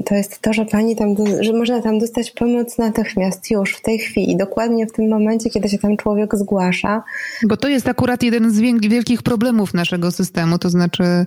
to 0.05 0.15
jest 0.15 0.41
to, 0.41 0.53
że 0.53 0.65
pani 0.65 0.95
tam, 0.95 1.15
że 1.39 1.53
można 1.53 1.82
tam 1.82 1.99
dostać 1.99 2.32
pomoc 2.32 2.78
natychmiast, 2.78 3.51
już 3.51 3.75
w 3.75 3.82
tej 3.82 3.99
chwili, 3.99 4.38
dokładnie 4.38 4.88
w 4.88 4.91
tym 4.91 5.09
momencie, 5.09 5.49
kiedy 5.49 5.69
się 5.69 5.78
tam 5.78 5.97
człowiek 5.97 6.36
zgłasza. 6.36 7.03
Bo 7.47 7.57
to 7.57 7.67
jest 7.67 7.88
akurat 7.88 8.23
jeden 8.23 8.51
z 8.51 8.59
wielkich 8.89 9.23
problemów 9.23 9.73
naszego 9.73 10.11
systemu, 10.11 10.59
to 10.59 10.69
znaczy 10.69 11.03
e, 11.03 11.25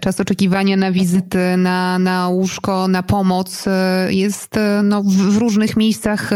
czas 0.00 0.20
oczekiwania 0.20 0.76
na 0.76 0.92
wizyty, 0.92 1.56
na, 1.56 1.98
na 1.98 2.28
łóżko, 2.28 2.88
na 2.88 3.02
pomoc 3.02 3.64
e, 3.66 4.08
jest 4.10 4.56
e, 4.56 4.80
no, 4.84 5.02
w 5.02 5.36
różnych 5.36 5.76
miejscach 5.76 6.30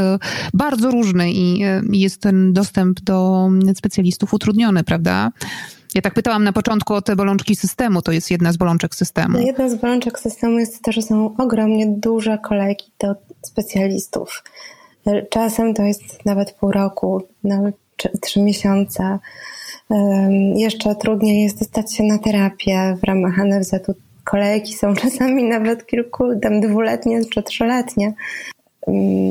bardzo 0.55 0.91
różny 0.91 1.33
i 1.33 1.65
jest 1.93 2.21
ten 2.21 2.53
dostęp 2.53 3.01
do 3.01 3.49
specjalistów 3.75 4.35
utrudniony, 4.35 4.85
prawda? 4.85 5.31
Ja 5.95 6.03
tak 6.03 6.15
pytałam 6.15 6.45
na 6.45 6.53
początku 6.53 6.95
o 6.95 7.03
te 7.03 7.17
bolączki 7.17 7.57
systemu. 7.57 8.03
To 8.03 8.13
jest 8.13 8.31
jedna 8.31 8.53
z 8.53 8.57
bolączek 8.57 8.95
systemu. 8.95 9.39
No 9.39 9.47
jedna 9.47 9.69
z 9.69 9.75
bolączek 9.75 10.19
systemu 10.19 10.59
jest 10.59 10.83
to, 10.83 10.93
że 10.93 11.03
są 11.03 11.37
ogromnie 11.39 11.87
duże 11.87 12.39
kolejki 12.39 12.91
do 12.99 13.15
specjalistów. 13.43 14.45
Czasem 15.31 15.75
to 15.75 15.83
jest 15.83 16.25
nawet 16.25 16.53
pół 16.53 16.73
roku, 16.73 17.23
nawet 17.45 17.77
trzy 18.21 18.41
miesiące. 18.41 19.19
Jeszcze 20.55 20.95
trudniej 20.95 21.43
jest 21.43 21.59
dostać 21.59 21.95
się 21.95 22.05
na 22.05 22.19
terapię 22.19 22.97
w 23.03 23.05
ramach 23.05 23.39
NFZ-u 23.39 23.95
kolejki 24.27 24.75
są 24.75 24.95
czasami 25.03 25.45
nawet 25.45 25.87
kilku, 25.87 26.25
tam 26.43 26.61
dwuletnie 26.61 27.25
czy 27.25 27.43
trzyletnie. 27.43 28.15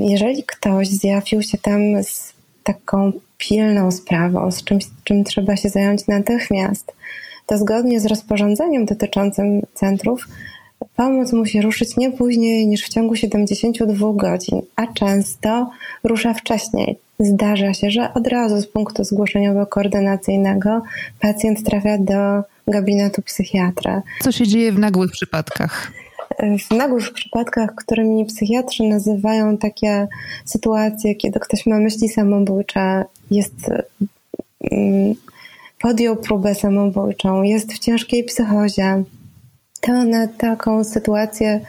Jeżeli 0.02 0.44
ktoś 0.44 0.88
zjawił 0.88 1.42
się 1.42 1.58
tam 1.58 2.04
z 2.04 2.35
taką 2.66 3.12
pilną 3.38 3.92
sprawą, 3.92 4.52
z 4.52 4.64
czymś, 4.64 4.86
czym 5.04 5.24
trzeba 5.24 5.56
się 5.56 5.70
zająć 5.70 6.08
natychmiast, 6.08 6.94
to 7.46 7.58
zgodnie 7.58 8.00
z 8.00 8.06
rozporządzeniem 8.06 8.86
dotyczącym 8.86 9.62
centrów, 9.74 10.28
pomoc 10.96 11.34
musi 11.34 11.62
ruszyć 11.62 11.98
nie 11.98 12.12
później 12.12 12.68
niż 12.68 12.86
w 12.86 12.90
ciągu 12.90 13.16
72 13.16 14.14
godzin, 14.14 14.62
a 14.76 14.88
często 14.88 15.70
rusza 16.04 16.34
wcześniej. 16.34 16.98
Zdarza 17.20 17.74
się, 17.74 17.92
że 17.92 18.14
od 18.14 18.28
razu 18.28 18.62
z 18.62 18.68
punktu 18.68 19.04
zgłoszeniowo-koordynacyjnego 19.04 20.82
pacjent 21.20 21.64
trafia 21.64 21.98
do 21.98 22.44
gabinetu 22.68 23.22
psychiatra. 23.22 24.02
Co 24.22 24.32
się 24.32 24.48
dzieje 24.48 24.72
w 24.72 24.80
nagłych 24.80 25.12
przypadkach? 25.12 25.92
W 26.40 26.72
nagłych 26.72 27.14
przypadkach, 27.14 27.76
którymi 27.76 28.26
psychiatrzy 28.26 28.84
nazywają 28.84 29.58
takie 29.58 30.08
sytuacje, 30.46 31.16
kiedy 31.16 31.40
ktoś 31.40 31.66
ma 31.66 31.80
myśli 31.80 32.10
samobójcze, 32.10 33.06
jest 33.32 33.72
mm, 34.72 35.16
podjął 35.80 36.16
próbę 36.16 36.56
samobójczą, 36.56 37.44
jest 37.44 37.74
w 37.74 37.80
ciężkiej 37.80 38.24
psychozie, 38.24 39.04
to 39.82 40.04
na 40.04 40.28
taką 40.28 40.84
sytuację 40.84 41.62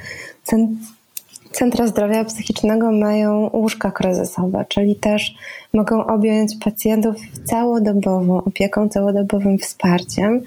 Centra 1.52 1.86
Zdrowia 1.86 2.24
Psychicznego 2.24 2.92
mają 2.92 3.50
łóżka 3.52 3.90
kryzysowe, 3.90 4.64
czyli 4.68 4.96
też 4.96 5.34
mogą 5.74 6.06
objąć 6.06 6.56
pacjentów 6.64 7.16
całodobową 7.44 8.44
opieką, 8.44 8.88
całodobowym 8.88 9.58
wsparciem, 9.58 10.42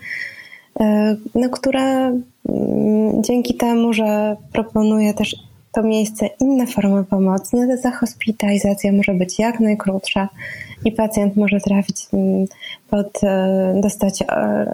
no, 1.35 1.49
które 1.49 1.81
mm, 2.49 3.23
dzięki 3.23 3.53
temu, 3.53 3.93
że 3.93 4.35
proponuje 4.53 5.13
też 5.13 5.35
to 5.71 5.83
miejsce 5.83 6.29
inne 6.41 6.67
formy 6.67 7.03
pomocy, 7.03 7.57
no 7.57 7.77
ta 7.83 7.91
hospitalizacja 7.91 8.91
może 8.91 9.13
być 9.13 9.39
jak 9.39 9.59
najkrótsza 9.59 10.29
i 10.85 10.91
pacjent 10.91 11.35
może 11.35 11.59
trafić 11.59 12.07
mm, 12.13 12.45
pod, 12.89 13.23
e, 13.23 13.79
dostać 13.83 14.21
e, 14.21 14.73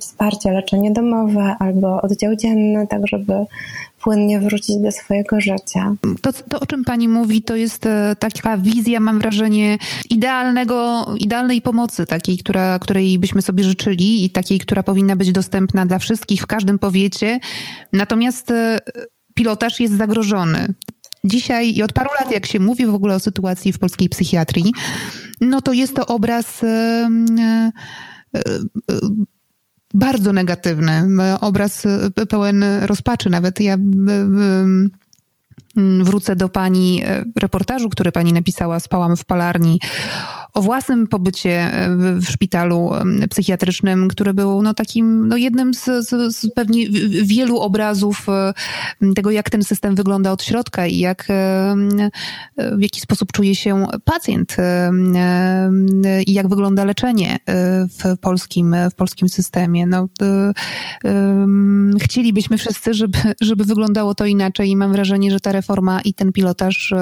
wsparcie, 0.00 0.52
leczenie 0.52 0.90
domowe 0.90 1.56
albo 1.58 2.02
oddział 2.02 2.36
dzienny, 2.36 2.86
tak 2.86 3.06
żeby 3.06 3.34
płynnie 4.02 4.40
wrócić 4.40 4.76
do 4.76 4.92
swojego 4.92 5.40
życia. 5.40 5.94
To, 6.22 6.32
to, 6.32 6.60
o 6.60 6.66
czym 6.66 6.84
pani 6.84 7.08
mówi, 7.08 7.42
to 7.42 7.56
jest 7.56 7.86
e, 7.86 8.16
taka 8.18 8.58
wizja, 8.58 9.00
mam 9.00 9.18
wrażenie, 9.18 9.78
idealnego, 10.10 11.06
idealnej 11.18 11.62
pomocy, 11.62 12.06
takiej, 12.06 12.38
która, 12.38 12.78
której 12.78 13.18
byśmy 13.18 13.42
sobie 13.42 13.64
życzyli 13.64 14.24
i 14.24 14.30
takiej, 14.30 14.58
która 14.58 14.82
powinna 14.82 15.16
być 15.16 15.32
dostępna 15.32 15.86
dla 15.86 15.98
wszystkich 15.98 16.42
w 16.42 16.46
każdym 16.46 16.78
powiecie. 16.78 17.40
Natomiast 17.92 18.52
pilotaż 19.34 19.80
jest 19.80 19.94
zagrożony. 19.94 20.74
Dzisiaj 21.26 21.74
i 21.74 21.82
od 21.82 21.92
paru 21.92 22.10
lat, 22.20 22.32
jak 22.32 22.46
się 22.46 22.60
mówi 22.60 22.86
w 22.86 22.94
ogóle 22.94 23.14
o 23.14 23.20
sytuacji 23.20 23.72
w 23.72 23.78
polskiej 23.78 24.08
psychiatrii, 24.08 24.72
no 25.40 25.60
to 25.60 25.72
jest 25.72 25.96
to 25.96 26.06
obraz 26.06 26.64
e, 26.64 27.08
e, 27.38 27.72
bardzo 29.94 30.32
negatywny, 30.32 31.02
obraz 31.40 31.86
pełen 32.28 32.64
rozpaczy. 32.82 33.30
Nawet 33.30 33.60
ja 33.60 33.76
wrócę 36.00 36.36
do 36.36 36.48
pani 36.48 37.02
e, 37.04 37.24
reportażu, 37.36 37.88
który 37.88 38.12
pani 38.12 38.32
napisała, 38.32 38.80
spałam 38.80 39.16
w 39.16 39.24
palarni 39.24 39.80
o 40.56 40.62
własnym 40.62 41.06
pobycie 41.06 41.50
e, 41.50 41.96
w, 42.20 42.24
szpitalu 42.24 42.90
psychiatrycznym, 43.30 44.08
który 44.08 44.34
był 44.34 44.62
no, 44.62 44.74
takim 44.74 45.28
no, 45.28 45.36
jednym 45.36 45.74
z, 45.74 45.84
z, 45.84 46.36
z 46.36 46.50
pewnie 46.54 46.88
wielu 47.22 47.58
obrazów 47.58 48.26
e, 48.28 48.52
tego, 49.14 49.30
jak 49.30 49.50
ten 49.50 49.64
system 49.64 49.94
wygląda 49.94 50.32
od 50.32 50.42
środka 50.42 50.86
i 50.86 50.98
jak, 50.98 51.26
e, 51.30 51.74
w 52.56 52.82
jaki 52.82 53.00
sposób 53.00 53.32
czuje 53.32 53.54
się 53.54 53.86
pacjent 54.04 54.56
i 56.26 56.32
jak 56.32 56.48
wygląda 56.48 56.84
leczenie 56.84 57.38
w 57.88 58.18
polskim, 58.20 58.76
w 58.90 58.94
polskim 58.94 59.28
systemie. 59.28 59.86
No, 59.86 60.08
chcielibyśmy 62.00 62.58
wszyscy, 62.58 62.94
żeby, 62.94 63.18
żeby 63.40 63.64
wyglądało 63.64 64.14
to 64.14 64.26
inaczej 64.26 64.70
i 64.70 64.76
mam 64.76 64.92
wrażenie, 64.92 65.30
że 65.30 65.40
ta 65.40 65.52
reforma 65.52 66.00
i 66.00 66.14
ten 66.14 66.32
pilotaż 66.32 66.94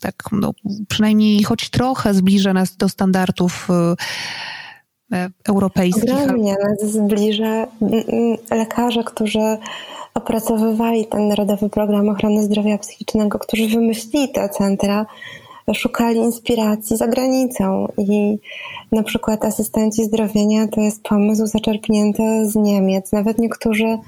tak 0.00 0.14
no, 0.32 0.52
przynajmniej 0.88 1.42
choć 1.54 1.70
trochę 1.70 2.14
zbliża 2.14 2.52
nas 2.52 2.76
do 2.76 2.88
standardów 2.88 3.68
y, 3.70 5.16
e, 5.16 5.30
europejskich. 5.48 6.14
Ogromnie 6.14 6.54
nas 6.68 6.90
zbliża 6.92 7.66
lekarze, 8.50 9.04
którzy 9.04 9.58
opracowywali 10.14 11.06
ten 11.06 11.28
Narodowy 11.28 11.70
Program 11.70 12.08
Ochrony 12.08 12.42
Zdrowia 12.42 12.78
Psychicznego, 12.78 13.38
którzy 13.38 13.68
wymyślili 13.68 14.28
te 14.28 14.48
centra, 14.48 15.06
szukali 15.74 16.18
inspiracji 16.18 16.96
za 16.96 17.08
granicą 17.08 17.88
i 17.98 18.38
na 18.92 19.02
przykład 19.02 19.44
asystenci 19.44 20.04
zdrowienia 20.04 20.68
to 20.68 20.80
jest 20.80 21.02
pomysł 21.02 21.46
zaczerpnięty 21.46 22.22
z 22.50 22.54
Niemiec. 22.54 23.12
Nawet 23.12 23.38
niektórzy 23.38 23.98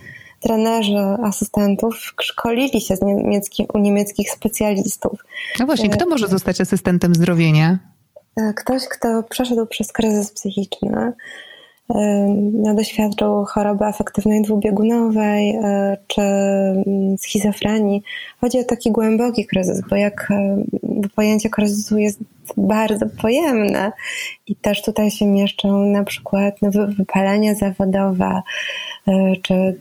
trenerzy 0.41 0.99
asystentów 1.23 2.15
szkolili 2.21 2.81
się 2.81 2.97
z 2.97 3.03
niemiecki, 3.03 3.67
u 3.75 3.79
niemieckich 3.79 4.31
specjalistów. 4.31 5.25
No 5.61 5.67
właśnie, 5.67 5.89
kto 5.89 6.07
może 6.07 6.29
zostać 6.29 6.61
asystentem 6.61 7.15
zdrowienia? 7.15 7.79
E, 8.37 8.53
ktoś, 8.55 8.89
kto 8.89 9.23
przeszedł 9.23 9.67
przez 9.67 9.93
kryzys 9.93 10.33
psychiczny, 10.33 11.13
e, 11.95 12.75
doświadczył 12.77 13.45
choroby 13.45 13.85
afektywnej 13.85 14.43
dwubiegunowej 14.43 15.51
e, 15.51 15.97
czy 16.07 16.21
mm, 16.23 17.19
schizofrenii. 17.19 18.03
Chodzi 18.41 18.61
o 18.61 18.65
taki 18.65 18.93
głęboki 18.93 19.47
kryzys, 19.47 19.81
bo 19.91 19.97
jak 19.97 20.29
pojęcie 21.17 21.51
kryzysu 21.51 21.99
jest 21.99 22.19
bardzo 22.57 23.07
pojemne 23.23 23.93
i 24.47 24.57
też 24.57 24.83
tutaj 24.83 25.11
się 25.11 25.27
mieszczą 25.27 25.87
na 25.87 26.05
przykład 26.05 26.55
no, 26.63 26.71
wypalenie 26.89 27.55
zawodowe, 27.55 28.43
czy 29.43 29.77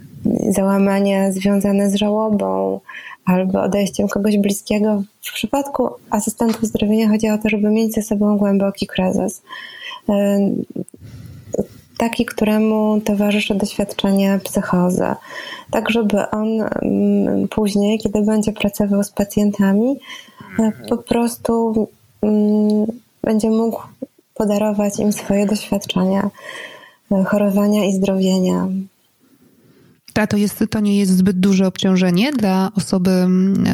załamania 0.50 1.32
związane 1.32 1.90
z 1.90 1.96
żałobą 1.96 2.80
albo 3.26 3.62
odejściem 3.62 4.08
kogoś 4.08 4.38
bliskiego. 4.38 5.04
W 5.22 5.34
przypadku 5.34 5.90
asystentów 6.10 6.64
zdrowienia 6.64 7.10
chodzi 7.10 7.30
o 7.30 7.38
to, 7.38 7.50
żeby 7.50 7.70
mieć 7.70 7.94
ze 7.94 8.02
sobą 8.02 8.38
głęboki 8.38 8.88
kryzys. 8.88 9.42
Taki, 11.98 12.26
któremu 12.26 13.02
towarzyszy 13.02 13.56
doświadczenie 13.56 14.40
psychozy. 14.44 15.06
Tak, 15.72 15.90
żeby 15.90 16.30
on 16.30 16.48
później, 17.50 18.00
kiedy 18.00 18.22
będzie 18.22 18.52
pracował 18.52 19.04
z 19.04 19.12
pacjentami, 19.12 20.00
e, 20.60 20.72
po 20.90 20.98
prostu 20.98 21.88
będzie 23.24 23.50
mógł 23.50 23.82
podarować 24.34 25.00
im 25.00 25.14
swoje 25.14 25.46
doświadczenia 25.46 26.30
e, 27.12 27.24
chorowania 27.24 27.86
i 27.86 27.94
zdrowienia, 27.94 28.68
a 30.22 30.28
to, 30.28 30.38
jest, 30.38 30.64
to 30.70 30.80
nie 30.80 31.00
jest 31.00 31.18
zbyt 31.18 31.40
duże 31.40 31.68
obciążenie 31.68 32.32
dla 32.32 32.72
osoby, 32.76 33.28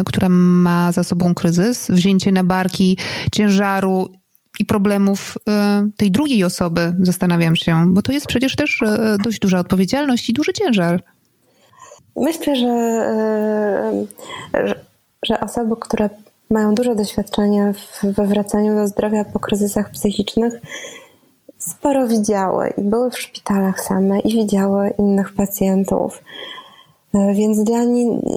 która 0.05 0.29
ma 0.29 0.91
za 0.91 1.03
sobą 1.03 1.33
kryzys, 1.33 1.87
wzięcie 1.91 2.31
na 2.31 2.43
barki 2.43 2.97
ciężaru 3.31 4.09
i 4.59 4.65
problemów 4.65 5.37
e, 5.49 5.89
tej 5.97 6.11
drugiej 6.11 6.43
osoby, 6.43 6.95
zastanawiam 6.99 7.55
się, 7.55 7.93
bo 7.93 8.01
to 8.01 8.11
jest 8.11 8.27
przecież 8.27 8.55
też 8.55 8.81
e, 8.81 9.17
dość 9.23 9.39
duża 9.39 9.59
odpowiedzialność 9.59 10.29
i 10.29 10.33
duży 10.33 10.53
ciężar. 10.53 11.03
Myślę, 12.15 12.55
że, 12.55 12.67
że, 14.53 14.75
że 15.25 15.39
osoby, 15.39 15.75
które 15.79 16.09
mają 16.49 16.75
duże 16.75 16.95
doświadczenie 16.95 17.73
we 18.03 18.27
wracaniu 18.27 18.75
do 18.75 18.87
zdrowia 18.87 19.25
po 19.25 19.39
kryzysach 19.39 19.91
psychicznych, 19.91 20.53
sporo 21.61 22.07
widziały 22.07 22.73
i 22.77 22.81
były 22.81 23.11
w 23.11 23.19
szpitalach 23.19 23.81
same 23.81 24.19
i 24.19 24.33
widziały 24.33 24.93
innych 24.99 25.33
pacjentów. 25.33 26.23
E, 27.13 27.33
więc 27.33 27.63
dla, 27.63 27.79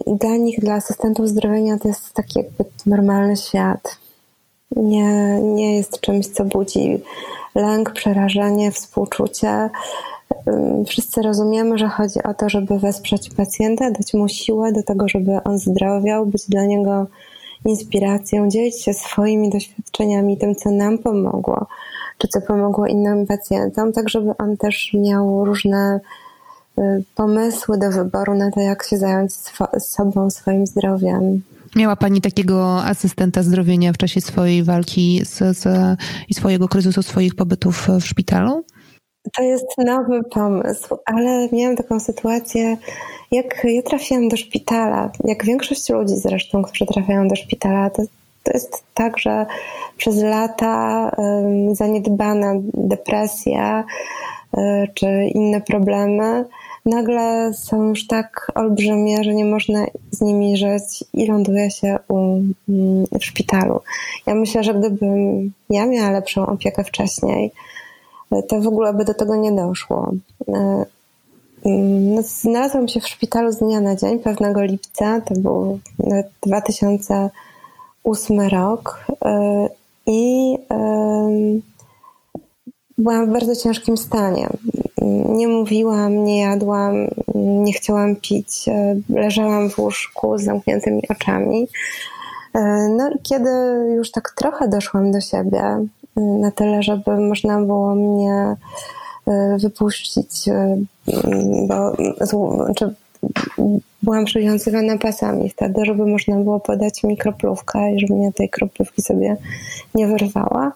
dla 0.06 0.36
nich, 0.36 0.60
dla 0.60 0.74
asystentów 0.74 1.28
zdrowienia 1.28 1.78
to 1.78 1.88
jest 1.88 2.12
taki 2.12 2.38
jakby 2.38 2.64
normalny 2.86 3.36
świat. 3.36 3.98
Nie, 4.76 5.40
nie 5.42 5.76
jest 5.76 6.00
czymś, 6.00 6.26
co 6.26 6.44
budzi 6.44 7.00
lęk, 7.54 7.92
przerażenie, 7.92 8.72
współczucie. 8.72 9.70
Wszyscy 10.86 11.22
rozumiemy, 11.22 11.78
że 11.78 11.88
chodzi 11.88 12.22
o 12.22 12.34
to, 12.34 12.48
żeby 12.48 12.78
wesprzeć 12.78 13.30
pacjenta, 13.34 13.90
dać 13.90 14.14
mu 14.14 14.28
siłę 14.28 14.72
do 14.72 14.82
tego, 14.82 15.08
żeby 15.08 15.42
on 15.44 15.58
zdrowiał, 15.58 16.26
być 16.26 16.48
dla 16.48 16.64
niego 16.64 17.06
inspiracją, 17.64 18.48
dzielić 18.48 18.82
się 18.82 18.94
swoimi 18.94 19.50
doświadczeniami, 19.50 20.38
tym, 20.38 20.54
co 20.54 20.70
nam 20.70 20.98
pomogło 20.98 21.66
czy 22.18 22.28
co 22.28 22.40
pomogło 22.40 22.86
innym 22.86 23.26
pacjentom, 23.26 23.92
tak 23.92 24.08
żeby 24.08 24.36
on 24.38 24.56
też 24.56 24.90
miał 24.94 25.44
różne 25.44 26.00
y, 26.78 27.04
pomysły 27.14 27.78
do 27.78 27.90
wyboru 27.90 28.34
na 28.34 28.50
to, 28.50 28.60
jak 28.60 28.84
się 28.84 28.98
zająć 28.98 29.32
sobą, 29.78 30.30
swoim 30.30 30.66
zdrowiem. 30.66 31.42
Miała 31.76 31.96
Pani 31.96 32.20
takiego 32.20 32.84
asystenta 32.84 33.42
zdrowienia 33.42 33.92
w 33.92 33.96
czasie 33.96 34.20
swojej 34.20 34.62
walki 34.62 35.20
z, 35.24 35.58
z, 35.58 35.66
i 36.28 36.34
swojego 36.34 36.68
kryzysu, 36.68 37.02
swoich 37.02 37.34
pobytów 37.34 37.88
w 38.00 38.06
szpitalu? 38.06 38.64
To 39.36 39.42
jest 39.42 39.66
nowy 39.78 40.20
pomysł, 40.30 40.96
ale 41.06 41.48
miałam 41.52 41.76
taką 41.76 42.00
sytuację, 42.00 42.76
jak 43.32 43.64
ja 43.64 43.82
trafiłam 43.82 44.28
do 44.28 44.36
szpitala, 44.36 45.12
jak 45.24 45.44
większość 45.44 45.90
ludzi 45.90 46.16
zresztą, 46.16 46.62
którzy 46.62 46.86
trafiają 46.86 47.28
do 47.28 47.36
szpitala, 47.36 47.90
to, 47.90 48.02
to 48.44 48.52
jest 48.52 48.84
tak, 48.94 49.18
że 49.18 49.46
przez 49.96 50.22
lata 50.22 51.10
zaniedbana 51.72 52.52
depresja 52.74 53.84
um, 54.52 54.86
czy 54.94 55.06
inne 55.34 55.60
problemy 55.60 56.44
nagle 56.86 57.54
są 57.54 57.82
już 57.82 58.06
tak 58.06 58.52
olbrzymie, 58.54 59.24
że 59.24 59.34
nie 59.34 59.44
można 59.44 59.86
z 60.10 60.20
nimi 60.20 60.56
żyć 60.56 61.04
i 61.14 61.26
ląduje 61.26 61.70
się 61.70 61.98
u, 62.08 62.18
mm, 62.68 63.06
w 63.20 63.24
szpitalu. 63.24 63.80
Ja 64.26 64.34
myślę, 64.34 64.64
że 64.64 64.74
gdybym 64.74 65.52
ja 65.70 65.86
miała 65.86 66.10
lepszą 66.10 66.46
opiekę 66.46 66.84
wcześniej, 66.84 67.52
to 68.48 68.60
w 68.60 68.66
ogóle 68.66 68.94
by 68.94 69.04
do 69.04 69.14
tego 69.14 69.36
nie 69.36 69.52
doszło. 69.52 70.12
E, 70.48 70.84
mm, 71.64 72.14
no, 72.14 72.22
znalazłam 72.22 72.88
się 72.88 73.00
w 73.00 73.08
szpitalu 73.08 73.52
z 73.52 73.58
dnia 73.58 73.80
na 73.80 73.96
dzień, 73.96 74.18
pewnego 74.18 74.62
lipca, 74.62 75.20
to 75.20 75.34
był 75.34 75.78
2008 78.04 78.40
rok 78.40 79.06
e, 79.24 79.68
i 80.06 80.58
byłam 82.98 83.26
w 83.26 83.32
bardzo 83.32 83.56
ciężkim 83.56 83.96
stanie. 83.96 84.48
Nie 85.28 85.48
mówiłam, 85.48 86.24
nie 86.24 86.40
jadłam, 86.40 86.94
nie 87.34 87.72
chciałam 87.72 88.16
pić, 88.16 88.68
e, 88.68 88.96
leżałam 89.08 89.70
w 89.70 89.78
łóżku 89.78 90.38
z 90.38 90.42
zamkniętymi 90.42 91.02
oczami. 91.08 91.66
No 92.96 93.10
i 93.10 93.18
kiedy 93.22 93.50
już 93.96 94.10
tak 94.10 94.30
trochę 94.36 94.68
doszłam 94.68 95.12
do 95.12 95.20
siebie, 95.20 95.86
na 96.16 96.50
tyle, 96.50 96.82
żeby 96.82 97.20
można 97.20 97.60
było 97.60 97.94
mnie 97.94 98.56
e, 99.26 99.56
wypuścić, 99.58 100.48
e, 100.48 100.76
bo 101.68 101.96
znaczy, 102.64 102.94
byłam 104.02 104.24
przywiązywana 104.24 104.98
pasami 104.98 105.48
wtedy, 105.48 105.84
żeby 105.84 106.06
można 106.06 106.36
było 106.36 106.60
podać 106.60 107.02
mi 107.02 107.16
kroplówkę 107.16 107.92
i 107.92 108.00
żeby 108.00 108.14
mnie 108.14 108.32
tej 108.32 108.48
kroplówki 108.48 109.02
sobie 109.02 109.36
nie 109.94 110.06
wyrwała. 110.06 110.72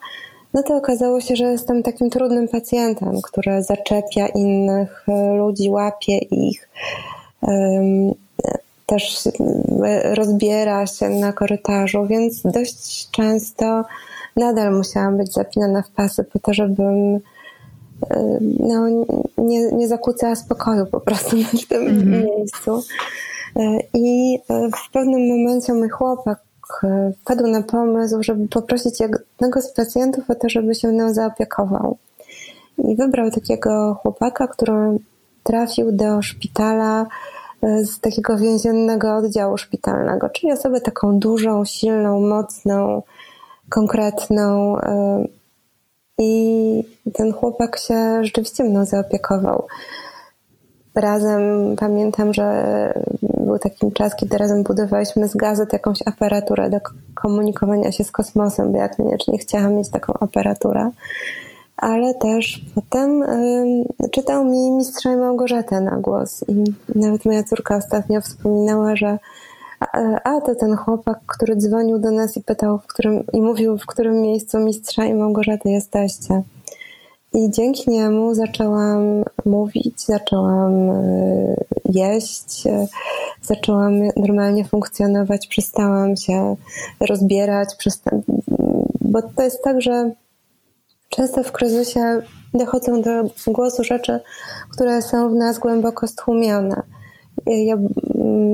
No 0.55 0.63
to 0.63 0.77
okazało 0.77 1.21
się, 1.21 1.37
że 1.37 1.45
jestem 1.45 1.83
takim 1.83 2.11
trudnym 2.11 2.49
pacjentem, 2.49 3.23
który 3.23 3.63
zaczepia 3.63 4.27
innych 4.27 5.05
e, 5.09 5.35
ludzi, 5.35 5.71
łapie 5.71 6.19
ich, 6.19 6.69
też 8.87 9.29
rozbiera 10.15 10.87
się 10.87 11.09
na 11.09 11.33
korytarzu, 11.33 12.07
więc 12.07 12.43
dość 12.43 13.11
często 13.11 13.85
nadal 14.37 14.77
musiałam 14.77 15.17
być 15.17 15.33
zapinana 15.33 15.83
w 15.83 15.91
pasy 15.91 16.25
po 16.25 16.39
to, 16.39 16.55
żebym 16.55 17.21
no, 18.61 18.89
nie, 19.39 19.73
nie 19.73 19.89
zakłócała 19.89 20.37
spokoju 20.37 20.87
po 20.87 21.01
prostu 21.01 21.37
w 21.37 21.67
tym 21.69 21.83
mm 21.83 21.99
-hmm. 21.99 22.25
miejscu. 22.25 22.83
Y, 23.57 23.63
I 23.95 24.35
y, 24.35 24.71
w 24.87 24.93
pewnym 24.93 25.29
momencie 25.29 25.75
mój 25.75 25.89
chłopak 25.89 26.39
wpadł 27.21 27.47
na 27.47 27.63
pomysł, 27.63 28.23
żeby 28.23 28.49
poprosić 28.49 29.01
jednego 29.01 29.63
z 29.63 29.73
pacjentów 29.73 30.31
o 30.31 30.35
to, 30.35 30.49
żeby 30.49 30.75
się 30.75 30.89
mną 30.89 31.15
zaopiekował. 31.15 31.97
I 32.79 32.97
wybrał 32.97 33.31
takiego 33.31 33.95
chłopaka, 34.03 34.47
który 34.47 34.99
trafił 35.43 35.93
do 35.93 36.23
szpitala 36.23 37.07
z 37.63 38.01
takiego 38.01 38.37
więziennego 38.37 39.17
oddziału 39.17 39.59
szpitalnego, 39.59 40.29
czyli 40.29 40.53
osobę 40.53 40.81
taką 40.81 41.19
dużą, 41.19 41.65
silną, 41.65 42.21
mocną, 42.21 43.03
konkretną. 43.69 44.77
I 46.19 46.85
ten 47.15 47.33
chłopak 47.33 47.79
się 47.79 48.25
rzeczywiście 48.25 48.65
mną 48.65 48.85
zaopiekował. 48.85 49.67
Razem 50.95 51.77
pamiętam, 51.77 52.35
że 52.35 52.65
był 53.23 53.59
taki 53.59 53.93
czas, 53.93 54.17
kiedy 54.17 54.39
razem 54.39 54.63
budowaliśmy 54.63 55.29
z 55.29 55.37
gazet 55.37 55.73
jakąś 55.73 55.99
aparaturę 56.07 56.71
do 56.71 56.79
komunikowania 57.15 57.93
się 57.93 58.05
z 58.05 58.11
kosmosem, 58.11 58.73
bo 58.73 58.79
ja 58.79 58.89
koniecznie 58.89 59.39
chciałam 59.39 59.75
mieć 59.75 59.89
taką 59.89 60.13
aparaturę. 60.21 60.91
Ale 61.77 62.15
też 62.15 62.65
potem 62.75 63.23
y, 63.23 63.85
czytał 64.11 64.45
mi 64.45 64.71
Mistrza 64.71 65.13
i 65.13 65.17
Małgorzatę 65.17 65.81
na 65.81 65.97
głos. 65.97 66.45
I 66.49 66.65
nawet 66.99 67.25
moja 67.25 67.43
córka 67.43 67.77
ostatnio 67.77 68.21
wspominała, 68.21 68.97
że 68.97 69.19
a 70.25 70.41
to 70.41 70.55
ten 70.55 70.77
chłopak, 70.77 71.19
który 71.27 71.57
dzwonił 71.57 71.99
do 71.99 72.11
nas 72.11 72.37
i 72.37 72.43
pytał, 72.43 72.79
w 72.79 72.87
którym, 72.87 73.25
i 73.33 73.41
mówił, 73.41 73.79
w 73.79 73.87
którym 73.87 74.23
miejscu 74.23 74.59
mistrza 74.59 75.05
i 75.05 75.15
Małgorzaty 75.15 75.71
jesteście. 75.71 76.43
I 77.35 77.51
dzięki 77.51 77.91
niemu 77.91 78.35
zaczęłam 78.35 79.25
mówić, 79.45 80.01
zaczęłam 80.01 80.91
e, 80.91 81.55
jeść, 81.85 82.67
e, 82.67 82.87
zaczęłam 83.43 83.93
normalnie 84.17 84.65
funkcjonować, 84.65 85.47
przestałam 85.47 86.17
się 86.17 86.57
rozbierać, 87.09 87.69
przesta- 87.79 88.21
bo 89.01 89.23
to 89.23 89.43
jest 89.43 89.63
tak, 89.63 89.83
że 89.83 90.11
często 91.09 91.43
w 91.43 91.53
kryzysie 91.53 92.23
dochodzą 92.55 93.03
do 93.03 93.11
głosu 93.47 93.85
rzeczy, 93.85 94.21
które 94.73 95.03
są 95.03 95.31
w 95.31 95.35
nas 95.35 95.59
głęboko 95.59 96.07
stłumione. 96.07 96.83
Ja 97.47 97.77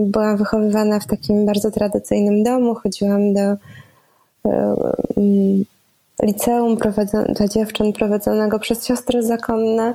byłam 0.07 0.37
wychowywana 0.37 1.01
w 1.01 1.07
takim 1.07 1.47
bardzo 1.47 1.71
tradycyjnym 1.71 2.43
domu, 2.43 2.75
chodziłam 2.75 3.33
do 3.33 3.41
e, 3.41 3.57
mm, 5.17 5.65
liceum 6.23 6.77
dla 7.37 7.49
dziewczyn 7.49 7.93
prowadzonego 7.93 8.59
przez 8.59 8.87
siostry 8.87 9.23
zakonne. 9.23 9.95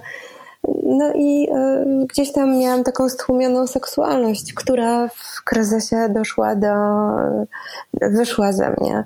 No 0.84 1.14
i 1.16 1.48
e, 1.52 1.86
gdzieś 2.10 2.32
tam 2.32 2.60
miałam 2.60 2.84
taką 2.84 3.10
stłumioną 3.10 3.68
seksualność, 3.68 4.54
która 4.54 5.08
w 5.08 5.44
kryzysie 5.44 6.10
doszła 6.10 6.56
do, 6.56 6.76
wyszła 7.94 8.52
ze 8.52 8.70
mnie. 8.70 9.04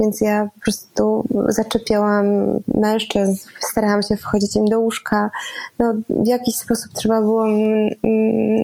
Więc 0.00 0.20
ja 0.20 0.48
po 0.54 0.60
prostu 0.60 1.24
zaczepiałam 1.48 2.26
mężczyzn, 2.74 3.48
starałam 3.60 4.02
się 4.02 4.16
wchodzić 4.16 4.56
im 4.56 4.64
do 4.64 4.80
łóżka. 4.80 5.30
No, 5.78 5.94
w 6.10 6.26
jakiś 6.26 6.56
sposób 6.56 6.92
trzeba 6.92 7.20
było 7.20 7.46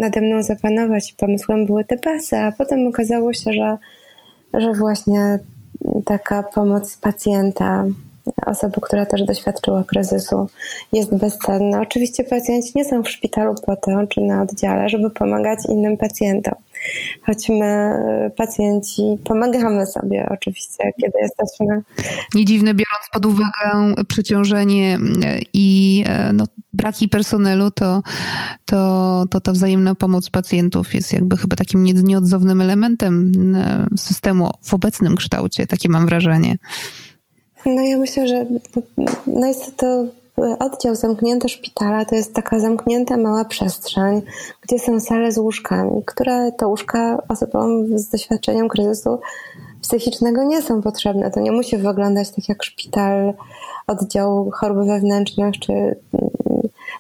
nade 0.01 0.21
mną 0.21 0.43
zapanować. 0.43 1.13
Pomysłem 1.13 1.67
były 1.67 1.85
te 1.85 1.97
pasy, 1.97 2.37
a 2.37 2.53
potem 2.53 2.87
okazało 2.87 3.33
się, 3.33 3.53
że, 3.53 3.79
że 4.55 4.73
właśnie 4.73 5.39
taka 6.05 6.43
pomoc 6.43 6.97
pacjenta, 6.97 7.85
osoby, 8.47 8.81
która 8.83 9.07
też 9.07 9.23
doświadczyła 9.23 9.85
kryzysu, 9.85 10.49
jest 10.93 11.17
bezcenna. 11.17 11.81
Oczywiście 11.81 12.25
pacjenci 12.25 12.73
nie 12.75 12.85
są 12.85 13.03
w 13.03 13.11
szpitalu 13.11 13.55
po 13.67 14.07
czy 14.09 14.21
na 14.21 14.43
oddziale, 14.43 14.89
żeby 14.89 15.11
pomagać 15.11 15.59
innym 15.69 15.97
pacjentom 15.97 16.55
choć 17.27 17.49
my, 17.49 17.91
pacjenci, 18.37 19.03
pomagamy 19.25 19.87
sobie 19.87 20.29
oczywiście, 20.31 20.93
kiedy 21.01 21.19
jesteśmy. 21.23 21.83
Nie 22.35 22.45
dziwne, 22.45 22.75
biorąc 22.75 23.09
pod 23.13 23.27
uwagę 23.27 23.95
przeciążenie 24.09 24.99
i 25.53 26.05
no, 26.33 26.45
braki 26.73 27.09
personelu, 27.09 27.71
to, 27.71 28.03
to, 28.65 29.25
to 29.31 29.41
ta 29.41 29.53
wzajemna 29.53 29.95
pomoc 29.95 30.31
pacjentów 30.31 30.95
jest 30.95 31.13
jakby 31.13 31.37
chyba 31.37 31.57
takim 31.57 31.85
nieodzownym 31.85 32.61
elementem 32.61 33.33
systemu 33.97 34.51
w 34.63 34.75
obecnym 34.75 35.17
kształcie, 35.17 35.67
takie 35.67 35.89
mam 35.89 36.07
wrażenie. 36.07 36.57
No 37.67 37.83
ja 37.83 37.99
myślę, 37.99 38.29
że 38.29 38.47
no 39.27 39.47
jest 39.47 39.77
to 39.77 40.05
oddział 40.59 40.95
zamknięty 40.95 41.49
szpitala 41.49 42.05
to 42.05 42.15
jest 42.15 42.35
taka 42.35 42.61
zamknięta 42.61 43.17
mała 43.17 43.45
przestrzeń, 43.45 44.23
gdzie 44.63 44.79
są 44.79 45.01
sale 45.01 45.33
z 45.33 45.39
łóżkami, 45.39 46.03
które 46.07 46.53
to 46.53 46.69
łóżka 46.69 47.23
osobom 47.29 47.99
z 47.99 48.09
doświadczeniem 48.09 48.69
kryzysu 48.69 49.21
psychicznego 49.83 50.45
nie 50.45 50.63
są 50.63 50.83
potrzebne. 50.83 51.31
To 51.31 51.41
nie 51.41 51.53
musi 51.53 51.79
wyglądać 51.79 52.31
tak 52.31 52.49
jak 52.49 52.63
szpital, 52.63 53.35
oddział 53.87 54.51
chorób 54.51 54.87
wewnętrznych, 54.87 55.59
czy 55.61 55.73
mm, 55.73 55.97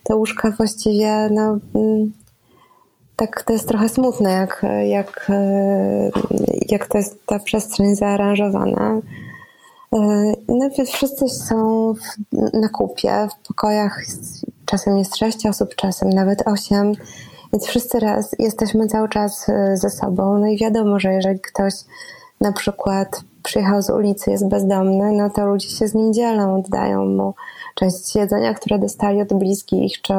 te 0.02 0.16
łóżka 0.16 0.50
właściwie, 0.50 1.28
no, 1.30 1.58
mm, 1.74 2.12
tak 3.16 3.42
to 3.42 3.52
jest 3.52 3.68
trochę 3.68 3.88
smutne, 3.88 4.30
jak, 4.30 4.66
jak, 4.84 5.30
jak 6.68 6.86
to 6.86 6.98
jest 6.98 7.26
ta 7.26 7.38
przestrzeń 7.38 7.94
zaaranżowana. 7.96 9.00
E, 9.92 10.32
no 10.48 10.70
wszyscy 10.86 11.28
są 11.28 11.92
w, 11.94 12.00
na 12.60 12.68
kupie, 12.68 13.28
w 13.30 13.48
pokojach 13.48 14.02
czasem 14.66 14.98
jest 14.98 15.16
sześć 15.16 15.46
osób, 15.46 15.74
czasem 15.74 16.10
nawet 16.10 16.48
osiem, 16.48 16.92
więc 17.52 17.66
wszyscy 17.66 18.00
raz 18.00 18.36
jesteśmy 18.38 18.86
cały 18.86 19.08
czas 19.08 19.48
e, 19.48 19.76
ze 19.76 19.90
sobą. 19.90 20.38
No 20.38 20.46
i 20.46 20.58
wiadomo, 20.58 21.00
że 21.00 21.12
jeżeli 21.12 21.40
ktoś 21.40 21.74
na 22.40 22.52
przykład 22.52 23.20
przyjechał 23.42 23.82
z 23.82 23.90
ulicy, 23.90 24.30
jest 24.30 24.48
bezdomny, 24.48 25.12
no 25.12 25.30
to 25.30 25.46
ludzie 25.46 25.68
się 25.68 25.88
z 25.88 25.94
nim 25.94 26.12
dzielą, 26.12 26.58
oddają 26.58 27.06
mu 27.06 27.34
część 27.74 28.16
jedzenia, 28.16 28.54
które 28.54 28.78
dostali 28.78 29.22
od 29.22 29.32
bliskich, 29.32 30.00
czy 30.02 30.14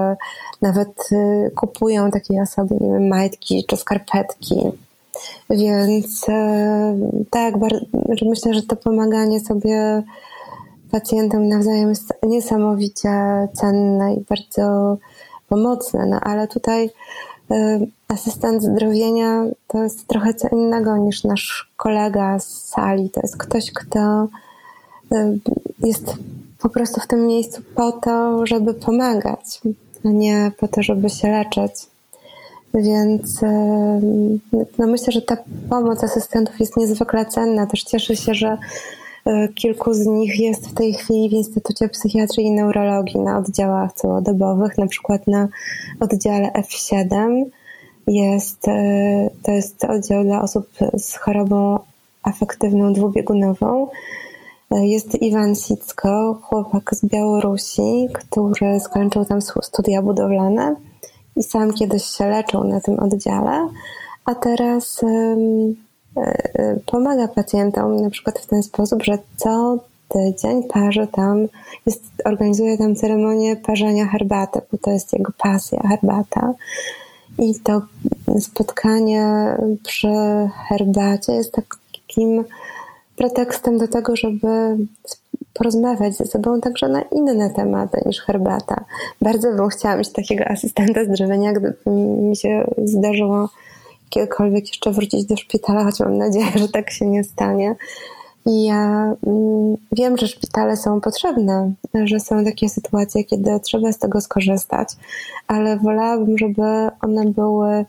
nawet 0.61 1.09
e, 1.11 1.51
kupują 1.51 2.11
takiej 2.11 2.41
osobie, 2.41 2.77
nie 2.81 2.91
wiem, 2.91 3.07
majtki 3.07 3.65
czy 3.67 3.77
skarpetki. 3.77 4.55
Więc 5.49 6.29
e, 6.29 6.97
tak, 7.29 7.55
myślę, 8.25 8.53
że 8.53 8.61
to 8.61 8.75
pomaganie 8.75 9.39
sobie 9.39 10.03
pacjentom 10.93 11.47
nawzajem 11.47 11.89
jest 11.89 12.13
niesamowicie 12.23 13.09
cenne 13.53 14.13
i 14.13 14.25
bardzo 14.29 14.97
pomocne, 15.49 16.05
no 16.05 16.19
ale 16.21 16.47
tutaj 16.47 16.85
y, 16.85 17.87
asystent 18.07 18.63
zdrowienia 18.63 19.43
to 19.67 19.83
jest 19.83 20.07
trochę 20.07 20.33
co 20.33 20.47
innego 20.47 20.97
niż 20.97 21.23
nasz 21.23 21.71
kolega 21.77 22.39
z 22.39 22.47
sali. 22.47 23.09
To 23.09 23.19
jest 23.23 23.37
ktoś, 23.37 23.71
kto 23.71 24.27
y, 25.11 25.39
jest 25.79 26.15
po 26.59 26.69
prostu 26.69 27.01
w 27.01 27.07
tym 27.07 27.27
miejscu 27.27 27.61
po 27.75 27.91
to, 27.91 28.45
żeby 28.45 28.73
pomagać, 28.73 29.61
a 30.05 30.07
nie 30.07 30.51
po 30.59 30.67
to, 30.67 30.83
żeby 30.83 31.09
się 31.09 31.31
leczyć. 31.31 31.92
Więc 32.73 33.41
no 34.77 34.87
myślę, 34.87 35.13
że 35.13 35.21
ta 35.21 35.37
pomoc 35.69 36.03
asystentów 36.03 36.59
jest 36.59 36.77
niezwykle 36.77 37.25
cenna. 37.25 37.67
Też 37.67 37.83
cieszę 37.83 38.15
się, 38.15 38.33
że 38.33 38.57
kilku 39.55 39.93
z 39.93 40.05
nich 40.05 40.39
jest 40.39 40.67
w 40.67 40.73
tej 40.73 40.93
chwili 40.93 41.29
w 41.29 41.33
Instytucie 41.33 41.89
Psychiatrii 41.89 42.47
i 42.47 42.51
Neurologii 42.51 43.19
na 43.19 43.37
oddziałach 43.37 43.93
całodobowych, 43.93 44.77
na 44.77 44.87
przykład 44.87 45.27
na 45.27 45.47
oddziale 45.99 46.51
F7 46.51 47.45
jest, 48.07 48.67
e, 48.67 49.29
to 49.43 49.51
jest 49.51 49.83
oddział 49.85 50.23
dla 50.23 50.41
osób 50.41 50.69
z 50.97 51.15
chorobą 51.15 51.79
afektywną 52.23 52.93
dwubiegunową. 52.93 53.87
E, 54.71 54.87
jest 54.87 55.21
Iwan 55.21 55.55
Sicko, 55.55 56.39
chłopak 56.41 56.95
z 56.95 57.05
Białorusi, 57.05 58.07
który 58.13 58.79
skończył 58.79 59.25
tam 59.25 59.41
studia 59.41 60.01
budowlane 60.01 60.75
i 61.35 61.43
sam 61.43 61.73
kiedyś 61.73 62.03
się 62.03 62.29
leczył 62.29 62.63
na 62.63 62.81
tym 62.81 62.99
oddziale, 62.99 63.69
a 64.25 64.35
teraz 64.35 65.01
e, 65.03 65.35
pomaga 66.85 67.27
pacjentom 67.27 68.01
na 68.01 68.09
przykład 68.09 68.39
w 68.39 68.47
ten 68.47 68.63
sposób, 68.63 69.03
że 69.03 69.17
co 69.37 69.77
tydzień 70.09 70.63
parzy 70.63 71.07
tam, 71.11 71.47
jest, 71.85 72.03
organizuje 72.25 72.77
tam 72.77 72.95
ceremonię 72.95 73.55
parzenia 73.55 74.05
herbaty, 74.05 74.61
bo 74.71 74.77
to 74.77 74.91
jest 74.91 75.13
jego 75.13 75.31
pasja, 75.37 75.79
herbata. 75.89 76.53
I 77.39 77.59
to 77.59 77.81
spotkanie 78.39 79.55
przy 79.83 80.07
herbacie 80.69 81.33
jest 81.33 81.53
takim 81.53 82.43
pretekstem 83.15 83.77
do 83.77 83.87
tego, 83.87 84.15
żeby 84.15 84.77
porozmawiać 85.53 86.17
ze 86.17 86.25
sobą 86.25 86.61
także 86.61 86.87
na 86.87 87.01
inne 87.01 87.49
tematy 87.49 88.01
niż 88.05 88.19
herbata. 88.19 88.85
Bardzo 89.21 89.51
bym 89.51 89.69
chciała 89.69 89.95
mieć 89.95 90.09
takiego 90.09 90.45
asystenta 90.45 91.05
zdrowienia, 91.05 91.51
gdyby 91.51 91.75
mi 92.21 92.35
się 92.35 92.67
zdarzyło 92.83 93.49
kiedykolwiek 94.09 94.67
jeszcze 94.67 94.91
wrócić 94.91 95.25
do 95.25 95.37
szpitala, 95.37 95.83
choć 95.83 95.99
mam 95.99 96.17
nadzieję, 96.17 96.51
że 96.55 96.69
tak 96.69 96.91
się 96.91 97.05
nie 97.05 97.23
stanie. 97.23 97.75
I 98.45 98.63
ja 98.63 99.13
mm, 99.27 99.77
wiem, 99.91 100.17
że 100.17 100.27
szpitale 100.27 100.77
są 100.77 101.01
potrzebne, 101.01 101.73
że 102.03 102.19
są 102.19 102.45
takie 102.45 102.69
sytuacje, 102.69 103.23
kiedy 103.23 103.59
trzeba 103.59 103.91
z 103.91 103.97
tego 103.97 104.21
skorzystać, 104.21 104.89
ale 105.47 105.77
wolałabym, 105.77 106.37
żeby 106.37 106.89
one 107.01 107.25
były 107.25 107.85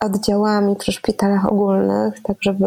oddziałami 0.00 0.76
przy 0.76 0.92
szpitalach 0.92 1.52
ogólnych, 1.52 2.20
tak 2.22 2.36
żeby 2.40 2.66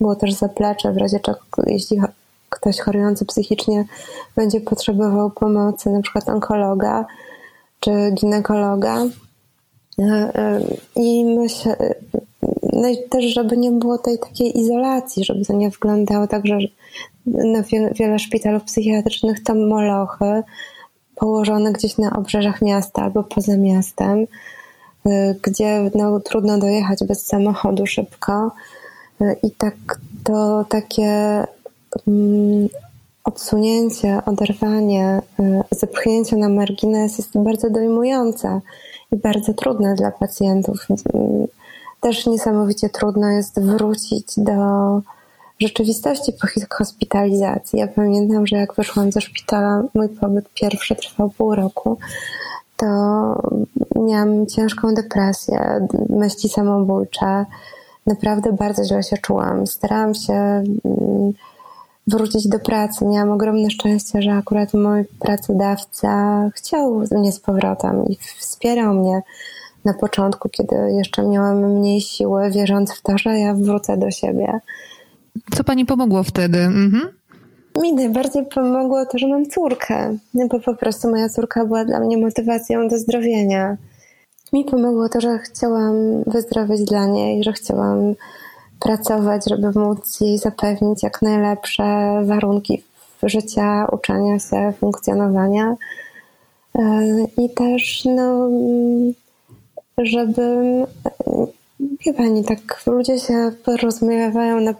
było 0.00 0.16
też 0.16 0.32
zaplecze 0.32 0.92
w 0.92 0.96
razie 0.96 1.20
czego, 1.20 1.40
jeśli 1.66 2.00
ktoś 2.62 2.78
chorujący 2.78 3.24
psychicznie 3.24 3.84
będzie 4.36 4.60
potrzebował 4.60 5.30
pomocy, 5.30 5.90
na 5.90 6.02
przykład 6.02 6.28
onkologa 6.28 7.06
czy 7.80 7.90
ginekologa. 8.14 9.04
E, 9.98 10.04
e, 10.04 10.60
I 10.96 11.24
myślę, 11.24 11.76
no 12.72 12.88
i 12.88 13.08
też, 13.08 13.24
żeby 13.24 13.56
nie 13.56 13.70
było 13.70 13.98
tej 13.98 14.18
takiej 14.18 14.58
izolacji, 14.58 15.24
żeby 15.24 15.44
to 15.44 15.52
nie 15.52 15.70
wyglądało 15.70 16.26
tak, 16.26 16.46
że 16.46 16.58
na 17.26 17.62
wiele, 17.94 18.18
szpitalów 18.18 18.64
psychiatrycznych 18.64 19.42
to 19.42 19.54
molochy 19.54 20.42
położone 21.14 21.72
gdzieś 21.72 21.98
na 21.98 22.16
obrzeżach 22.16 22.62
miasta 22.62 23.02
albo 23.02 23.24
poza 23.24 23.56
miastem, 23.56 24.26
gdzie 25.42 25.90
no, 25.94 26.20
trudno 26.20 26.58
dojechać 26.58 26.98
bez 27.04 27.26
samochodu 27.26 27.86
szybko. 27.86 28.50
I 29.42 29.50
tak 29.50 29.74
to 30.24 30.64
takie 30.68 31.44
odsunięcie, 33.24 34.22
oderwanie, 34.26 35.22
y, 35.40 35.62
zepchnięcie 35.70 36.36
na 36.36 36.48
margines 36.48 37.18
jest 37.18 37.38
bardzo 37.38 37.70
dojmujące 37.70 38.60
i 39.12 39.16
bardzo 39.16 39.54
trudne 39.54 39.94
dla 39.94 40.10
pacjentów 40.10 40.86
też 42.02 42.26
niesamowicie 42.26 42.88
trudno 42.88 43.30
jest 43.30 43.60
wrócić 43.60 44.26
do 44.36 44.52
rzeczywistości 45.60 46.32
po 46.32 46.74
hospitalizacji. 46.76 47.78
Ja 47.78 47.86
pamiętam, 47.88 48.46
że 48.46 48.56
jak 48.56 48.74
wyszłam 48.74 49.12
ze 49.12 49.20
szpitala, 49.20 49.82
mój 49.94 50.08
pobyt 50.08 50.48
pierwszy 50.54 50.96
trwał 50.96 51.30
pół 51.30 51.54
roku, 51.54 51.98
to 52.76 52.86
miałam 53.96 54.46
ciężką 54.46 54.94
depresję, 54.94 55.88
myśli 56.08 56.48
samobójcze. 56.48 57.44
Naprawdę 58.06 58.52
bardzo 58.52 58.84
źle 58.84 59.02
się 59.02 59.18
czułam. 59.18 59.66
Starałam 59.66 60.14
się 60.14 60.32
mm, 60.34 61.32
wrócić 62.06 62.48
do 62.48 62.58
pracy. 62.58 63.04
Miałam 63.04 63.30
ogromne 63.30 63.70
szczęście, 63.70 64.22
że 64.22 64.32
akurat 64.32 64.74
mój 64.74 65.04
pracodawca 65.18 66.50
chciał 66.54 67.02
mnie 67.10 67.32
z 67.32 67.40
powrotem 67.40 68.04
i 68.04 68.16
wspierał 68.38 68.94
mnie 68.94 69.22
na 69.84 69.94
początku, 69.94 70.48
kiedy 70.48 70.76
jeszcze 70.76 71.22
miałam 71.22 71.72
mniej 71.78 72.00
siły, 72.00 72.50
wierząc 72.50 72.92
w 72.92 73.02
to, 73.02 73.18
że 73.18 73.38
ja 73.38 73.54
wrócę 73.54 73.96
do 73.96 74.10
siebie. 74.10 74.60
Co 75.54 75.64
pani 75.64 75.86
pomogło 75.86 76.22
wtedy? 76.22 76.58
Mhm. 76.58 77.08
Mi 77.82 77.92
najbardziej 77.92 78.46
pomogło 78.46 79.06
to, 79.06 79.18
że 79.18 79.28
mam 79.28 79.46
córkę, 79.46 80.16
no 80.34 80.46
bo 80.48 80.60
po 80.60 80.74
prostu 80.74 81.10
moja 81.10 81.28
córka 81.28 81.64
była 81.64 81.84
dla 81.84 82.00
mnie 82.00 82.18
motywacją 82.18 82.88
do 82.88 82.98
zdrowienia. 82.98 83.76
Mi 84.52 84.64
pomogło 84.64 85.08
to, 85.08 85.20
że 85.20 85.38
chciałam 85.38 86.22
wyzdrowieć 86.26 86.84
dla 86.84 87.06
niej, 87.06 87.44
że 87.44 87.52
chciałam 87.52 88.14
pracować, 88.82 89.42
żeby 89.48 89.80
móc 89.80 90.20
jej 90.20 90.38
zapewnić 90.38 91.02
jak 91.02 91.22
najlepsze 91.22 91.84
warunki 92.24 92.82
życia, 93.22 93.86
uczenia 93.92 94.38
się, 94.38 94.72
funkcjonowania. 94.80 95.76
E, 96.78 97.02
I 97.38 97.50
też 97.50 98.04
no, 98.04 98.48
żeby 99.98 100.42
wie 102.06 102.14
pani, 102.14 102.44
tak 102.44 102.82
ludzie 102.86 103.18
się 103.18 103.52
porozumiewają 103.64 104.60
na 104.60 104.74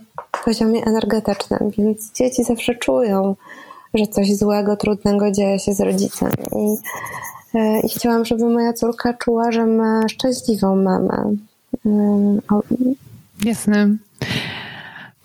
poziomie 0.44 0.84
energetycznym, 0.84 1.70
więc 1.78 2.12
dzieci 2.12 2.44
zawsze 2.44 2.74
czują, 2.74 3.36
że 3.94 4.06
coś 4.06 4.36
złego, 4.36 4.76
trudnego 4.76 5.30
dzieje 5.30 5.58
się 5.58 5.74
z 5.74 5.80
rodzicem. 5.80 6.30
I, 6.56 6.76
e, 7.58 7.80
i 7.80 7.88
chciałam, 7.88 8.24
żeby 8.24 8.44
moja 8.44 8.72
córka 8.72 9.14
czuła, 9.14 9.52
że 9.52 9.66
ma 9.66 10.08
szczęśliwą 10.08 10.76
mamę. 10.76 11.36
Jasne. 13.44 13.96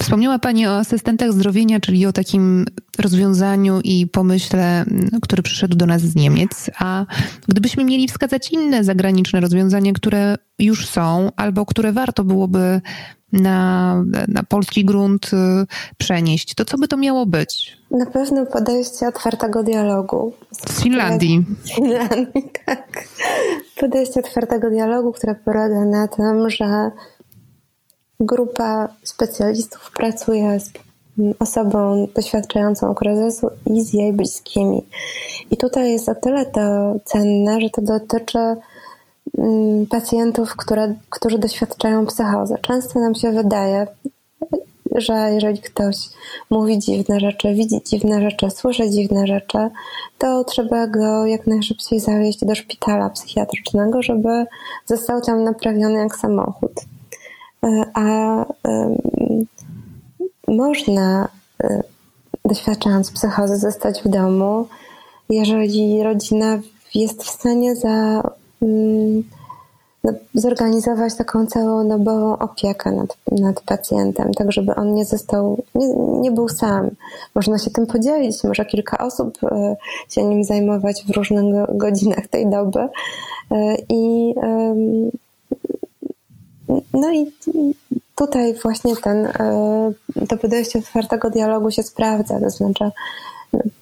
Wspomniała 0.01 0.39
Pani 0.39 0.67
o 0.67 0.77
asystentach 0.77 1.33
zdrowienia, 1.33 1.79
czyli 1.79 2.05
o 2.05 2.13
takim 2.13 2.65
rozwiązaniu 2.99 3.79
i 3.83 4.07
pomyśle, 4.07 4.85
który 5.21 5.43
przyszedł 5.43 5.75
do 5.75 5.85
nas 5.85 6.01
z 6.01 6.15
Niemiec. 6.15 6.69
A 6.79 7.05
gdybyśmy 7.47 7.83
mieli 7.83 8.07
wskazać 8.07 8.51
inne 8.51 8.83
zagraniczne 8.83 9.39
rozwiązania, 9.39 9.93
które 9.93 10.35
już 10.59 10.89
są, 10.89 11.29
albo 11.35 11.65
które 11.65 11.91
warto 11.91 12.23
byłoby 12.23 12.81
na, 13.31 13.95
na 14.27 14.43
polski 14.43 14.85
grunt 14.85 15.31
y, 15.33 15.65
przenieść, 15.97 16.55
to 16.55 16.65
co 16.65 16.77
by 16.77 16.87
to 16.87 16.97
miało 16.97 17.25
być? 17.25 17.77
Na 17.91 18.05
pewno 18.05 18.45
podejście 18.45 19.07
otwartego 19.07 19.63
dialogu. 19.63 20.33
Z 20.51 20.83
Finlandii. 20.83 21.45
Z 21.63 21.75
Finlandii, 21.75 22.51
tak. 22.65 23.03
Podejście 23.79 24.19
otwartego 24.19 24.69
dialogu, 24.69 25.11
które 25.11 25.35
polega 25.35 25.85
na 25.85 26.07
tym, 26.07 26.49
że 26.49 26.91
Grupa 28.19 28.89
specjalistów 29.03 29.91
pracuje 29.91 30.59
z 30.59 30.71
osobą 31.39 32.07
doświadczającą 32.15 32.95
kryzysu 32.95 33.47
i 33.65 33.81
z 33.81 33.93
jej 33.93 34.13
bliskimi. 34.13 34.81
I 35.51 35.57
tutaj 35.57 35.91
jest 35.91 36.09
o 36.09 36.15
tyle 36.15 36.45
to 36.45 36.95
cenne, 37.05 37.61
że 37.61 37.69
to 37.69 37.81
dotyczy 37.81 38.39
mm, 39.37 39.85
pacjentów, 39.85 40.55
które, 40.55 40.95
którzy 41.09 41.39
doświadczają 41.39 42.05
psychozy. 42.05 42.55
Często 42.61 42.99
nam 42.99 43.15
się 43.15 43.31
wydaje, 43.31 43.87
że 44.95 45.13
jeżeli 45.13 45.61
ktoś 45.61 45.95
mówi 46.49 46.79
dziwne 46.79 47.19
rzeczy, 47.19 47.53
widzi 47.53 47.81
dziwne 47.85 48.21
rzeczy, 48.21 48.49
słyszy 48.51 48.89
dziwne 48.89 49.27
rzeczy, 49.27 49.57
to 50.17 50.43
trzeba 50.43 50.87
go 50.87 51.25
jak 51.25 51.47
najszybciej 51.47 51.99
zawieźć 51.99 52.45
do 52.45 52.55
szpitala 52.55 53.09
psychiatrycznego, 53.09 54.01
żeby 54.01 54.45
został 54.85 55.21
tam 55.21 55.43
naprawiony 55.43 55.99
jak 55.99 56.15
samochód. 56.15 56.71
E, 57.63 57.83
a 57.93 58.45
można, 60.47 61.27
e, 61.63 61.83
doświadczając 62.45 63.11
psychozy, 63.11 63.57
zostać 63.57 64.01
w 64.03 64.07
domu, 64.07 64.67
jeżeli 65.29 66.03
rodzina 66.03 66.59
jest 66.95 67.23
w 67.23 67.29
stanie 67.29 67.75
za, 67.75 68.23
no, 70.03 70.13
zorganizować 70.33 71.15
taką 71.15 71.45
całodobową 71.45 72.37
opiekę 72.37 72.91
nad, 72.91 73.17
nad 73.31 73.61
pacjentem, 73.61 74.33
tak 74.33 74.51
żeby 74.51 74.75
on 74.75 74.93
nie 74.93 75.05
został, 75.05 75.63
nie, 75.75 75.87
nie 75.95 76.31
był 76.31 76.49
sam. 76.49 76.89
Można 77.35 77.57
się 77.57 77.71
tym 77.71 77.87
podzielić, 77.87 78.43
może 78.43 78.65
kilka 78.65 78.97
osób 78.97 79.37
e, 79.43 79.75
się 80.09 80.23
nim 80.23 80.43
zajmować 80.43 81.03
w 81.07 81.09
różnych 81.09 81.77
godzinach 81.77 82.27
tej 82.27 82.49
doby. 82.49 82.87
I 83.89 84.33
no 86.93 87.13
i 87.13 87.31
tutaj 88.15 88.53
właśnie 88.63 88.95
ten, 88.95 89.25
e, 89.25 89.91
to 90.29 90.37
podejście 90.37 90.79
otwartego 90.79 91.29
dialogu 91.29 91.71
się 91.71 91.83
sprawdza, 91.83 92.39
to 92.39 92.49
znaczy 92.49 92.91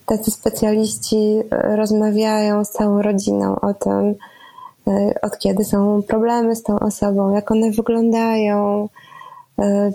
tacy 0.06 0.32
specjaliści 0.32 1.42
rozmawiają 1.52 2.66
z 2.66 2.70
całą 2.70 3.02
rodziną 3.02 3.60
o 3.60 3.74
tym, 3.74 4.16
E, 4.88 5.22
od 5.22 5.40
kiedy 5.40 5.64
są 5.64 6.04
problemy 6.08 6.56
z 6.56 6.64
tą 6.64 6.80
osobą, 6.80 7.36
jak 7.36 7.52
one 7.52 7.72
wyglądają. 7.72 8.90
E, 9.60 9.92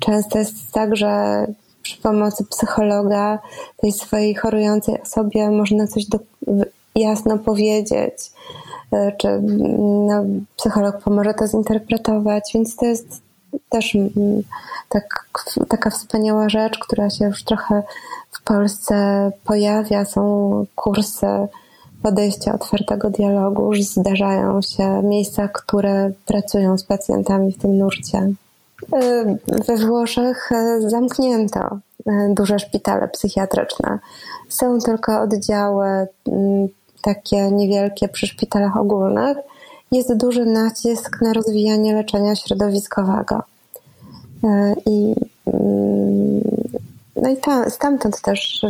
często 0.00 0.38
jest 0.38 0.72
tak, 0.72 0.96
że 0.96 1.46
przy 1.82 1.96
pomocy 1.96 2.44
psychologa 2.44 3.38
tej 3.76 3.92
swojej 3.92 4.34
chorującej 4.34 5.02
osobie 5.02 5.50
można 5.50 5.86
coś 5.86 6.06
do, 6.06 6.18
jasno 6.94 7.38
powiedzieć, 7.38 8.32
czy 9.18 9.28
mm, 9.28 10.06
no, 10.06 10.24
psycholog 10.56 11.02
pomoże 11.02 11.34
to 11.34 11.46
zinterpretować, 11.46 12.50
więc 12.54 12.76
to 12.76 12.86
jest 12.86 13.22
też 13.68 13.94
mm, 13.94 14.42
tak, 14.88 15.26
taka 15.68 15.90
wspaniała 15.90 16.48
rzecz, 16.48 16.78
która 16.78 17.10
się 17.10 17.24
już 17.24 17.44
trochę 17.44 17.82
w 18.30 18.44
Polsce 18.44 19.30
pojawia. 19.44 20.04
Są 20.04 20.66
kursy 20.74 21.26
podejścia 22.02 22.54
otwartego 22.54 23.10
dialogu 23.10 23.74
już 23.74 23.82
zdarzają 23.82 24.62
się 24.62 25.02
miejsca, 25.02 25.48
które 25.48 26.10
pracują 26.26 26.78
z 26.78 26.84
pacjentami 26.84 27.52
w 27.52 27.58
tym 27.58 27.78
nurcie. 27.78 28.18
Y, 28.18 29.38
we 29.66 29.76
Włoszech 29.86 30.52
y, 30.52 30.90
zamknięto 30.90 31.78
duże 32.28 32.58
szpitale 32.58 33.08
psychiatryczne. 33.08 33.98
Są 34.48 34.78
tylko 34.78 35.20
oddziały 35.20 35.86
takie 37.04 37.50
niewielkie 37.50 38.08
przy 38.08 38.26
szpitalach 38.26 38.76
ogólnych. 38.76 39.38
Jest 39.92 40.16
duży 40.16 40.44
nacisk 40.44 41.20
na 41.22 41.32
rozwijanie 41.32 41.94
leczenia 41.94 42.36
środowiskowego. 42.36 43.42
I, 44.86 45.14
no 47.16 47.30
i 47.30 47.36
ta, 47.36 47.70
stamtąd 47.70 48.20
też 48.20 48.66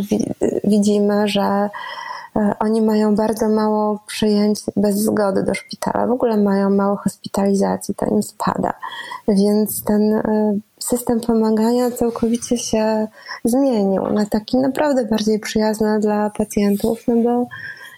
widzimy, 0.65 1.29
że 1.29 1.71
E, 2.37 2.55
oni 2.59 2.83
mają 2.83 3.15
bardzo 3.15 3.49
mało 3.49 3.99
przyjęć 4.07 4.61
bez 4.77 4.97
zgody 4.97 5.43
do 5.43 5.55
szpitala, 5.55 6.07
w 6.07 6.11
ogóle 6.11 6.37
mają 6.37 6.71
mało 6.71 6.97
hospitalizacji, 6.97 7.95
to 7.95 8.07
im 8.07 8.23
spada. 8.23 8.73
Więc 9.29 9.85
ten 9.85 10.15
e, 10.15 10.55
system 10.79 11.21
pomagania 11.21 11.91
całkowicie 11.91 12.59
się 12.59 13.07
zmienił 13.45 14.03
na 14.03 14.27
taki 14.27 14.57
naprawdę 14.57 15.05
bardziej 15.05 15.41
przyjazny 15.41 16.01
dla 16.01 16.31
pacjentów, 16.31 16.99
no 17.09 17.17
bo 17.17 17.47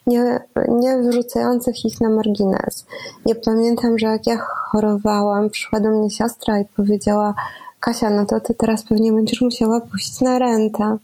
nie, 0.06 0.40
nie 0.68 0.96
wyrzucających 0.96 1.84
ich 1.84 2.00
na 2.00 2.10
margines. 2.10 2.86
Ja 3.26 3.34
pamiętam, 3.44 3.98
że 3.98 4.06
jak 4.06 4.26
ja 4.26 4.36
chorowałam, 4.38 5.50
przyszła 5.50 5.80
do 5.80 5.90
mnie 5.90 6.10
siostra 6.10 6.60
i 6.60 6.64
powiedziała: 6.64 7.34
Kasia, 7.80 8.10
no 8.10 8.26
to 8.26 8.40
ty 8.40 8.54
teraz 8.54 8.84
pewnie 8.84 9.12
będziesz 9.12 9.40
musiała 9.40 9.80
pójść 9.80 10.20
na 10.20 10.38
rentę. 10.38 10.96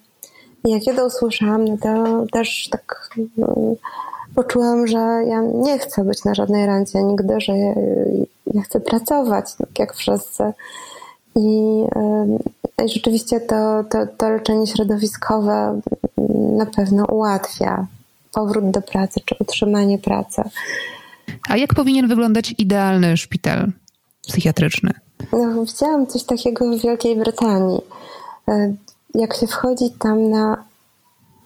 I 0.65 0.71
jak 0.71 0.87
ja 0.87 0.95
to 0.95 1.07
usłyszałam, 1.07 1.65
no 1.65 1.77
to 1.77 2.25
też 2.33 2.69
tak 2.71 3.11
no, 3.37 3.55
poczułam, 4.35 4.87
że 4.87 4.99
ja 5.27 5.43
nie 5.55 5.79
chcę 5.79 6.05
być 6.05 6.25
na 6.25 6.35
żadnej 6.35 6.67
rencie 6.67 7.03
nigdy, 7.03 7.41
że 7.41 7.59
ja, 7.59 7.75
ja 8.55 8.63
chcę 8.63 8.81
pracować, 8.81 9.55
tak 9.55 9.79
jak 9.79 9.95
wszyscy. 9.95 10.53
I, 11.37 11.85
i 12.85 12.89
rzeczywiście 12.89 13.41
to, 13.41 13.85
to, 13.91 13.99
to 14.17 14.31
leczenie 14.31 14.67
środowiskowe 14.67 15.81
na 16.57 16.67
pewno 16.67 17.05
ułatwia 17.07 17.87
powrót 18.35 18.70
do 18.70 18.83
pracy 18.83 19.20
czy 19.24 19.35
utrzymanie 19.41 19.99
pracy. 19.99 20.43
A 21.49 21.57
jak 21.57 21.74
powinien 21.74 22.09
wyglądać 22.09 22.55
idealny 22.59 23.16
szpital 23.16 23.72
psychiatryczny? 24.28 24.91
No, 25.33 25.64
widziałam 25.64 26.07
coś 26.07 26.24
takiego 26.24 26.78
w 26.78 26.83
Wielkiej 26.83 27.16
Brytanii 27.16 27.80
jak 29.14 29.35
się 29.35 29.47
wchodzi 29.47 29.91
tam 29.91 30.30
na 30.30 30.64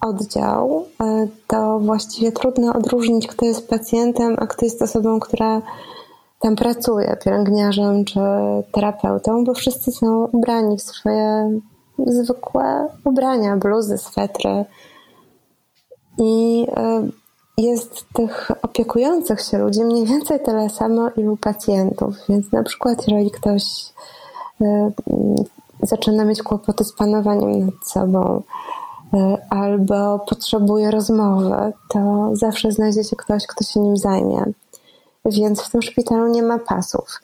oddział, 0.00 0.84
e, 1.00 1.28
to 1.46 1.78
właściwie 1.78 2.32
trudno 2.32 2.72
odróżnić, 2.72 3.26
kto 3.26 3.46
jest 3.46 3.68
pacjentem, 3.68 4.36
a 4.38 4.46
kto 4.46 4.64
jest 4.64 4.82
osobą, 4.82 5.20
która 5.20 5.62
tam 6.40 6.56
pracuje, 6.56 7.16
pielęgniarzem 7.24 8.04
czy 8.04 8.20
terapeutą, 8.72 9.44
bo 9.44 9.54
wszyscy 9.54 9.92
są 9.92 10.24
ubrani 10.32 10.76
w 10.76 10.82
swoje 10.82 11.50
zwykłe 12.06 12.88
ubrania, 13.04 13.56
bluzy, 13.56 13.98
swetry. 13.98 14.64
I 16.18 16.66
e, 16.76 17.08
jest 17.58 18.04
tych 18.12 18.50
opiekujących 18.62 19.40
się 19.40 19.58
ludzi 19.58 19.84
mniej 19.84 20.06
więcej 20.06 20.40
tyle 20.40 20.70
samo, 20.70 21.10
ilu 21.16 21.36
pacjentów. 21.36 22.14
Więc 22.28 22.52
na 22.52 22.62
przykład, 22.62 23.08
jeżeli 23.08 23.30
ktoś 23.30 23.62
e, 24.60 24.90
zaczyna 25.82 26.24
mieć 26.24 26.42
kłopoty 26.42 26.84
z 26.84 26.92
panowaniem 26.92 27.66
nad 27.66 27.88
sobą, 27.88 28.42
e, 29.14 29.38
albo 29.50 30.18
potrzebuje 30.18 30.90
rozmowy, 30.90 31.72
to 31.88 32.30
zawsze 32.32 32.72
znajdzie 32.72 33.04
się 33.04 33.16
ktoś, 33.16 33.46
kto 33.46 33.64
się 33.64 33.80
nim 33.80 33.96
zajmie. 33.96 34.44
Więc 35.24 35.62
w 35.62 35.70
tym 35.70 35.82
szpitalu 35.82 36.26
nie 36.26 36.42
ma 36.42 36.58
pasów. 36.58 37.20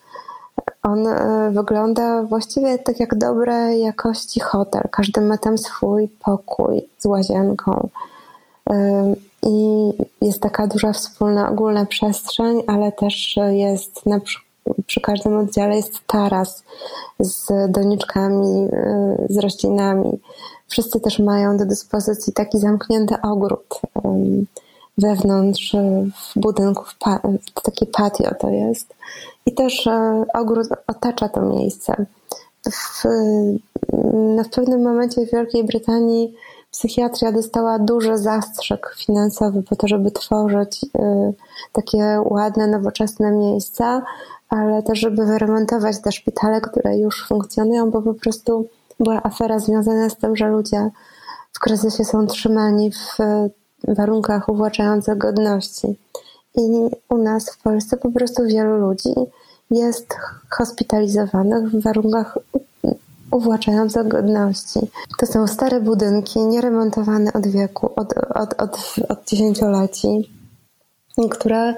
On 0.82 1.06
wygląda 1.50 2.22
właściwie 2.22 2.78
tak 2.78 3.00
jak 3.00 3.14
dobrej 3.14 3.80
jakości 3.80 4.40
hotel. 4.40 4.82
Każdy 4.90 5.20
ma 5.20 5.38
tam 5.38 5.58
swój 5.58 6.08
pokój 6.08 6.88
z 6.98 7.06
łazienką. 7.06 7.88
I 9.42 9.90
jest 10.20 10.40
taka 10.40 10.66
duża 10.66 10.92
wspólna, 10.92 11.50
ogólna 11.50 11.86
przestrzeń, 11.86 12.62
ale 12.66 12.92
też 12.92 13.38
jest 13.50 14.06
na 14.06 14.20
przykład 14.20 14.52
przy 14.86 15.00
każdym 15.00 15.36
oddziale 15.36 15.76
jest 15.76 16.06
taras 16.06 16.64
z 17.20 17.72
doniczkami, 17.72 18.64
y, 18.64 19.26
z 19.30 19.38
roślinami. 19.38 20.20
Wszyscy 20.68 21.00
też 21.00 21.18
mają 21.18 21.56
do 21.56 21.66
dyspozycji 21.66 22.32
taki 22.32 22.58
zamknięty 22.58 23.14
ogród 23.22 23.80
wewnątrz 24.98 25.76
w 26.14 26.40
budynku, 26.40 26.84
w 26.84 27.62
takie 27.62 27.86
patio 27.86 28.34
to 28.40 28.50
jest. 28.50 28.94
I 29.46 29.54
też 29.54 29.86
e, 29.86 30.24
ogród 30.34 30.66
otacza 30.86 31.28
to 31.28 31.42
miejsce. 31.42 32.06
W, 32.72 33.04
no 34.36 34.44
w 34.44 34.48
pewnym 34.48 34.82
momencie 34.82 35.26
w 35.26 35.30
Wielkiej 35.32 35.64
Brytanii 35.64 36.34
psychiatria 36.72 37.32
dostała 37.32 37.78
duży 37.78 38.18
zastrzyk 38.18 38.94
finansowy 38.98 39.62
po 39.62 39.76
to, 39.76 39.88
żeby 39.88 40.10
tworzyć 40.10 40.84
y, 40.84 40.88
takie 41.72 42.20
ładne, 42.24 42.66
nowoczesne 42.66 43.30
miejsca, 43.30 44.02
ale 44.48 44.82
też, 44.82 44.98
żeby 44.98 45.26
wyremontować 45.26 46.00
te 46.00 46.12
szpitale, 46.12 46.60
które 46.60 46.98
już 46.98 47.26
funkcjonują, 47.28 47.90
bo 47.90 48.02
po 48.02 48.14
prostu 48.14 48.68
była 49.00 49.22
afera 49.22 49.58
związana 49.58 50.08
z 50.08 50.16
tym, 50.16 50.36
że 50.36 50.48
ludzie 50.48 50.90
w 51.52 51.58
kryzysie 51.58 52.04
są 52.04 52.26
trzymani 52.26 52.90
w 52.92 53.16
warunkach 53.88 54.48
uwłaczających 54.48 55.18
godności. 55.18 55.98
I 56.54 56.90
u 57.08 57.18
nas 57.18 57.50
w 57.50 57.62
Polsce 57.62 57.96
po 57.96 58.10
prostu 58.10 58.42
wielu 58.46 58.76
ludzi 58.76 59.14
jest 59.70 60.16
hospitalizowanych 60.50 61.70
w 61.70 61.82
warunkach 61.82 62.38
uwłaczających 63.32 64.08
godności. 64.08 64.80
To 65.18 65.26
są 65.26 65.46
stare 65.46 65.80
budynki, 65.80 66.40
nieremontowane 66.40 67.32
od 67.32 67.46
wieku, 67.46 67.90
od, 67.96 68.12
od, 68.34 68.62
od, 68.62 68.94
od 69.08 69.26
dziesięcioleci, 69.26 70.30
które 71.30 71.74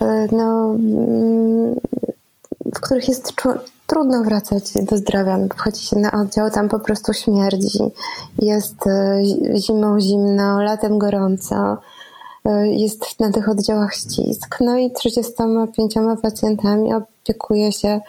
e, 0.00 0.28
no, 0.32 0.76
w 2.74 2.80
których 2.80 3.08
jest 3.08 3.32
trudno 3.86 4.24
wracać 4.24 4.72
do 4.82 4.96
zdrowia. 4.96 5.38
Wchodzi 5.56 5.86
się 5.86 5.96
na 5.96 6.12
oddział, 6.12 6.50
tam 6.50 6.68
po 6.68 6.78
prostu 6.78 7.12
śmierdzi. 7.12 7.78
Jest 8.38 8.86
e, 8.86 9.22
zimą 9.56 10.00
zimno, 10.00 10.62
latem 10.62 10.98
gorąco. 10.98 11.78
E, 12.44 12.68
jest 12.68 13.20
na 13.20 13.32
tych 13.32 13.48
oddziałach 13.48 13.94
ścisk. 13.94 14.56
No 14.60 14.78
i 14.78 14.90
35 14.90 15.94
pacjentami 16.22 16.94
opiekuje 16.94 17.72
się 17.72 18.00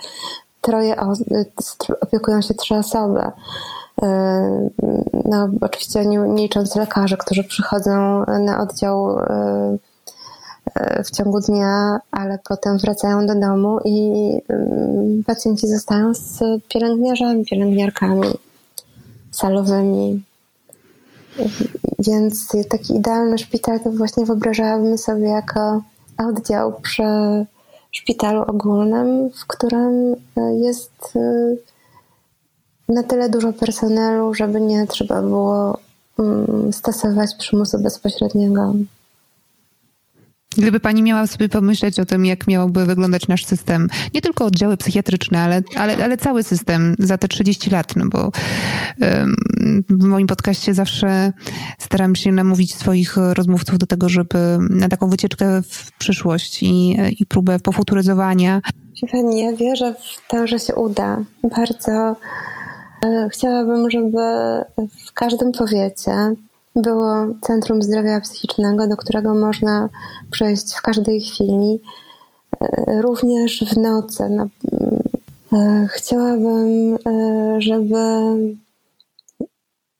troje, 0.71 0.95
opiekują 2.01 2.41
się 2.41 2.53
trzy 2.53 2.75
osoby. 2.75 3.21
E, 4.01 4.69
no, 5.25 5.49
oczywiście 5.61 6.05
nie, 6.05 6.17
nie 6.17 6.43
licząc 6.43 6.75
lekarzy, 6.75 7.17
którzy 7.17 7.43
przychodzą 7.43 8.25
na 8.39 8.61
oddział 8.61 9.19
E, 10.75 11.03
w 11.03 11.11
ciągu 11.11 11.39
dnia, 11.39 11.99
ale 12.11 12.39
potem 12.49 12.77
wracają 12.77 13.27
do 13.27 13.35
domu 13.35 13.79
i 13.85 14.29
mm, 14.49 15.23
pacjenci 15.23 15.67
zostają 15.67 16.13
z 16.13 16.39
pielęgniarzami, 16.69 17.45
pielęgniarkami 17.45 18.27
salowymi. 19.31 20.23
Więc 21.99 22.47
taki 22.69 22.95
idealny 22.95 23.37
szpital 23.37 23.79
to 23.79 23.91
właśnie 23.91 24.25
wyobrażałabym 24.25 24.97
sobie 24.97 25.27
jako 25.27 25.81
oddział 26.17 26.79
przy 26.81 27.03
szpitalu 27.91 28.41
ogólnym, 28.41 29.29
w 29.29 29.47
którym 29.47 30.15
jest 30.61 31.17
na 32.89 33.03
tyle 33.03 33.29
dużo 33.29 33.53
personelu, 33.53 34.33
żeby 34.33 34.61
nie 34.61 34.87
trzeba 34.87 35.21
było 35.21 35.79
mm, 36.19 36.73
stosować 36.73 37.35
przymusu 37.35 37.79
bezpośredniego. 37.79 38.73
Gdyby 40.57 40.79
pani 40.79 41.03
miała 41.03 41.27
sobie 41.27 41.49
pomyśleć 41.49 41.99
o 41.99 42.05
tym, 42.05 42.25
jak 42.25 42.47
miałby 42.47 42.85
wyglądać 42.85 43.27
nasz 43.27 43.45
system, 43.45 43.87
nie 44.13 44.21
tylko 44.21 44.45
oddziały 44.45 44.77
psychiatryczne, 44.77 45.39
ale, 45.39 45.61
ale, 45.75 46.03
ale 46.03 46.17
cały 46.17 46.43
system 46.43 46.95
za 46.99 47.17
te 47.17 47.27
30 47.27 47.69
lat, 47.69 47.95
no 47.95 48.05
bo 48.09 48.31
w 49.89 50.03
moim 50.03 50.27
podcaście 50.27 50.73
zawsze 50.73 51.33
staram 51.79 52.15
się 52.15 52.31
namówić 52.31 52.75
swoich 52.75 53.17
rozmówców 53.17 53.77
do 53.77 53.85
tego, 53.85 54.09
żeby 54.09 54.57
na 54.69 54.89
taką 54.89 55.09
wycieczkę 55.09 55.61
w 55.61 55.91
przyszłość 55.91 56.63
i, 56.63 56.97
i 57.19 57.25
próbę 57.25 57.59
pofuturyzowania. 57.59 58.61
Pani, 59.11 59.41
ja 59.41 59.53
wierzę 59.53 59.93
w 59.93 60.27
to, 60.27 60.47
że 60.47 60.59
się 60.59 60.75
uda. 60.75 61.17
Bardzo 61.43 62.15
e, 63.05 63.29
chciałabym, 63.31 63.89
żeby 63.89 64.17
w 65.05 65.13
każdym 65.13 65.51
powiecie 65.51 66.11
było 66.77 67.27
Centrum 67.41 67.81
Zdrowia 67.81 68.21
Psychicznego, 68.21 68.87
do 68.87 68.97
którego 68.97 69.33
można 69.33 69.89
przejść 70.31 70.73
w 70.75 70.81
każdej 70.81 71.21
chwili, 71.21 71.81
e, 72.61 73.01
również 73.01 73.63
w 73.63 73.77
nocy. 73.77 74.29
No, 74.29 74.47
e, 75.53 75.87
chciałabym, 75.91 76.95
e, 76.95 77.61
żeby 77.61 77.95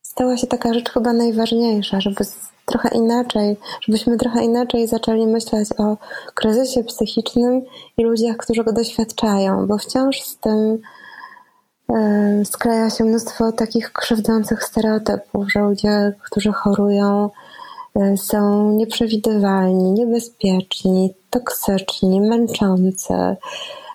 stała 0.01 0.37
się 0.37 0.47
taka 0.47 0.73
rzecz 0.73 0.89
chyba 0.89 1.13
najważniejsza, 1.13 2.01
żeby 2.01 2.25
trochę 2.65 2.89
inaczej, 2.89 3.57
żebyśmy 3.81 4.17
trochę 4.17 4.43
inaczej 4.43 4.87
zaczęli 4.87 5.27
myśleć 5.27 5.69
o 5.77 5.97
kryzysie 6.33 6.83
psychicznym 6.83 7.61
i 7.97 8.03
ludziach, 8.03 8.37
którzy 8.37 8.63
go 8.63 8.73
doświadczają, 8.73 9.67
bo 9.67 9.77
wciąż 9.77 10.21
z 10.21 10.37
tym 10.37 10.79
skleja 12.45 12.89
się 12.89 13.03
mnóstwo 13.03 13.51
takich 13.51 13.93
krzywdzących 13.93 14.63
stereotypów, 14.63 15.51
że 15.51 15.59
ludzie, 15.59 16.13
którzy 16.25 16.51
chorują, 16.51 17.29
e, 17.95 18.17
są 18.17 18.71
nieprzewidywalni, 18.71 19.91
niebezpieczni, 19.91 21.13
toksyczni, 21.29 22.21
męczący, 22.21 23.13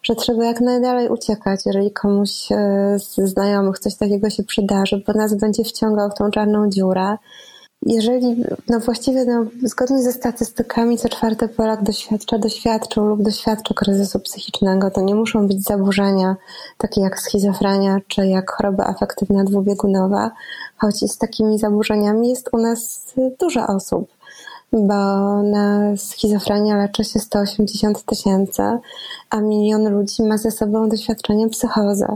że 0.02 0.14
trzeba 0.14 0.44
jak 0.44 0.60
najdalej 0.60 1.09
uciekać, 1.09 1.60
jeżeli 1.66 1.90
komuś 1.90 2.52
e, 2.52 2.56
z 2.98 3.14
znajomych 3.14 3.78
coś 3.78 3.97
takiego 3.97 4.31
się 4.31 4.43
przydarzy, 4.43 5.02
bo 5.06 5.12
nas 5.12 5.35
będzie 5.35 5.64
wciągał 5.64 6.10
w 6.10 6.14
tą 6.14 6.31
czarną 6.31 6.70
dziurę 6.70 7.16
jeżeli, 7.87 8.45
no 8.69 8.81
właściwie 8.81 9.25
no, 9.25 9.45
zgodnie 9.63 10.03
ze 10.03 10.13
statystykami, 10.13 10.99
co 10.99 11.09
czwarty 11.09 11.49
Polak 11.49 11.83
doświadcza, 11.83 12.39
doświadczył 12.39 13.07
lub 13.07 13.23
doświadcza 13.23 13.75
kryzysu 13.75 14.21
psychicznego, 14.21 14.91
to 14.91 15.01
nie 15.01 15.15
muszą 15.15 15.49
być 15.49 15.65
zaburzenia 15.65 16.37
takie 16.79 17.01
jak 17.01 17.21
schizofrenia 17.21 17.99
czy 18.09 18.27
jak 18.27 18.51
choroba 18.51 18.85
afektywna 18.85 19.45
dwubiegunowa, 19.45 20.31
choć 20.77 20.97
z 20.97 21.19
takimi 21.19 21.59
zaburzeniami 21.59 22.29
jest 22.29 22.49
u 22.53 22.59
nas 22.59 23.13
dużo 23.41 23.67
osób, 23.67 24.09
bo 24.73 24.95
na 25.43 25.97
schizofrenię 25.97 26.77
leczy 26.77 27.05
się 27.05 27.19
180 27.19 28.05
tysięcy, 28.05 28.63
a 29.31 29.41
milion 29.41 29.89
ludzi 29.93 30.23
ma 30.23 30.39
ze 30.39 30.51
sobą 30.51 30.89
doświadczenie 30.89 31.49
psychozy. 31.49 32.07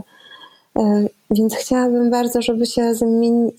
E, 0.77 1.07
więc 1.31 1.55
chciałabym 1.55 2.09
bardzo, 2.09 2.41
żeby 2.41 2.65
się 2.65 2.95
zmieni, 2.95 3.51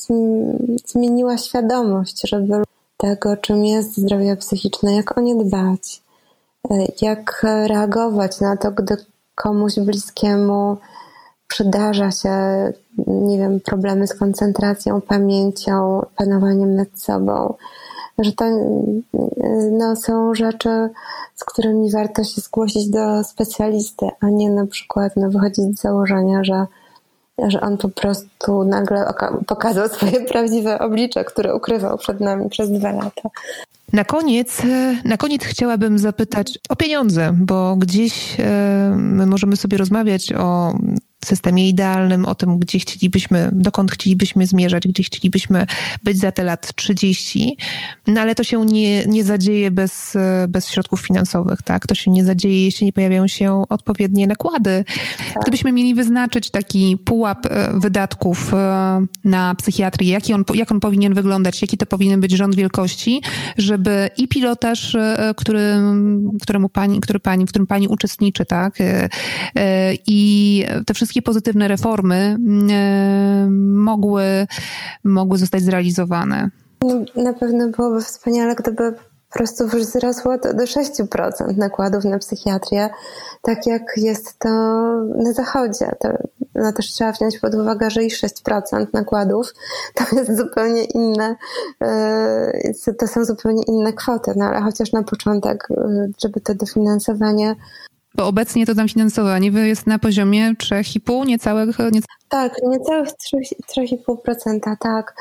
zmieniła 0.86 1.38
świadomość, 1.38 2.28
żeby 2.28 2.62
tego, 2.96 3.36
czym 3.36 3.64
jest 3.64 3.96
zdrowie 3.96 4.36
psychiczne, 4.36 4.94
jak 4.94 5.18
o 5.18 5.20
nie 5.20 5.44
dbać, 5.44 6.02
e, 6.70 6.74
jak 7.02 7.42
reagować 7.42 8.40
na 8.40 8.56
to, 8.56 8.70
gdy 8.70 8.96
komuś 9.34 9.74
bliskiemu 9.78 10.76
przydarza 11.48 12.10
się, 12.10 12.32
nie 13.06 13.38
wiem, 13.38 13.60
problemy 13.60 14.06
z 14.06 14.14
koncentracją, 14.14 15.00
pamięcią, 15.00 16.02
panowaniem 16.16 16.74
nad 16.74 16.88
sobą. 16.94 17.54
Że 18.18 18.32
to 18.32 18.44
no, 19.72 19.96
są 19.96 20.34
rzeczy, 20.34 20.88
z 21.34 21.44
którymi 21.44 21.90
warto 21.90 22.24
się 22.24 22.40
zgłosić 22.40 22.90
do 22.90 23.24
specjalisty, 23.24 24.06
a 24.20 24.30
nie 24.30 24.50
na 24.50 24.66
przykład 24.66 25.12
no, 25.16 25.30
wychodzić 25.30 25.78
z 25.78 25.82
założenia, 25.82 26.44
że 26.44 26.66
że 27.46 27.60
on 27.60 27.78
po 27.78 27.88
prostu 27.88 28.64
nagle 28.64 29.12
pokazał 29.46 29.88
swoje 29.88 30.20
prawdziwe 30.20 30.78
oblicze, 30.78 31.24
które 31.24 31.54
ukrywał 31.54 31.98
przed 31.98 32.20
nami 32.20 32.50
przez 32.50 32.70
dwa 32.70 32.92
lata. 32.92 33.28
Na 33.92 34.04
koniec, 34.04 34.62
na 35.04 35.16
koniec 35.16 35.44
chciałabym 35.44 35.98
zapytać 35.98 36.58
o 36.68 36.76
pieniądze, 36.76 37.30
bo 37.34 37.76
gdzieś 37.76 38.40
e, 38.40 38.44
my 38.96 39.26
możemy 39.26 39.56
sobie 39.56 39.78
rozmawiać 39.78 40.32
o 40.32 40.72
systemie 41.24 41.68
idealnym, 41.68 42.26
o 42.26 42.34
tym, 42.34 42.58
gdzie 42.58 42.78
chcielibyśmy, 42.78 43.50
dokąd 43.52 43.92
chcielibyśmy 43.92 44.46
zmierzać, 44.46 44.88
gdzie 44.88 45.02
chcielibyśmy 45.02 45.66
być 46.04 46.18
za 46.18 46.32
te 46.32 46.44
lat 46.44 46.74
30, 46.74 47.56
no 48.06 48.20
ale 48.20 48.34
to 48.34 48.44
się 48.44 48.66
nie, 48.66 49.06
nie 49.06 49.24
zadzieje 49.24 49.70
bez, 49.70 50.16
bez 50.48 50.68
środków 50.68 51.00
finansowych, 51.00 51.62
tak? 51.62 51.86
To 51.86 51.94
się 51.94 52.10
nie 52.10 52.24
zadzieje, 52.24 52.64
jeśli 52.64 52.86
nie 52.86 52.92
pojawiają 52.92 53.28
się 53.28 53.64
odpowiednie 53.68 54.26
nakłady. 54.26 54.84
Tak. 55.34 55.42
Gdybyśmy 55.42 55.72
mieli 55.72 55.94
wyznaczyć 55.94 56.50
taki 56.50 56.96
pułap 57.04 57.46
e, 57.46 57.72
wydatków 57.74 58.54
e, 58.54 59.06
na 59.24 59.54
psychiatrię, 59.54 60.12
jaki 60.12 60.32
on, 60.32 60.44
jak 60.54 60.72
on 60.72 60.80
powinien 60.80 61.14
wyglądać, 61.14 61.62
jaki 61.62 61.78
to 61.78 61.86
powinien 61.86 62.20
być 62.20 62.32
rząd 62.32 62.54
wielkości, 62.54 63.22
żeby 63.58 64.10
i 64.16 64.28
pilotaż, 64.28 64.94
e, 64.94 65.34
który, 65.36 65.62
któremu 66.42 66.68
pani, 66.68 67.00
który 67.00 67.20
pani, 67.20 67.46
w 67.46 67.48
którym 67.48 67.66
pani 67.66 67.88
uczestniczy, 67.88 68.44
tak? 68.44 68.78
I 70.06 70.64
te 70.86 70.94
wszystkie 70.94 71.07
wszystkie 71.08 71.22
pozytywne 71.22 71.68
reformy 71.68 72.14
mm, 72.14 72.68
e, 72.70 73.50
mogły, 73.84 74.46
mogły 75.04 75.38
zostać 75.38 75.62
zrealizowane? 75.62 76.50
Na 77.16 77.32
pewno 77.32 77.68
byłoby 77.68 78.00
wspaniale, 78.00 78.54
gdyby 78.54 78.92
po 78.92 79.38
prostu 79.38 79.66
wzrosło 79.66 80.38
to 80.38 80.54
do 80.54 80.64
6% 80.64 81.56
nakładów 81.56 82.04
na 82.04 82.18
psychiatrię, 82.18 82.90
tak 83.42 83.66
jak 83.66 83.82
jest 83.96 84.38
to 84.38 84.48
na 85.16 85.32
zachodzie. 85.32 85.90
To, 86.00 86.08
no 86.54 86.72
też 86.72 86.86
trzeba 86.86 87.12
wziąć 87.12 87.38
pod 87.38 87.54
uwagę, 87.54 87.90
że 87.90 88.04
i 88.04 88.10
6% 88.10 88.86
nakładów 88.92 89.54
to 89.94 90.16
jest 90.16 90.36
zupełnie 90.36 90.84
inne, 90.84 91.36
e, 91.82 92.94
to 92.98 93.06
są 93.06 93.24
zupełnie 93.24 93.62
inne 93.62 93.92
kwoty, 93.92 94.32
no 94.36 94.44
ale 94.44 94.60
chociaż 94.62 94.92
na 94.92 95.02
początek, 95.02 95.68
e, 95.70 96.08
żeby 96.22 96.40
to 96.40 96.54
dofinansowanie 96.54 97.56
bo 98.18 98.26
obecnie 98.26 98.66
to 98.66 98.74
tam 98.74 98.88
finansowanie 98.88 99.48
jest 99.48 99.86
na 99.86 99.98
poziomie 99.98 100.54
3,5, 100.54 101.26
niecałych... 101.26 101.78
Nie... 101.92 102.00
Tak, 102.28 102.56
niecałych 102.62 103.08
3,5%, 103.78 104.76
tak. 104.80 105.14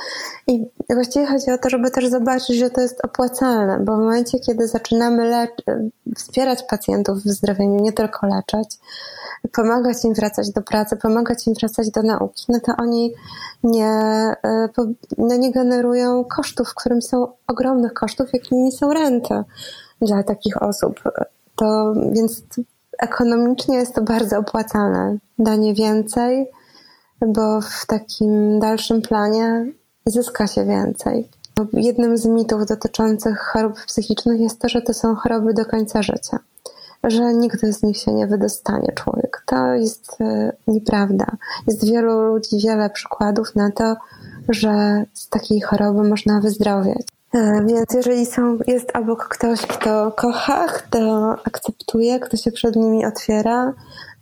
I 0.47 0.65
właściwie 0.89 1.25
chodzi 1.25 1.51
o 1.51 1.57
to, 1.57 1.69
żeby 1.69 1.91
też 1.91 2.07
zobaczyć, 2.07 2.57
że 2.57 2.69
to 2.69 2.81
jest 2.81 3.05
opłacalne, 3.05 3.79
bo 3.85 3.95
w 3.95 3.99
momencie, 3.99 4.39
kiedy 4.39 4.67
zaczynamy 4.67 5.47
wspierać 6.15 6.63
pacjentów 6.63 7.19
w 7.19 7.23
wyzdrowieniu, 7.23 7.81
nie 7.81 7.93
tylko 7.93 8.27
leczyć, 8.27 8.77
pomagać 9.53 10.05
im 10.05 10.13
wracać 10.13 10.51
do 10.51 10.61
pracy, 10.61 10.97
pomagać 10.97 11.47
im 11.47 11.53
wracać 11.53 11.91
do 11.91 12.01
nauki, 12.01 12.45
no 12.49 12.59
to 12.59 12.73
oni 12.77 13.13
nie, 13.63 13.91
e, 14.43 14.69
no 15.17 15.37
nie 15.37 15.51
generują 15.51 16.23
kosztów, 16.23 16.73
którym 16.75 17.01
są 17.01 17.27
ogromnych 17.47 17.93
kosztów, 17.93 18.33
jakimi 18.33 18.71
są 18.71 18.93
renty 18.93 19.43
dla 20.01 20.23
takich 20.23 20.61
osób. 20.61 21.01
To 21.55 21.93
więc 22.11 22.43
ekonomicznie 22.99 23.77
jest 23.77 23.95
to 23.95 24.01
bardzo 24.01 24.37
opłacalne. 24.37 25.17
Danie 25.39 25.73
więcej, 25.73 26.47
bo 27.27 27.61
w 27.61 27.85
takim 27.87 28.59
dalszym 28.59 29.01
planie 29.01 29.65
zyska 30.05 30.47
się 30.47 30.65
więcej. 30.65 31.29
Jednym 31.73 32.17
z 32.17 32.25
mitów 32.25 32.65
dotyczących 32.65 33.39
chorób 33.39 33.85
psychicznych 33.85 34.39
jest 34.39 34.59
to, 34.59 34.69
że 34.69 34.81
to 34.81 34.93
są 34.93 35.15
choroby 35.15 35.53
do 35.53 35.65
końca 35.65 36.01
życia, 36.01 36.39
że 37.03 37.33
nigdy 37.33 37.73
z 37.73 37.83
nich 37.83 37.97
się 37.97 38.13
nie 38.13 38.27
wydostanie 38.27 38.91
człowiek. 38.91 39.43
To 39.45 39.73
jest 39.73 40.21
e, 40.21 40.53
nieprawda. 40.67 41.25
Jest 41.67 41.85
wielu 41.85 42.21
ludzi, 42.21 42.59
wiele 42.63 42.89
przykładów 42.89 43.55
na 43.55 43.71
to, 43.71 43.95
że 44.49 45.03
z 45.13 45.29
takiej 45.29 45.61
choroby 45.61 46.09
można 46.09 46.41
wyzdrowieć. 46.41 47.07
E, 47.37 47.65
więc 47.67 47.85
jeżeli 47.93 48.25
są, 48.25 48.57
jest 48.67 48.95
obok 48.95 49.27
ktoś, 49.27 49.61
kto 49.61 50.11
kocha, 50.11 50.67
kto 50.67 51.29
akceptuje, 51.45 52.19
kto 52.19 52.37
się 52.37 52.51
przed 52.51 52.75
nimi 52.75 53.05
otwiera, 53.05 53.73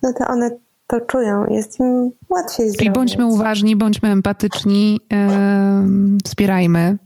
no 0.04 0.14
to 0.14 0.28
one 0.28 0.50
to 0.88 1.02
czują, 1.02 1.46
jest 1.46 1.80
im 1.80 2.12
łatwiej 2.30 2.66
zrobić. 2.66 2.78
Czyli 2.78 2.92
bądźmy 2.92 3.26
uważni, 3.26 3.76
bądźmy 3.76 4.10
empatyczni, 4.10 5.00
e, 5.14 5.88
wspierajmy, 6.26 6.98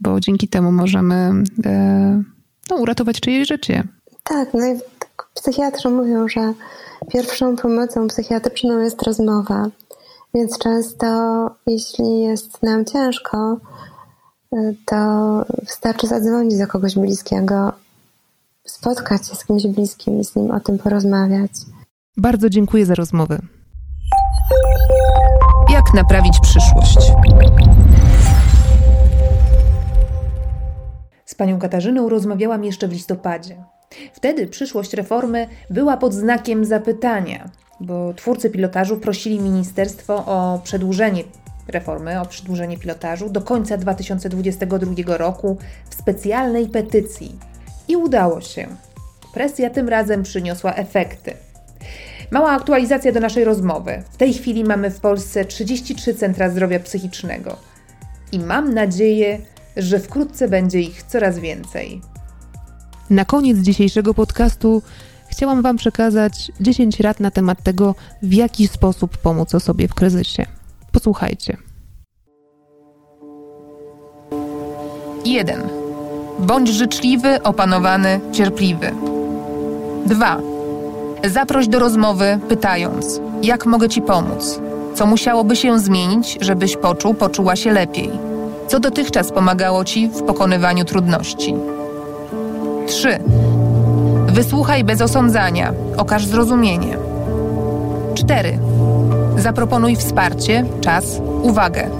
bo 0.00 0.20
dzięki 0.20 0.48
temu 0.48 0.72
możemy 0.72 1.32
e, 1.66 2.22
no, 2.70 2.76
uratować 2.76 3.20
czyjeś 3.20 3.48
życie. 3.48 3.84
Tak, 4.24 4.54
no 4.54 4.66
i 4.66 4.78
psychiatrzy 5.34 5.88
mówią, 5.88 6.28
że 6.28 6.52
pierwszą 7.12 7.56
pomocą 7.56 8.08
psychiatryczną 8.08 8.78
jest 8.78 9.02
rozmowa. 9.02 9.66
Więc 10.34 10.58
często, 10.58 11.06
jeśli 11.66 12.20
jest 12.20 12.62
nam 12.62 12.84
ciężko, 12.84 13.56
to 14.86 14.96
wystarczy 15.62 16.06
zadzwonić 16.06 16.58
do 16.58 16.66
kogoś 16.66 16.94
bliskiego 16.94 17.72
spotkać 18.64 19.28
się 19.28 19.34
z 19.34 19.44
kimś 19.44 19.66
bliskim 19.66 20.20
i 20.20 20.24
z 20.24 20.36
nim 20.36 20.50
o 20.50 20.60
tym 20.60 20.78
porozmawiać. 20.78 21.50
Bardzo 22.16 22.50
dziękuję 22.50 22.86
za 22.86 22.94
rozmowę. 22.94 23.38
Jak 25.70 25.94
naprawić 25.94 26.40
przyszłość? 26.40 26.98
Z 31.24 31.34
panią 31.34 31.58
Katarzyną 31.58 32.08
rozmawiałam 32.08 32.64
jeszcze 32.64 32.88
w 32.88 32.92
listopadzie. 32.92 33.64
Wtedy 34.12 34.46
przyszłość 34.46 34.94
reformy 34.94 35.48
była 35.70 35.96
pod 35.96 36.14
znakiem 36.14 36.64
zapytania, 36.64 37.50
bo 37.80 38.14
twórcy 38.14 38.50
pilotażu 38.50 38.96
prosili 38.96 39.40
ministerstwo 39.40 40.14
o 40.14 40.60
przedłużenie 40.64 41.24
reformy, 41.68 42.20
o 42.20 42.26
przedłużenie 42.26 42.78
pilotażu 42.78 43.30
do 43.30 43.40
końca 43.40 43.76
2022 43.76 45.16
roku 45.16 45.56
w 45.90 45.94
specjalnej 45.94 46.68
petycji. 46.68 47.38
I 47.88 47.96
udało 47.96 48.40
się. 48.40 48.66
Presja 49.34 49.70
tym 49.70 49.88
razem 49.88 50.22
przyniosła 50.22 50.74
efekty. 50.74 51.34
Mała 52.30 52.50
aktualizacja 52.50 53.12
do 53.12 53.20
naszej 53.20 53.44
rozmowy. 53.44 54.02
W 54.10 54.16
tej 54.16 54.34
chwili 54.34 54.64
mamy 54.64 54.90
w 54.90 55.00
Polsce 55.00 55.44
33 55.44 56.14
centra 56.14 56.50
zdrowia 56.50 56.80
psychicznego 56.80 57.56
i 58.32 58.38
mam 58.38 58.74
nadzieję, 58.74 59.38
że 59.76 59.98
wkrótce 59.98 60.48
będzie 60.48 60.80
ich 60.80 61.02
coraz 61.02 61.38
więcej. 61.38 62.00
Na 63.10 63.24
koniec 63.24 63.58
dzisiejszego 63.58 64.14
podcastu 64.14 64.82
chciałam 65.28 65.62
Wam 65.62 65.76
przekazać 65.76 66.52
10 66.60 67.00
rad 67.00 67.20
na 67.20 67.30
temat 67.30 67.62
tego, 67.62 67.94
w 68.22 68.32
jaki 68.32 68.68
sposób 68.68 69.18
pomóc 69.18 69.54
osobie 69.54 69.88
w 69.88 69.94
kryzysie. 69.94 70.46
Posłuchajcie. 70.92 71.56
1. 75.24 75.60
Bądź 76.38 76.68
życzliwy, 76.68 77.42
opanowany, 77.42 78.20
cierpliwy. 78.32 78.92
2. 80.06 80.40
Zaproś 81.24 81.68
do 81.68 81.78
rozmowy, 81.78 82.38
pytając: 82.48 83.20
Jak 83.42 83.66
mogę 83.66 83.88
Ci 83.88 84.02
pomóc? 84.02 84.60
Co 84.94 85.06
musiałoby 85.06 85.56
się 85.56 85.78
zmienić, 85.78 86.38
żebyś 86.40 86.76
poczuł, 86.76 87.14
poczuła 87.14 87.56
się 87.56 87.72
lepiej? 87.72 88.10
Co 88.68 88.80
dotychczas 88.80 89.32
pomagało 89.32 89.84
Ci 89.84 90.08
w 90.08 90.22
pokonywaniu 90.22 90.84
trudności? 90.84 91.54
3. 92.86 93.18
Wysłuchaj 94.26 94.84
bez 94.84 95.00
osądzania, 95.00 95.72
okaż 95.96 96.26
zrozumienie. 96.26 96.96
4. 98.14 98.58
Zaproponuj 99.36 99.96
wsparcie, 99.96 100.64
czas, 100.80 101.20
uwagę. 101.42 101.90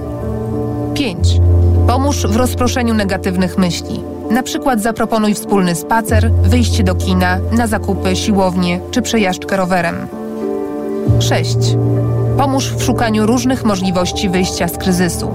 5. 0.93 1.39
Pomóż 1.87 2.27
w 2.27 2.35
rozproszeniu 2.35 2.93
negatywnych 2.93 3.57
myśli. 3.57 4.03
Na 4.31 4.43
przykład 4.43 4.81
zaproponuj 4.81 5.33
wspólny 5.33 5.75
spacer, 5.75 6.31
wyjście 6.31 6.83
do 6.83 6.95
kina, 6.95 7.37
na 7.51 7.67
zakupy, 7.67 8.15
siłownię 8.15 8.79
czy 8.91 9.01
przejażdżkę 9.01 9.57
rowerem. 9.57 10.07
6. 11.19 11.57
Pomóż 12.37 12.73
w 12.73 12.83
szukaniu 12.83 13.25
różnych 13.25 13.65
możliwości 13.65 14.29
wyjścia 14.29 14.67
z 14.67 14.77
kryzysu. 14.77 15.31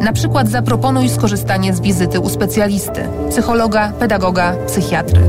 Na 0.00 0.12
przykład 0.12 0.48
zaproponuj 0.48 1.08
skorzystanie 1.08 1.74
z 1.74 1.80
wizyty 1.80 2.20
u 2.20 2.28
specjalisty, 2.28 3.08
psychologa, 3.30 3.92
pedagoga, 3.98 4.54
psychiatry. 4.66 5.20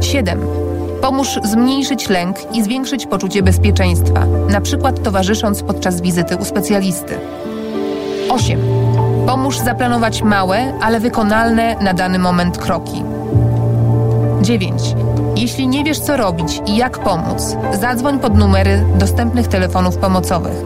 7. 0.00 0.63
Pomóż 1.04 1.38
zmniejszyć 1.42 2.08
lęk 2.08 2.36
i 2.52 2.62
zwiększyć 2.62 3.06
poczucie 3.06 3.42
bezpieczeństwa, 3.42 4.26
na 4.26 4.60
przykład 4.60 5.02
towarzysząc 5.02 5.62
podczas 5.62 6.00
wizyty 6.00 6.36
u 6.36 6.44
specjalisty. 6.44 7.18
8. 8.28 8.60
Pomóż 9.26 9.58
zaplanować 9.58 10.22
małe, 10.22 10.78
ale 10.80 11.00
wykonalne 11.00 11.76
na 11.80 11.94
dany 11.94 12.18
moment 12.18 12.58
kroki. 12.58 13.02
9. 14.42 14.82
Jeśli 15.36 15.68
nie 15.68 15.84
wiesz, 15.84 15.98
co 15.98 16.16
robić 16.16 16.60
i 16.66 16.76
jak 16.76 16.98
pomóc, 16.98 17.56
zadzwoń 17.80 18.18
pod 18.18 18.38
numery 18.38 18.84
dostępnych 18.98 19.48
telefonów 19.48 19.96
pomocowych. 19.96 20.56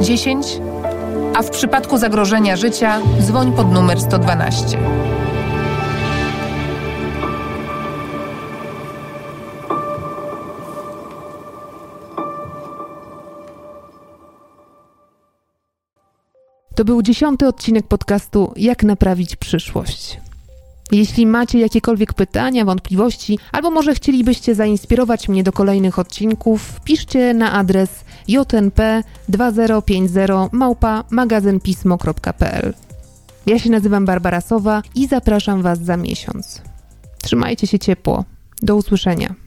10. 0.00 0.60
A 1.34 1.42
w 1.42 1.50
przypadku 1.50 1.98
zagrożenia 1.98 2.56
życia 2.56 2.98
dzwoń 3.20 3.52
pod 3.52 3.72
numer 3.72 4.00
112. 4.00 4.78
To 16.82 16.86
był 16.86 17.02
dziesiąty 17.02 17.48
odcinek 17.48 17.86
podcastu 17.86 18.52
Jak 18.56 18.82
naprawić 18.82 19.36
przyszłość. 19.36 20.20
Jeśli 20.92 21.26
macie 21.26 21.58
jakiekolwiek 21.58 22.14
pytania, 22.14 22.64
wątpliwości, 22.64 23.38
albo 23.52 23.70
może 23.70 23.94
chcielibyście 23.94 24.54
zainspirować 24.54 25.28
mnie 25.28 25.44
do 25.44 25.52
kolejnych 25.52 25.98
odcinków, 25.98 26.80
piszcie 26.84 27.34
na 27.34 27.52
adres 27.52 27.90
jnp2050 28.28 30.48
małpa 30.52 31.04
magazynpismo.pl. 31.10 32.74
Ja 33.46 33.58
się 33.58 33.70
nazywam 33.70 34.04
Barbara 34.04 34.40
Sowa 34.40 34.82
i 34.94 35.08
zapraszam 35.08 35.62
Was 35.62 35.78
za 35.78 35.96
miesiąc. 35.96 36.62
Trzymajcie 37.22 37.66
się 37.66 37.78
ciepło. 37.78 38.24
Do 38.62 38.76
usłyszenia. 38.76 39.41